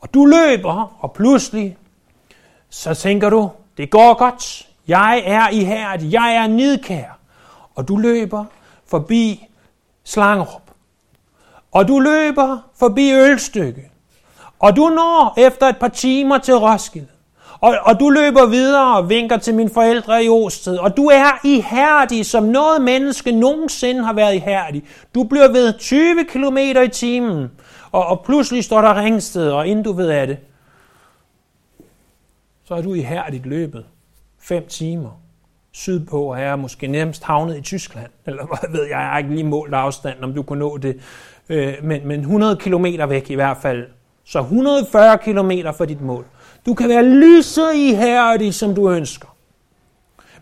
Og 0.00 0.14
du 0.14 0.24
løber, 0.24 0.96
og 1.00 1.12
pludselig 1.12 1.76
så 2.70 2.94
tænker 2.94 3.30
du, 3.30 3.50
det 3.76 3.90
går 3.90 4.14
godt. 4.14 4.68
Jeg 4.88 5.22
er 5.24 5.48
ihærdig, 5.48 6.12
jeg 6.12 6.34
er 6.34 6.46
nidkær. 6.46 7.18
Og 7.74 7.88
du 7.88 7.96
løber 7.96 8.44
forbi 8.86 9.46
Slangerup. 10.04 10.67
Og 11.72 11.88
du 11.88 11.98
løber 11.98 12.58
forbi 12.78 13.12
Ølstykke. 13.12 13.90
Og 14.58 14.76
du 14.76 14.88
når 14.88 15.34
efter 15.36 15.66
et 15.66 15.76
par 15.76 15.88
timer 15.88 16.38
til 16.38 16.54
Roskilde. 16.54 17.08
Og, 17.60 17.76
og 17.82 18.00
du 18.00 18.10
løber 18.10 18.46
videre 18.46 18.96
og 18.96 19.08
vinker 19.08 19.36
til 19.36 19.54
mine 19.54 19.70
forældre 19.70 20.24
i 20.24 20.28
Osted. 20.28 20.76
Og 20.76 20.96
du 20.96 21.06
er 21.06 21.40
ihærdig, 21.44 22.26
som 22.26 22.44
noget 22.44 22.82
menneske 22.82 23.32
nogensinde 23.32 24.04
har 24.04 24.12
været 24.12 24.34
ihærdig. 24.34 24.84
Du 25.14 25.24
bliver 25.24 25.48
ved 25.48 25.78
20 25.78 26.24
km 26.24 26.56
i 26.56 26.88
timen. 26.88 27.50
Og, 27.92 28.06
og 28.06 28.24
pludselig 28.24 28.64
står 28.64 28.80
der 28.80 29.02
ringsted, 29.02 29.50
og 29.50 29.66
inden 29.66 29.84
du 29.84 29.92
ved 29.92 30.08
af 30.08 30.26
det, 30.26 30.38
så 32.64 32.74
er 32.74 32.82
du 32.82 32.94
ihærdigt 32.94 33.46
løbet 33.46 33.84
5 34.38 34.66
timer 34.68 35.10
sydpå, 35.72 36.22
og 36.22 36.40
er 36.40 36.56
måske 36.56 36.86
nærmest 36.86 37.24
havnet 37.24 37.58
i 37.58 37.60
Tyskland, 37.60 38.10
eller 38.26 38.46
hvad 38.46 38.70
ved 38.70 38.82
jeg, 38.82 38.90
jeg 38.90 38.98
har 38.98 39.18
ikke 39.18 39.30
lige 39.30 39.44
målt 39.44 39.74
afstanden, 39.74 40.24
om 40.24 40.34
du 40.34 40.42
kunne 40.42 40.58
nå 40.58 40.76
det, 40.76 41.00
øh, 41.48 41.74
men, 41.82 42.08
men 42.08 42.20
100 42.20 42.56
km 42.56 42.84
væk 43.08 43.30
i 43.30 43.34
hvert 43.34 43.56
fald. 43.62 43.86
Så 44.24 44.40
140 44.40 45.18
km 45.18 45.50
for 45.76 45.84
dit 45.84 46.00
mål. 46.00 46.26
Du 46.66 46.74
kan 46.74 46.88
være 46.88 47.04
lige 47.04 47.42
så 47.42 47.70
ihærdig, 47.70 48.54
som 48.54 48.74
du 48.74 48.90
ønsker. 48.90 49.36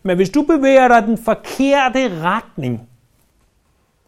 Men 0.03 0.17
hvis 0.17 0.31
du 0.31 0.43
bevæger 0.43 0.89
dig 0.89 1.03
den 1.03 1.19
forkerte 1.19 2.21
retning, 2.21 2.89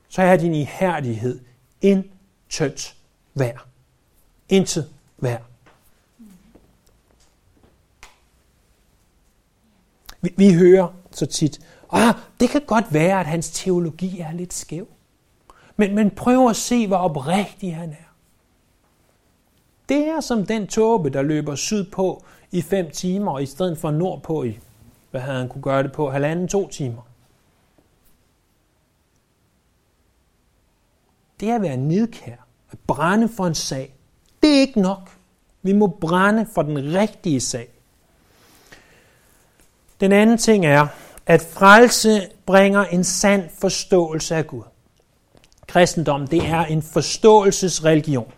så 0.09 0.23
er 0.23 0.37
din 0.37 0.55
ihærdighed 0.55 1.41
intet 1.81 2.95
værd. 3.35 3.67
Intet 4.49 4.89
værd. 5.19 5.43
Vi, 10.21 10.35
vi 10.37 10.55
hører 10.55 10.89
så 11.11 11.27
tit, 11.27 11.61
ah, 11.93 12.15
det 12.41 12.51
kan 12.51 12.61
godt 12.67 12.85
være, 12.91 13.21
at 13.21 13.27
hans 13.27 13.51
teologi 13.51 14.21
er 14.21 14.33
lidt 14.33 14.55
skæv. 14.55 14.89
Men, 15.81 15.95
men 15.95 16.11
prøv 16.11 16.49
at 16.49 16.57
se, 16.57 16.87
hvor 16.87 16.97
oprigtig 16.97 17.77
han 17.77 17.91
er. 17.91 18.13
Det 19.89 20.09
er 20.09 20.21
som 20.21 20.47
den 20.47 20.67
tåbe, 20.67 21.11
der 21.11 21.23
løber 21.23 21.55
sydpå 21.55 22.25
i 22.51 22.63
fem 22.63 22.91
timer, 22.91 23.39
i 23.39 23.47
stedet 23.47 23.79
for 23.79 23.91
nordpå 23.91 24.43
i, 24.43 24.59
hvad 25.11 25.21
havde 25.21 25.39
han 25.39 25.49
kunne 25.49 25.63
gøre 25.63 25.83
det 25.83 25.93
på, 25.93 26.11
halvanden, 26.11 26.49
to 26.49 26.69
timer. 26.69 27.03
Det 31.41 31.51
er 31.51 31.55
at 31.55 31.63
være 31.63 31.77
nidkær, 31.77 32.37
at 32.71 32.79
brænde 32.87 33.29
for 33.29 33.47
en 33.47 33.55
sag. 33.55 33.95
Det 34.43 34.57
er 34.57 34.61
ikke 34.61 34.81
nok. 34.81 35.11
Vi 35.63 35.73
må 35.73 35.87
brænde 35.87 36.47
for 36.55 36.63
den 36.63 36.95
rigtige 36.95 37.41
sag. 37.41 37.69
Den 40.01 40.13
anden 40.13 40.39
ting 40.39 40.67
er, 40.67 40.87
at 41.27 41.43
frelse 41.43 42.29
bringer 42.47 42.85
en 42.85 43.05
sand 43.05 43.51
forståelse 43.61 44.37
af 44.37 44.47
Gud. 44.47 44.63
Kristendom, 45.69 46.27
det 46.27 46.47
er 46.47 46.65
en 46.65 46.83
forståelsesreligion. 46.83 48.33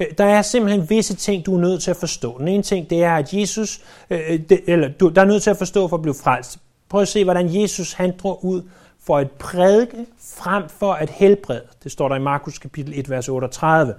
Øh, 0.00 0.06
der 0.18 0.24
er 0.24 0.42
simpelthen 0.42 0.90
visse 0.90 1.14
ting, 1.14 1.46
du 1.46 1.54
er 1.54 1.60
nødt 1.60 1.82
til 1.82 1.90
at 1.90 1.96
forstå. 1.96 2.38
Den 2.38 2.48
ene 2.48 2.62
ting, 2.62 2.90
det 2.90 3.04
er, 3.04 3.12
at 3.12 3.32
Jesus, 3.32 3.80
øh, 4.10 4.40
det, 4.48 4.60
eller 4.66 4.88
du, 4.88 5.08
der 5.08 5.20
er 5.20 5.26
nødt 5.26 5.42
til 5.42 5.50
at 5.50 5.56
forstå 5.56 5.88
for 5.88 5.96
at 5.96 6.02
blive 6.02 6.14
frelst. 6.22 6.58
Prøv 6.88 7.02
at 7.02 7.08
se, 7.08 7.24
hvordan 7.24 7.62
Jesus 7.62 7.92
han 7.92 8.12
drog 8.22 8.44
ud 8.44 8.62
for 9.06 9.18
at 9.18 9.30
prædike 9.30 10.06
frem 10.36 10.68
for 10.68 10.92
at 10.92 11.10
helbrede. 11.10 11.62
Det 11.84 11.92
står 11.92 12.08
der 12.08 12.16
i 12.16 12.20
Markus 12.20 12.58
kapitel 12.58 12.98
1, 12.98 13.10
vers 13.10 13.28
38. 13.28 13.94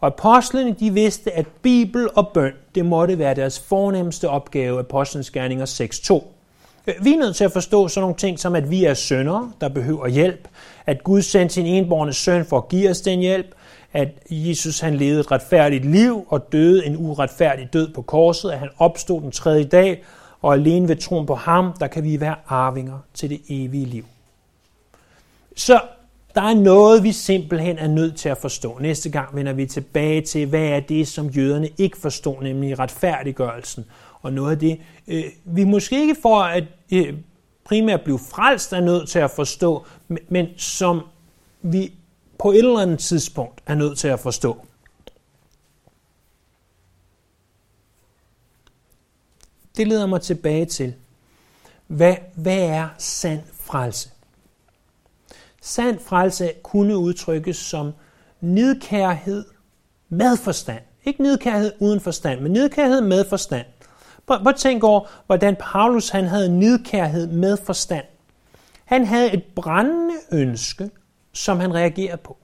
Og 0.00 0.06
apostlene, 0.06 0.76
de 0.80 0.92
vidste, 0.92 1.32
at 1.32 1.46
Bibel 1.62 2.08
og 2.14 2.28
bøn, 2.28 2.52
det 2.74 2.86
måtte 2.86 3.18
være 3.18 3.34
deres 3.34 3.60
fornemmeste 3.60 4.28
opgave, 4.28 4.78
Apostlenes 4.78 5.30
Gerninger 5.30 5.66
6.2. 5.66 6.39
Øh, 6.86 6.94
vi 7.04 7.12
er 7.12 7.18
nødt 7.18 7.36
til 7.36 7.44
at 7.44 7.52
forstå 7.52 7.88
sådan 7.88 8.00
nogle 8.02 8.16
ting 8.16 8.38
som, 8.38 8.54
at 8.54 8.70
vi 8.70 8.84
er 8.84 8.94
søndere, 8.94 9.52
der 9.60 9.68
behøver 9.68 10.08
hjælp, 10.08 10.48
at 10.86 11.04
Gud 11.04 11.22
sendte 11.22 11.54
sin 11.54 11.66
enborne 11.66 12.12
søn 12.12 12.44
for 12.44 12.58
at 12.58 12.68
give 12.68 12.90
os 12.90 13.00
den 13.00 13.18
hjælp, 13.18 13.54
at 13.92 14.08
Jesus 14.30 14.80
han 14.80 14.94
levede 14.94 15.20
et 15.20 15.30
retfærdigt 15.30 15.84
liv 15.84 16.26
og 16.28 16.52
døde 16.52 16.86
en 16.86 16.96
uretfærdig 16.96 17.68
død 17.72 17.94
på 17.94 18.02
korset, 18.02 18.50
at 18.50 18.58
han 18.58 18.68
opstod 18.78 19.20
den 19.20 19.30
tredje 19.30 19.64
dag, 19.64 20.04
og 20.42 20.54
alene 20.54 20.88
ved 20.88 20.96
troen 20.96 21.26
på 21.26 21.34
ham, 21.34 21.72
der 21.80 21.86
kan 21.86 22.04
vi 22.04 22.20
være 22.20 22.34
arvinger 22.46 22.98
til 23.14 23.30
det 23.30 23.40
evige 23.48 23.86
liv. 23.86 24.04
Så 25.56 25.80
der 26.34 26.42
er 26.42 26.54
noget, 26.54 27.02
vi 27.02 27.12
simpelthen 27.12 27.78
er 27.78 27.88
nødt 27.88 28.16
til 28.16 28.28
at 28.28 28.38
forstå. 28.38 28.78
Næste 28.80 29.10
gang 29.10 29.36
vender 29.36 29.52
vi 29.52 29.66
tilbage 29.66 30.20
til, 30.20 30.46
hvad 30.46 30.64
er 30.64 30.80
det, 30.80 31.08
som 31.08 31.26
jøderne 31.26 31.68
ikke 31.78 31.98
forstod, 31.98 32.42
nemlig 32.42 32.78
retfærdiggørelsen 32.78 33.84
og 34.22 34.32
noget 34.32 34.50
af 34.50 34.58
det, 34.58 34.80
øh, 35.08 35.24
vi 35.44 35.64
måske 35.64 36.00
ikke 36.00 36.16
for 36.22 36.42
at 36.42 36.64
øh, 36.92 37.14
primært 37.64 38.00
blive 38.00 38.18
frelst 38.18 38.72
er 38.72 38.80
nødt 38.80 39.08
til 39.08 39.18
at 39.18 39.30
forstå, 39.30 39.86
men 40.28 40.46
som 40.56 41.00
vi 41.62 41.92
på 42.38 42.50
et 42.50 42.58
eller 42.58 42.78
andet 42.78 42.98
tidspunkt 42.98 43.60
er 43.66 43.74
nødt 43.74 43.98
til 43.98 44.08
at 44.08 44.20
forstå. 44.20 44.66
Det 49.76 49.88
leder 49.88 50.06
mig 50.06 50.20
tilbage 50.20 50.66
til, 50.66 50.94
hvad, 51.86 52.16
hvad 52.34 52.58
er 52.58 52.88
sand 52.98 53.42
frelse? 53.54 54.10
Sand 55.60 55.98
frelse 55.98 56.52
kunne 56.62 56.96
udtrykkes 56.96 57.56
som 57.56 57.92
nidkærhed 58.40 59.44
med 60.08 60.36
forstand. 60.36 60.82
Ikke 61.04 61.22
nidkærhed 61.22 61.72
uden 61.78 62.00
forstand, 62.00 62.40
men 62.40 62.52
nidkærhed 62.52 63.00
med 63.00 63.24
forstand. 63.28 63.66
Prøv 64.38 64.46
at 64.46 64.56
tænke 64.56 64.86
over, 64.86 65.00
hvordan 65.26 65.56
Paulus 65.60 66.08
han 66.08 66.24
havde 66.24 66.58
nidkærhed 66.58 67.26
med 67.26 67.56
forstand. 67.56 68.04
Han 68.84 69.06
havde 69.06 69.32
et 69.32 69.44
brændende 69.44 70.14
ønske, 70.32 70.90
som 71.32 71.60
han 71.60 71.74
reagerede 71.74 72.16
på. 72.16 72.36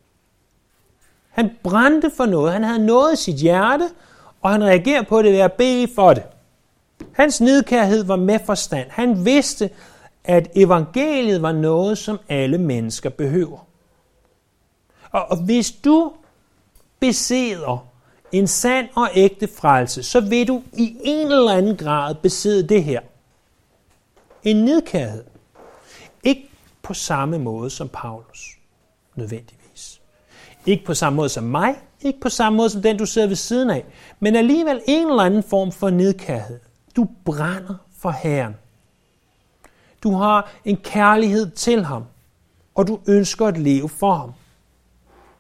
Han 1.30 1.50
brændte 1.62 2.10
for 2.16 2.26
noget. 2.26 2.52
Han 2.52 2.64
havde 2.64 2.86
noget 2.86 3.12
i 3.12 3.16
sit 3.22 3.34
hjerte, 3.34 3.88
og 4.42 4.50
han 4.50 4.64
reagerede 4.64 5.04
på 5.04 5.22
det 5.22 5.32
ved 5.32 5.38
at 5.38 5.52
bede 5.52 5.88
for 5.94 6.14
det. 6.14 6.22
Hans 7.12 7.40
nidkærhed 7.40 8.04
var 8.04 8.16
med 8.16 8.38
forstand. 8.46 8.90
Han 8.90 9.24
vidste, 9.24 9.70
at 10.24 10.48
evangeliet 10.54 11.42
var 11.42 11.52
noget, 11.52 11.98
som 11.98 12.18
alle 12.28 12.58
mennesker 12.58 13.10
behøver. 13.10 13.58
Og 15.10 15.36
hvis 15.36 15.72
du 15.72 16.12
besidder 17.00 17.86
en 18.32 18.46
sand 18.46 18.88
og 18.96 19.08
ægte 19.14 19.48
frelse, 19.48 20.02
så 20.02 20.20
vil 20.20 20.48
du 20.48 20.62
i 20.72 20.96
en 21.04 21.26
eller 21.26 21.52
anden 21.52 21.76
grad 21.76 22.14
besidde 22.14 22.68
det 22.68 22.84
her. 22.84 23.00
En 24.42 24.56
nedkærhed. 24.56 25.24
Ikke 26.22 26.48
på 26.82 26.94
samme 26.94 27.38
måde 27.38 27.70
som 27.70 27.88
Paulus, 27.88 28.58
nødvendigvis. 29.14 30.00
Ikke 30.66 30.84
på 30.84 30.94
samme 30.94 31.16
måde 31.16 31.28
som 31.28 31.44
mig, 31.44 31.74
ikke 32.00 32.20
på 32.20 32.28
samme 32.28 32.56
måde 32.56 32.70
som 32.70 32.82
den, 32.82 32.98
du 32.98 33.06
sidder 33.06 33.28
ved 33.28 33.36
siden 33.36 33.70
af, 33.70 33.84
men 34.20 34.36
alligevel 34.36 34.82
en 34.86 35.08
eller 35.08 35.22
anden 35.22 35.42
form 35.42 35.72
for 35.72 35.90
nedkærhed. 35.90 36.60
Du 36.96 37.08
brænder 37.24 37.74
for 37.98 38.10
Herren. 38.10 38.56
Du 40.02 40.12
har 40.12 40.50
en 40.64 40.76
kærlighed 40.76 41.50
til 41.50 41.84
ham, 41.84 42.04
og 42.74 42.86
du 42.86 43.00
ønsker 43.06 43.46
at 43.46 43.58
leve 43.58 43.88
for 43.88 44.14
ham. 44.14 44.32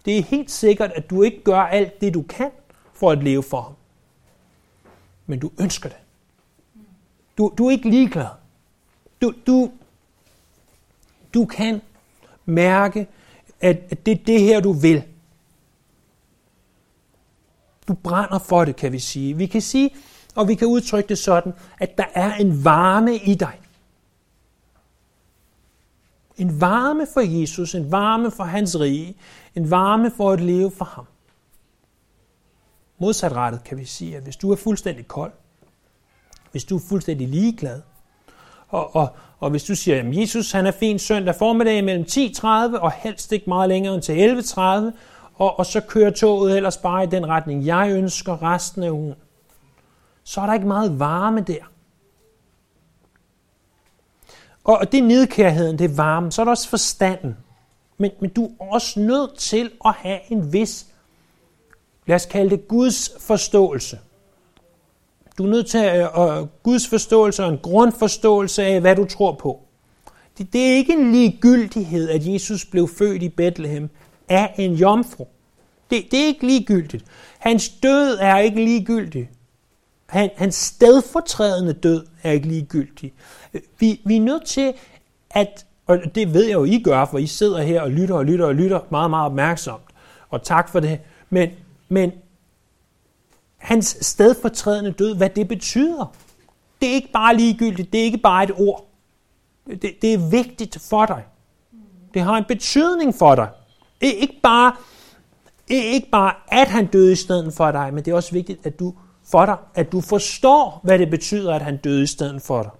Det 0.04 0.18
er 0.18 0.22
helt 0.22 0.50
sikkert, 0.50 0.92
at 0.94 1.10
du 1.10 1.22
ikke 1.22 1.42
gør 1.42 1.60
alt 1.60 2.00
det, 2.00 2.14
du 2.14 2.22
kan 2.22 2.50
for 2.96 3.10
at 3.10 3.22
leve 3.22 3.42
for 3.42 3.60
ham. 3.60 3.74
Men 5.26 5.38
du 5.38 5.50
ønsker 5.60 5.88
det. 5.88 5.98
Du, 7.38 7.52
du 7.58 7.66
er 7.66 7.70
ikke 7.70 7.90
ligeglad. 7.90 8.28
Du, 9.22 9.32
du, 9.46 9.70
du 11.34 11.44
kan 11.44 11.80
mærke, 12.44 13.08
at 13.60 14.06
det 14.06 14.12
er 14.12 14.24
det 14.24 14.40
her, 14.40 14.60
du 14.60 14.72
vil. 14.72 15.02
Du 17.88 17.94
brænder 17.94 18.38
for 18.38 18.64
det, 18.64 18.76
kan 18.76 18.92
vi 18.92 18.98
sige. 18.98 19.36
Vi 19.36 19.46
kan 19.46 19.60
sige, 19.60 19.90
og 20.34 20.48
vi 20.48 20.54
kan 20.54 20.68
udtrykke 20.68 21.08
det 21.08 21.18
sådan, 21.18 21.52
at 21.78 21.98
der 21.98 22.06
er 22.14 22.34
en 22.34 22.64
varme 22.64 23.16
i 23.16 23.34
dig. 23.34 23.60
En 26.36 26.60
varme 26.60 27.06
for 27.14 27.20
Jesus, 27.20 27.74
en 27.74 27.92
varme 27.92 28.30
for 28.30 28.44
hans 28.44 28.80
rige, 28.80 29.16
en 29.54 29.70
varme 29.70 30.10
for 30.10 30.32
at 30.32 30.40
leve 30.40 30.70
for 30.70 30.84
ham. 30.84 31.06
Modsatrettet 32.98 33.64
kan 33.64 33.78
vi 33.78 33.84
sige, 33.84 34.16
at 34.16 34.22
hvis 34.22 34.36
du 34.36 34.52
er 34.52 34.56
fuldstændig 34.56 35.08
kold, 35.08 35.32
hvis 36.50 36.64
du 36.64 36.76
er 36.76 36.80
fuldstændig 36.88 37.28
ligeglad, 37.28 37.82
og, 38.68 38.96
og, 38.96 39.08
og 39.38 39.50
hvis 39.50 39.64
du 39.64 39.74
siger, 39.74 39.98
at 40.00 40.16
Jesus 40.16 40.52
han 40.52 40.66
er 40.66 40.70
fin 40.70 40.98
søndag 40.98 41.34
formiddag 41.34 41.84
mellem 41.84 42.04
10.30 42.10 42.46
og 42.78 42.92
helst 42.92 43.32
ikke 43.32 43.50
meget 43.50 43.68
længere 43.68 43.94
end 43.94 44.02
til 44.02 44.42
11.30, 44.42 44.60
og, 45.34 45.58
og 45.58 45.66
så 45.66 45.80
kører 45.80 46.10
toget 46.10 46.56
ellers 46.56 46.76
bare 46.76 47.04
i 47.04 47.06
den 47.06 47.28
retning, 47.28 47.66
jeg 47.66 47.90
ønsker 47.90 48.42
resten 48.42 48.82
af 48.82 48.90
ugen, 48.90 49.14
så 50.24 50.40
er 50.40 50.46
der 50.46 50.54
ikke 50.54 50.66
meget 50.66 50.98
varme 50.98 51.40
der. 51.40 51.64
Og 54.64 54.92
det 54.92 54.98
er 54.98 55.02
nedkærheden, 55.02 55.78
det 55.78 55.90
er 55.90 55.96
varme, 55.96 56.32
så 56.32 56.42
er 56.42 56.44
der 56.44 56.50
også 56.50 56.68
forstanden. 56.68 57.36
Men, 57.98 58.10
men 58.20 58.30
du 58.30 58.44
er 58.60 58.64
også 58.64 59.00
nødt 59.00 59.38
til 59.38 59.70
at 59.84 59.92
have 59.92 60.18
en 60.32 60.52
vis, 60.52 60.86
lad 62.06 62.16
os 62.16 62.26
kalde 62.26 62.50
det 62.50 62.68
Guds 62.68 63.10
forståelse. 63.20 63.98
Du 65.38 65.44
er 65.44 65.48
nødt 65.48 65.66
til 65.66 65.78
at 65.78 66.08
uh, 66.18 66.48
Guds 66.62 66.88
forståelse 66.88 67.44
og 67.44 67.52
en 67.52 67.58
grundforståelse 67.58 68.64
af, 68.64 68.80
hvad 68.80 68.96
du 68.96 69.04
tror 69.04 69.32
på. 69.32 69.60
Det, 70.38 70.52
det 70.52 70.60
er 70.60 70.74
ikke 70.74 70.92
en 70.92 71.12
ligegyldighed, 71.12 72.08
at 72.08 72.26
Jesus 72.26 72.64
blev 72.64 72.88
født 72.88 73.22
i 73.22 73.28
Bethlehem 73.28 73.90
af 74.28 74.54
en 74.58 74.74
jomfru. 74.74 75.26
Det, 75.90 76.06
det 76.10 76.20
er 76.20 76.26
ikke 76.26 76.46
ligegyldigt. 76.46 77.04
Hans 77.38 77.68
død 77.68 78.18
er 78.20 78.38
ikke 78.38 78.64
ligegyldig. 78.64 79.30
Han, 80.06 80.30
hans 80.36 80.54
stedfortrædende 80.54 81.72
død 81.72 82.06
er 82.22 82.32
ikke 82.32 82.48
ligegyldig. 82.48 83.12
Vi, 83.78 84.00
vi 84.04 84.16
er 84.16 84.20
nødt 84.20 84.44
til 84.44 84.72
at, 85.30 85.66
og 85.86 85.98
det 86.14 86.34
ved 86.34 86.44
jeg 86.44 86.54
jo, 86.54 86.64
I 86.64 86.82
gør, 86.82 87.04
for 87.04 87.18
I 87.18 87.26
sidder 87.26 87.62
her 87.62 87.80
og 87.80 87.90
lytter 87.90 88.14
og 88.14 88.24
lytter 88.24 88.46
og 88.46 88.54
lytter 88.54 88.80
meget, 88.90 89.10
meget 89.10 89.26
opmærksomt. 89.26 89.82
Og 90.30 90.42
tak 90.42 90.68
for 90.68 90.80
det. 90.80 91.00
Men, 91.30 91.50
men 91.88 92.12
hans 93.56 93.98
stedfortrædende 94.00 94.90
død, 94.90 95.16
hvad 95.16 95.30
det 95.30 95.48
betyder, 95.48 96.14
det 96.80 96.88
er 96.88 96.94
ikke 96.94 97.12
bare 97.12 97.36
ligegyldigt, 97.36 97.92
det 97.92 98.00
er 98.00 98.04
ikke 98.04 98.18
bare 98.18 98.44
et 98.44 98.50
ord. 98.56 98.86
Det, 99.66 100.02
det 100.02 100.14
er 100.14 100.30
vigtigt 100.30 100.78
for 100.90 101.06
dig. 101.06 101.24
Det 102.14 102.22
har 102.22 102.36
en 102.36 102.44
betydning 102.44 103.14
for 103.14 103.34
dig. 103.34 103.48
Det 104.00 104.08
er 104.08 104.20
ikke 104.20 104.40
bare, 104.42 104.72
ikke 105.68 106.10
bare, 106.10 106.32
at 106.48 106.68
han 106.68 106.86
døde 106.86 107.12
i 107.12 107.16
stedet 107.16 107.54
for 107.54 107.70
dig, 107.70 107.94
men 107.94 108.04
det 108.04 108.10
er 108.10 108.14
også 108.14 108.32
vigtigt, 108.32 108.66
at 108.66 108.78
du 108.78 108.94
for 109.30 109.46
dig, 109.46 109.56
at 109.74 109.92
du 109.92 110.00
forstår, 110.00 110.80
hvad 110.82 110.98
det 110.98 111.10
betyder, 111.10 111.54
at 111.54 111.62
han 111.62 111.76
døde 111.76 112.02
i 112.02 112.06
stedet 112.06 112.42
for 112.42 112.62
dig. 112.62 112.70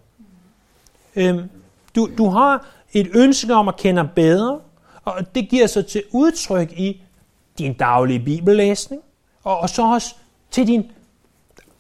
Øhm, 1.17 1.51
du, 1.97 2.09
du 2.19 2.29
har 2.29 2.67
et 2.93 3.11
ønske 3.15 3.55
om 3.55 3.69
at 3.69 3.77
kende 3.77 4.09
bedre, 4.15 4.61
og 5.05 5.35
det 5.35 5.49
giver 5.49 5.67
sig 5.67 5.87
til 5.87 6.03
udtryk 6.11 6.73
i 6.73 7.03
din 7.59 7.75
daglige 7.75 8.21
bibellæsning, 8.21 9.03
og, 9.45 9.59
og 9.59 9.71
så 9.71 9.83
også 9.83 10.15
til 10.51 10.67
din 10.67 10.91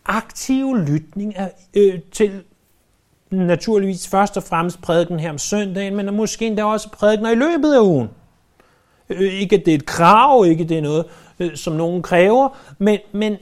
aktive 0.05 0.85
lytning 0.85 1.37
af, 1.37 1.53
øh, 1.74 2.01
til 2.12 2.43
naturligvis 3.31 4.09
først 4.09 4.37
og 4.37 4.43
fremmest 4.43 4.83
prædiken 4.83 5.20
her 5.20 5.31
om 5.31 5.39
søndagen, 5.39 5.97
men 5.97 6.14
måske 6.14 6.47
endda 6.47 6.64
også 6.64 6.91
prædikener 6.91 7.31
i 7.31 7.35
løbet 7.35 7.74
af 7.74 7.81
ugen. 7.81 8.09
Øh, 9.09 9.33
ikke 9.33 9.57
at 9.57 9.66
det 9.66 9.74
er 9.74 9.79
et 9.79 9.87
krav, 9.87 10.47
ikke 10.47 10.64
det 10.64 10.79
er 10.79 10.83
noget, 10.83 11.05
øh, 11.39 11.57
som 11.57 11.72
nogen 11.72 12.03
kræver, 12.03 12.49
men, 12.79 12.99
men 13.12 13.37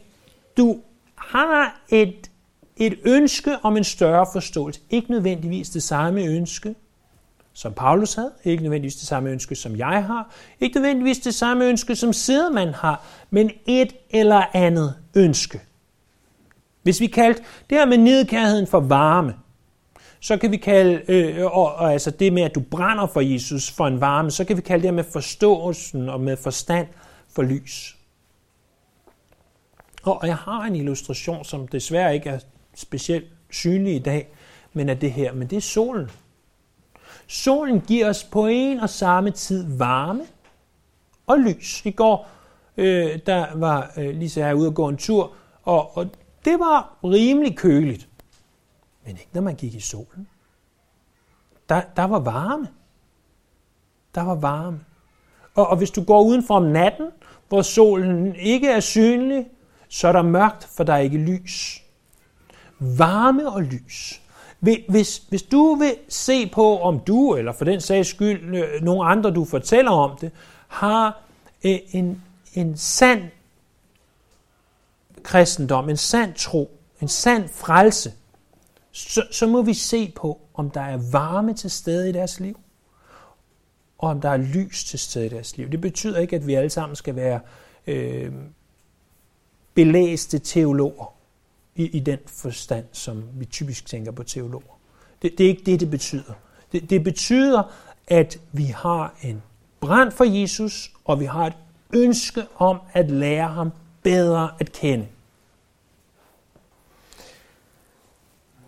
du 0.56 0.80
har 1.16 1.80
et, 1.88 2.30
et 2.76 2.98
ønske 3.04 3.56
om 3.62 3.76
en 3.76 3.84
større 3.84 4.26
forståelse. 4.32 4.80
Ikke 4.90 5.10
nødvendigvis 5.10 5.70
det 5.70 5.82
samme 5.82 6.24
ønske, 6.24 6.74
som 7.54 7.72
Paulus 7.72 8.14
havde, 8.14 8.32
ikke 8.44 8.62
nødvendigvis 8.62 8.96
det 8.96 9.08
samme 9.08 9.30
ønske, 9.30 9.54
som 9.54 9.76
jeg 9.76 10.04
har, 10.04 10.34
ikke 10.60 10.78
nødvendigvis 10.78 11.18
det 11.18 11.34
samme 11.34 11.64
ønske, 11.64 11.96
som 11.96 12.12
Sidemann 12.12 12.74
har, 12.74 13.04
men 13.30 13.50
et 13.66 13.92
eller 14.10 14.42
andet 14.52 14.94
ønske. 15.14 15.60
Hvis 16.82 17.00
vi 17.00 17.06
kaldte 17.06 17.42
det 17.70 17.78
her 17.78 17.86
med 17.86 17.98
nedkærheden 17.98 18.66
for 18.66 18.80
varme, 18.80 19.34
så 20.20 20.36
kan 20.36 20.50
vi 20.50 20.56
kalde, 20.56 21.02
øh, 21.08 21.44
og, 21.44 21.74
og 21.74 21.92
altså 21.92 22.10
det 22.10 22.32
med, 22.32 22.42
at 22.42 22.54
du 22.54 22.60
brænder 22.60 23.06
for 23.06 23.20
Jesus 23.20 23.70
for 23.70 23.86
en 23.86 24.00
varme, 24.00 24.30
så 24.30 24.44
kan 24.44 24.56
vi 24.56 24.62
kalde 24.62 24.82
det 24.82 24.90
her 24.90 24.94
med 24.94 25.04
forståelsen 25.12 26.08
og 26.08 26.20
med 26.20 26.36
forstand 26.36 26.86
for 27.34 27.42
lys. 27.42 27.96
Og 30.02 30.26
jeg 30.26 30.36
har 30.36 30.62
en 30.62 30.76
illustration, 30.76 31.44
som 31.44 31.68
desværre 31.68 32.14
ikke 32.14 32.30
er 32.30 32.38
specielt 32.74 33.26
synlig 33.50 33.94
i 33.94 33.98
dag, 33.98 34.28
men 34.72 34.88
er 34.88 34.94
det 34.94 35.12
her, 35.12 35.32
men 35.32 35.50
det 35.50 35.56
er 35.56 35.60
solen. 35.60 36.10
Solen 37.26 37.80
giver 37.80 38.08
os 38.08 38.24
på 38.24 38.46
en 38.46 38.80
og 38.80 38.90
samme 38.90 39.30
tid 39.30 39.78
varme 39.78 40.22
og 41.26 41.38
lys. 41.38 41.86
I 41.86 41.90
går, 41.90 42.28
øh, 42.76 43.18
der 43.26 43.56
var 43.56 43.92
øh, 43.96 44.14
Lisa 44.14 44.46
her 44.46 44.54
ude 44.54 44.68
og 44.68 44.74
gå 44.74 44.88
en 44.88 44.96
tur, 44.96 45.32
og, 45.62 45.96
og 45.96 46.10
det 46.44 46.58
var 46.58 46.96
rimelig 47.04 47.56
køligt. 47.56 48.08
Men 49.06 49.10
ikke 49.10 49.30
når 49.32 49.40
man 49.40 49.54
gik 49.54 49.74
i 49.74 49.80
solen. 49.80 50.28
Der, 51.68 51.82
der 51.96 52.04
var 52.04 52.18
varme. 52.18 52.68
Der 54.14 54.22
var 54.22 54.34
varme. 54.34 54.80
Og, 55.54 55.66
og 55.66 55.76
hvis 55.76 55.90
du 55.90 56.04
går 56.04 56.22
udenfor 56.22 56.54
om 56.56 56.62
natten, 56.62 57.06
hvor 57.48 57.62
solen 57.62 58.36
ikke 58.36 58.68
er 58.68 58.80
synlig, 58.80 59.46
så 59.88 60.08
er 60.08 60.12
der 60.12 60.22
mørkt, 60.22 60.64
for 60.64 60.84
der 60.84 60.92
er 60.92 60.98
ikke 60.98 61.18
lys. 61.18 61.82
Varme 62.78 63.48
og 63.48 63.62
lys. 63.62 64.22
Hvis, 64.88 65.22
hvis 65.28 65.42
du 65.42 65.74
vil 65.74 65.96
se 66.08 66.46
på, 66.46 66.78
om 66.80 67.00
du, 67.00 67.34
eller 67.34 67.52
for 67.52 67.64
den 67.64 67.80
sags 67.80 68.08
skyld, 68.08 68.56
øh, 68.56 68.82
nogle 68.82 69.04
andre, 69.04 69.30
du 69.30 69.44
fortæller 69.44 69.90
om 69.90 70.18
det, 70.20 70.30
har 70.68 71.22
øh, 71.64 71.78
en, 71.92 72.22
en 72.54 72.76
sand 72.76 73.22
kristendom, 75.22 75.90
en 75.90 75.96
sand 75.96 76.34
tro, 76.34 76.70
en 77.00 77.08
sand 77.08 77.48
frelse, 77.48 78.12
så, 78.92 79.26
så 79.30 79.46
må 79.46 79.62
vi 79.62 79.74
se 79.74 80.12
på, 80.16 80.40
om 80.54 80.70
der 80.70 80.80
er 80.80 80.98
varme 81.12 81.54
til 81.54 81.70
stede 81.70 82.08
i 82.08 82.12
deres 82.12 82.40
liv, 82.40 82.58
og 83.98 84.08
om 84.10 84.20
der 84.20 84.28
er 84.28 84.36
lys 84.36 84.84
til 84.84 84.98
stede 84.98 85.26
i 85.26 85.28
deres 85.28 85.56
liv. 85.56 85.70
Det 85.70 85.80
betyder 85.80 86.18
ikke, 86.18 86.36
at 86.36 86.46
vi 86.46 86.54
alle 86.54 86.70
sammen 86.70 86.96
skal 86.96 87.16
være 87.16 87.40
øh, 87.86 88.32
belæste 89.74 90.38
teologer 90.38 91.14
i, 91.76 91.84
i 91.84 92.00
den 92.00 92.18
forstand, 92.26 92.84
som 92.92 93.24
vi 93.34 93.44
typisk 93.44 93.86
tænker 93.86 94.12
på 94.12 94.22
teologer. 94.22 94.78
Det, 95.22 95.38
det 95.38 95.44
er 95.44 95.48
ikke 95.48 95.62
det, 95.66 95.80
det 95.80 95.90
betyder. 95.90 96.32
Det, 96.72 96.90
det 96.90 97.04
betyder, 97.04 97.62
at 98.08 98.40
vi 98.52 98.64
har 98.64 99.14
en 99.22 99.42
brand 99.80 100.12
for 100.12 100.24
Jesus, 100.24 100.92
og 101.04 101.20
vi 101.20 101.24
har 101.24 101.46
et 101.46 101.56
ønske 101.92 102.46
om 102.56 102.80
at 102.92 103.10
lære 103.10 103.48
ham 103.48 103.70
bedre 104.02 104.50
at 104.60 104.72
kende. 104.72 105.06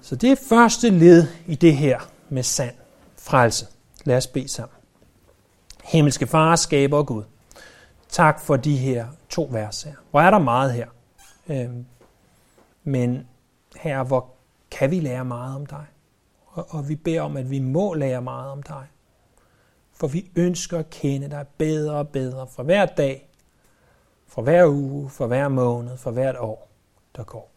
Så 0.01 0.17
det 0.17 0.31
er 0.31 0.37
første 0.49 0.91
led 0.91 1.27
i 1.47 1.55
det 1.55 1.77
her 1.77 2.01
med 2.29 2.43
sand 2.43 2.75
frelse. 3.19 3.67
Lad 4.05 4.17
os 4.17 4.27
bede 4.27 4.49
sammen. 4.49 4.77
Himmelske 5.85 6.27
far, 6.27 6.57
skaber 6.57 7.03
Gud. 7.03 7.23
Tak 8.09 8.41
for 8.41 8.57
de 8.57 8.77
her 8.77 9.07
to 9.29 9.49
vers 9.51 9.83
her. 9.83 9.95
Hvor 10.11 10.21
er 10.21 10.31
der 10.31 10.39
meget 10.39 10.73
her. 10.73 10.87
Øhm, 11.49 11.87
men 12.89 13.29
her, 13.77 14.05
hvor 14.05 14.35
kan 14.71 14.91
vi 14.91 15.01
lære 15.01 15.25
meget 15.25 15.57
om 15.57 15.67
dig? 15.67 15.87
Og, 16.47 16.67
og 16.69 16.89
vi 16.89 16.97
beder 16.97 17.21
om, 17.21 17.37
at 17.37 17.51
vi 17.51 17.59
må 17.59 17.95
lære 17.95 18.23
meget 18.23 18.51
om 18.51 18.63
dig. 18.63 18.87
For 19.93 20.07
vi 20.07 20.31
ønsker 20.37 20.79
at 20.79 20.91
kende 20.91 21.31
dig 21.31 21.47
bedre 21.59 21.95
og 21.95 22.09
bedre 22.09 22.47
for 22.47 22.63
hver 22.63 22.87
dag, 22.87 23.29
for 24.27 24.43
hver 24.43 24.69
uge, 24.69 25.11
for 25.11 25.27
hver 25.27 25.49
måned, 25.49 25.97
for 25.97 26.11
hvert 26.11 26.37
år, 26.39 26.69
der 27.17 27.25
går. 27.25 27.51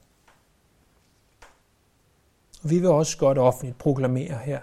Og 2.64 2.70
vi 2.70 2.80
vil 2.80 2.90
også 2.90 3.18
godt 3.18 3.38
offentligt 3.38 3.78
proklamere 3.78 4.38
her 4.38 4.60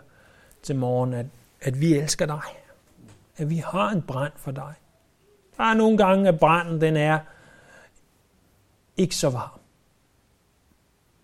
til 0.62 0.76
morgen, 0.76 1.12
at, 1.12 1.26
at 1.60 1.80
vi 1.80 1.94
elsker 1.94 2.26
dig. 2.26 2.42
At 3.36 3.50
vi 3.50 3.56
har 3.56 3.90
en 3.90 4.02
brand 4.02 4.32
for 4.36 4.50
dig. 4.50 4.74
Der 5.56 5.64
er 5.64 5.74
nogle 5.74 5.98
gange, 5.98 6.28
at 6.28 6.38
branden 6.38 6.80
den 6.80 6.96
er 6.96 7.18
ikke 8.96 9.16
så 9.16 9.30
varm. 9.30 9.60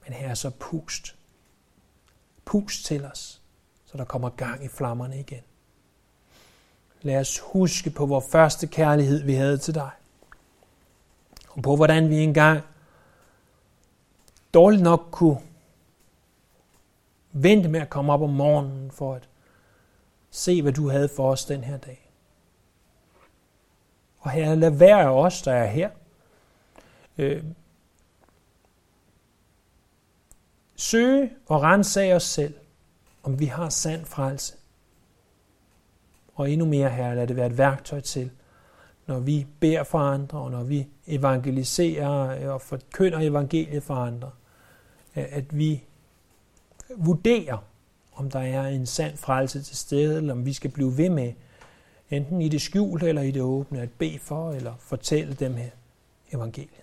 Men 0.05 0.13
her 0.13 0.29
er 0.29 0.35
så 0.35 0.51
pust. 0.51 1.17
Pust 2.45 2.85
til 2.85 3.05
os, 3.05 3.41
så 3.85 3.99
der 3.99 4.05
kommer 4.05 4.29
gang 4.29 4.65
i 4.65 4.69
flammerne 4.69 5.21
igen. 5.21 5.43
Lad 7.03 7.21
os 7.21 7.39
huske 7.39 7.91
på 7.91 8.07
vores 8.07 8.25
første 8.31 8.67
kærlighed, 8.67 9.23
vi 9.25 9.35
havde 9.35 9.59
til 9.59 9.75
dig. 9.75 9.91
Og 11.49 11.63
på 11.63 11.77
hvordan 11.77 12.11
vi 12.11 12.19
engang 12.19 12.63
dårligt 14.55 14.83
nok 14.83 15.09
kunne 15.11 15.41
vente 17.33 17.69
med 17.69 17.81
at 17.81 17.91
komme 17.91 18.13
op 18.13 18.23
om 18.23 18.31
morgenen 18.31 18.91
for 18.91 19.15
at 19.15 19.29
se, 20.31 20.63
hvad 20.63 20.73
du 20.73 20.89
havde 20.89 21.09
for 21.09 21.31
os 21.31 21.45
den 21.45 21.65
her 21.65 21.77
dag. 21.77 22.11
Og 24.19 24.31
her, 24.31 24.55
lad 24.55 24.71
være 24.71 25.03
af 25.03 25.09
os, 25.09 25.43
der 25.43 25.53
er 25.53 25.67
her. 25.67 25.91
Øh, 27.19 27.45
søge 30.83 31.31
og 31.47 31.63
rense 31.63 32.15
os 32.15 32.23
selv, 32.23 32.55
om 33.23 33.41
vi 33.41 33.47
har 33.47 33.69
sand 33.69 34.05
frelse. 34.05 34.55
Og 36.35 36.51
endnu 36.51 36.67
mere 36.67 36.91
her, 36.91 37.15
lad 37.15 37.27
det 37.27 37.37
være 37.37 37.47
et 37.47 37.59
værktøj 37.59 38.01
til, 38.01 38.31
når 39.07 39.19
vi 39.19 39.47
beder 39.61 39.85
for 39.85 39.99
andre, 39.99 40.39
og 40.39 40.51
når 40.51 40.63
vi 40.63 40.89
evangeliserer 41.07 42.43
øh, 42.43 42.55
og 42.55 42.63
forkynder 42.63 43.19
evangeliet 43.21 43.83
for 43.83 43.95
andre, 43.95 44.31
øh, 45.17 45.25
at 45.31 45.59
vi 45.59 45.85
vurderer, 46.97 47.65
om 48.15 48.31
der 48.31 48.41
er 48.41 48.67
en 48.67 48.87
sand 48.87 49.17
frelse 49.17 49.63
til 49.63 49.77
stede, 49.77 50.17
eller 50.17 50.33
om 50.33 50.47
vi 50.47 50.53
skal 50.53 50.71
blive 50.71 50.97
ved 50.97 51.11
med, 51.11 51.33
enten 52.11 52.43
i 52.43 52.49
det 52.49 52.61
skjulte 52.61 53.09
eller 53.09 53.23
i 53.23 53.31
det 53.31 53.43
åbne, 53.43 53.81
at 53.81 53.91
bede 53.91 54.19
for 54.19 54.53
eller 54.53 54.75
fortælle 54.79 55.35
dem 55.35 55.55
her 55.55 55.71
evangeliet. 56.33 56.82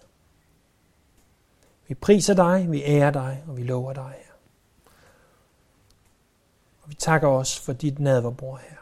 Vi 1.89 1.93
priser 1.93 2.33
dig, 2.33 2.71
vi 2.71 2.83
ærer 2.83 3.11
dig, 3.11 3.43
og 3.47 3.57
vi 3.57 3.63
lover 3.63 3.93
dig 3.93 4.15
her. 4.17 4.33
Og 6.81 6.89
vi 6.89 6.95
takker 6.95 7.27
os 7.27 7.59
for 7.59 7.73
dit 7.73 7.99
nadverbror, 7.99 8.57
her. 8.57 8.75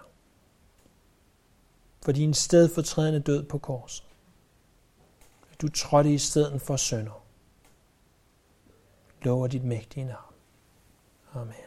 For 2.06 2.12
din 2.12 2.34
stedfortrædende 2.34 3.20
død 3.20 3.44
på 3.44 3.58
korset. 3.58 4.06
Du 5.62 5.70
trådte 5.70 6.14
i 6.14 6.18
stedet 6.18 6.62
for 6.62 6.76
sønder. 6.76 7.24
Lover 9.22 9.48
dit 9.48 9.64
mægtige 9.64 10.06
navn. 10.06 10.34
Amen. 11.34 11.67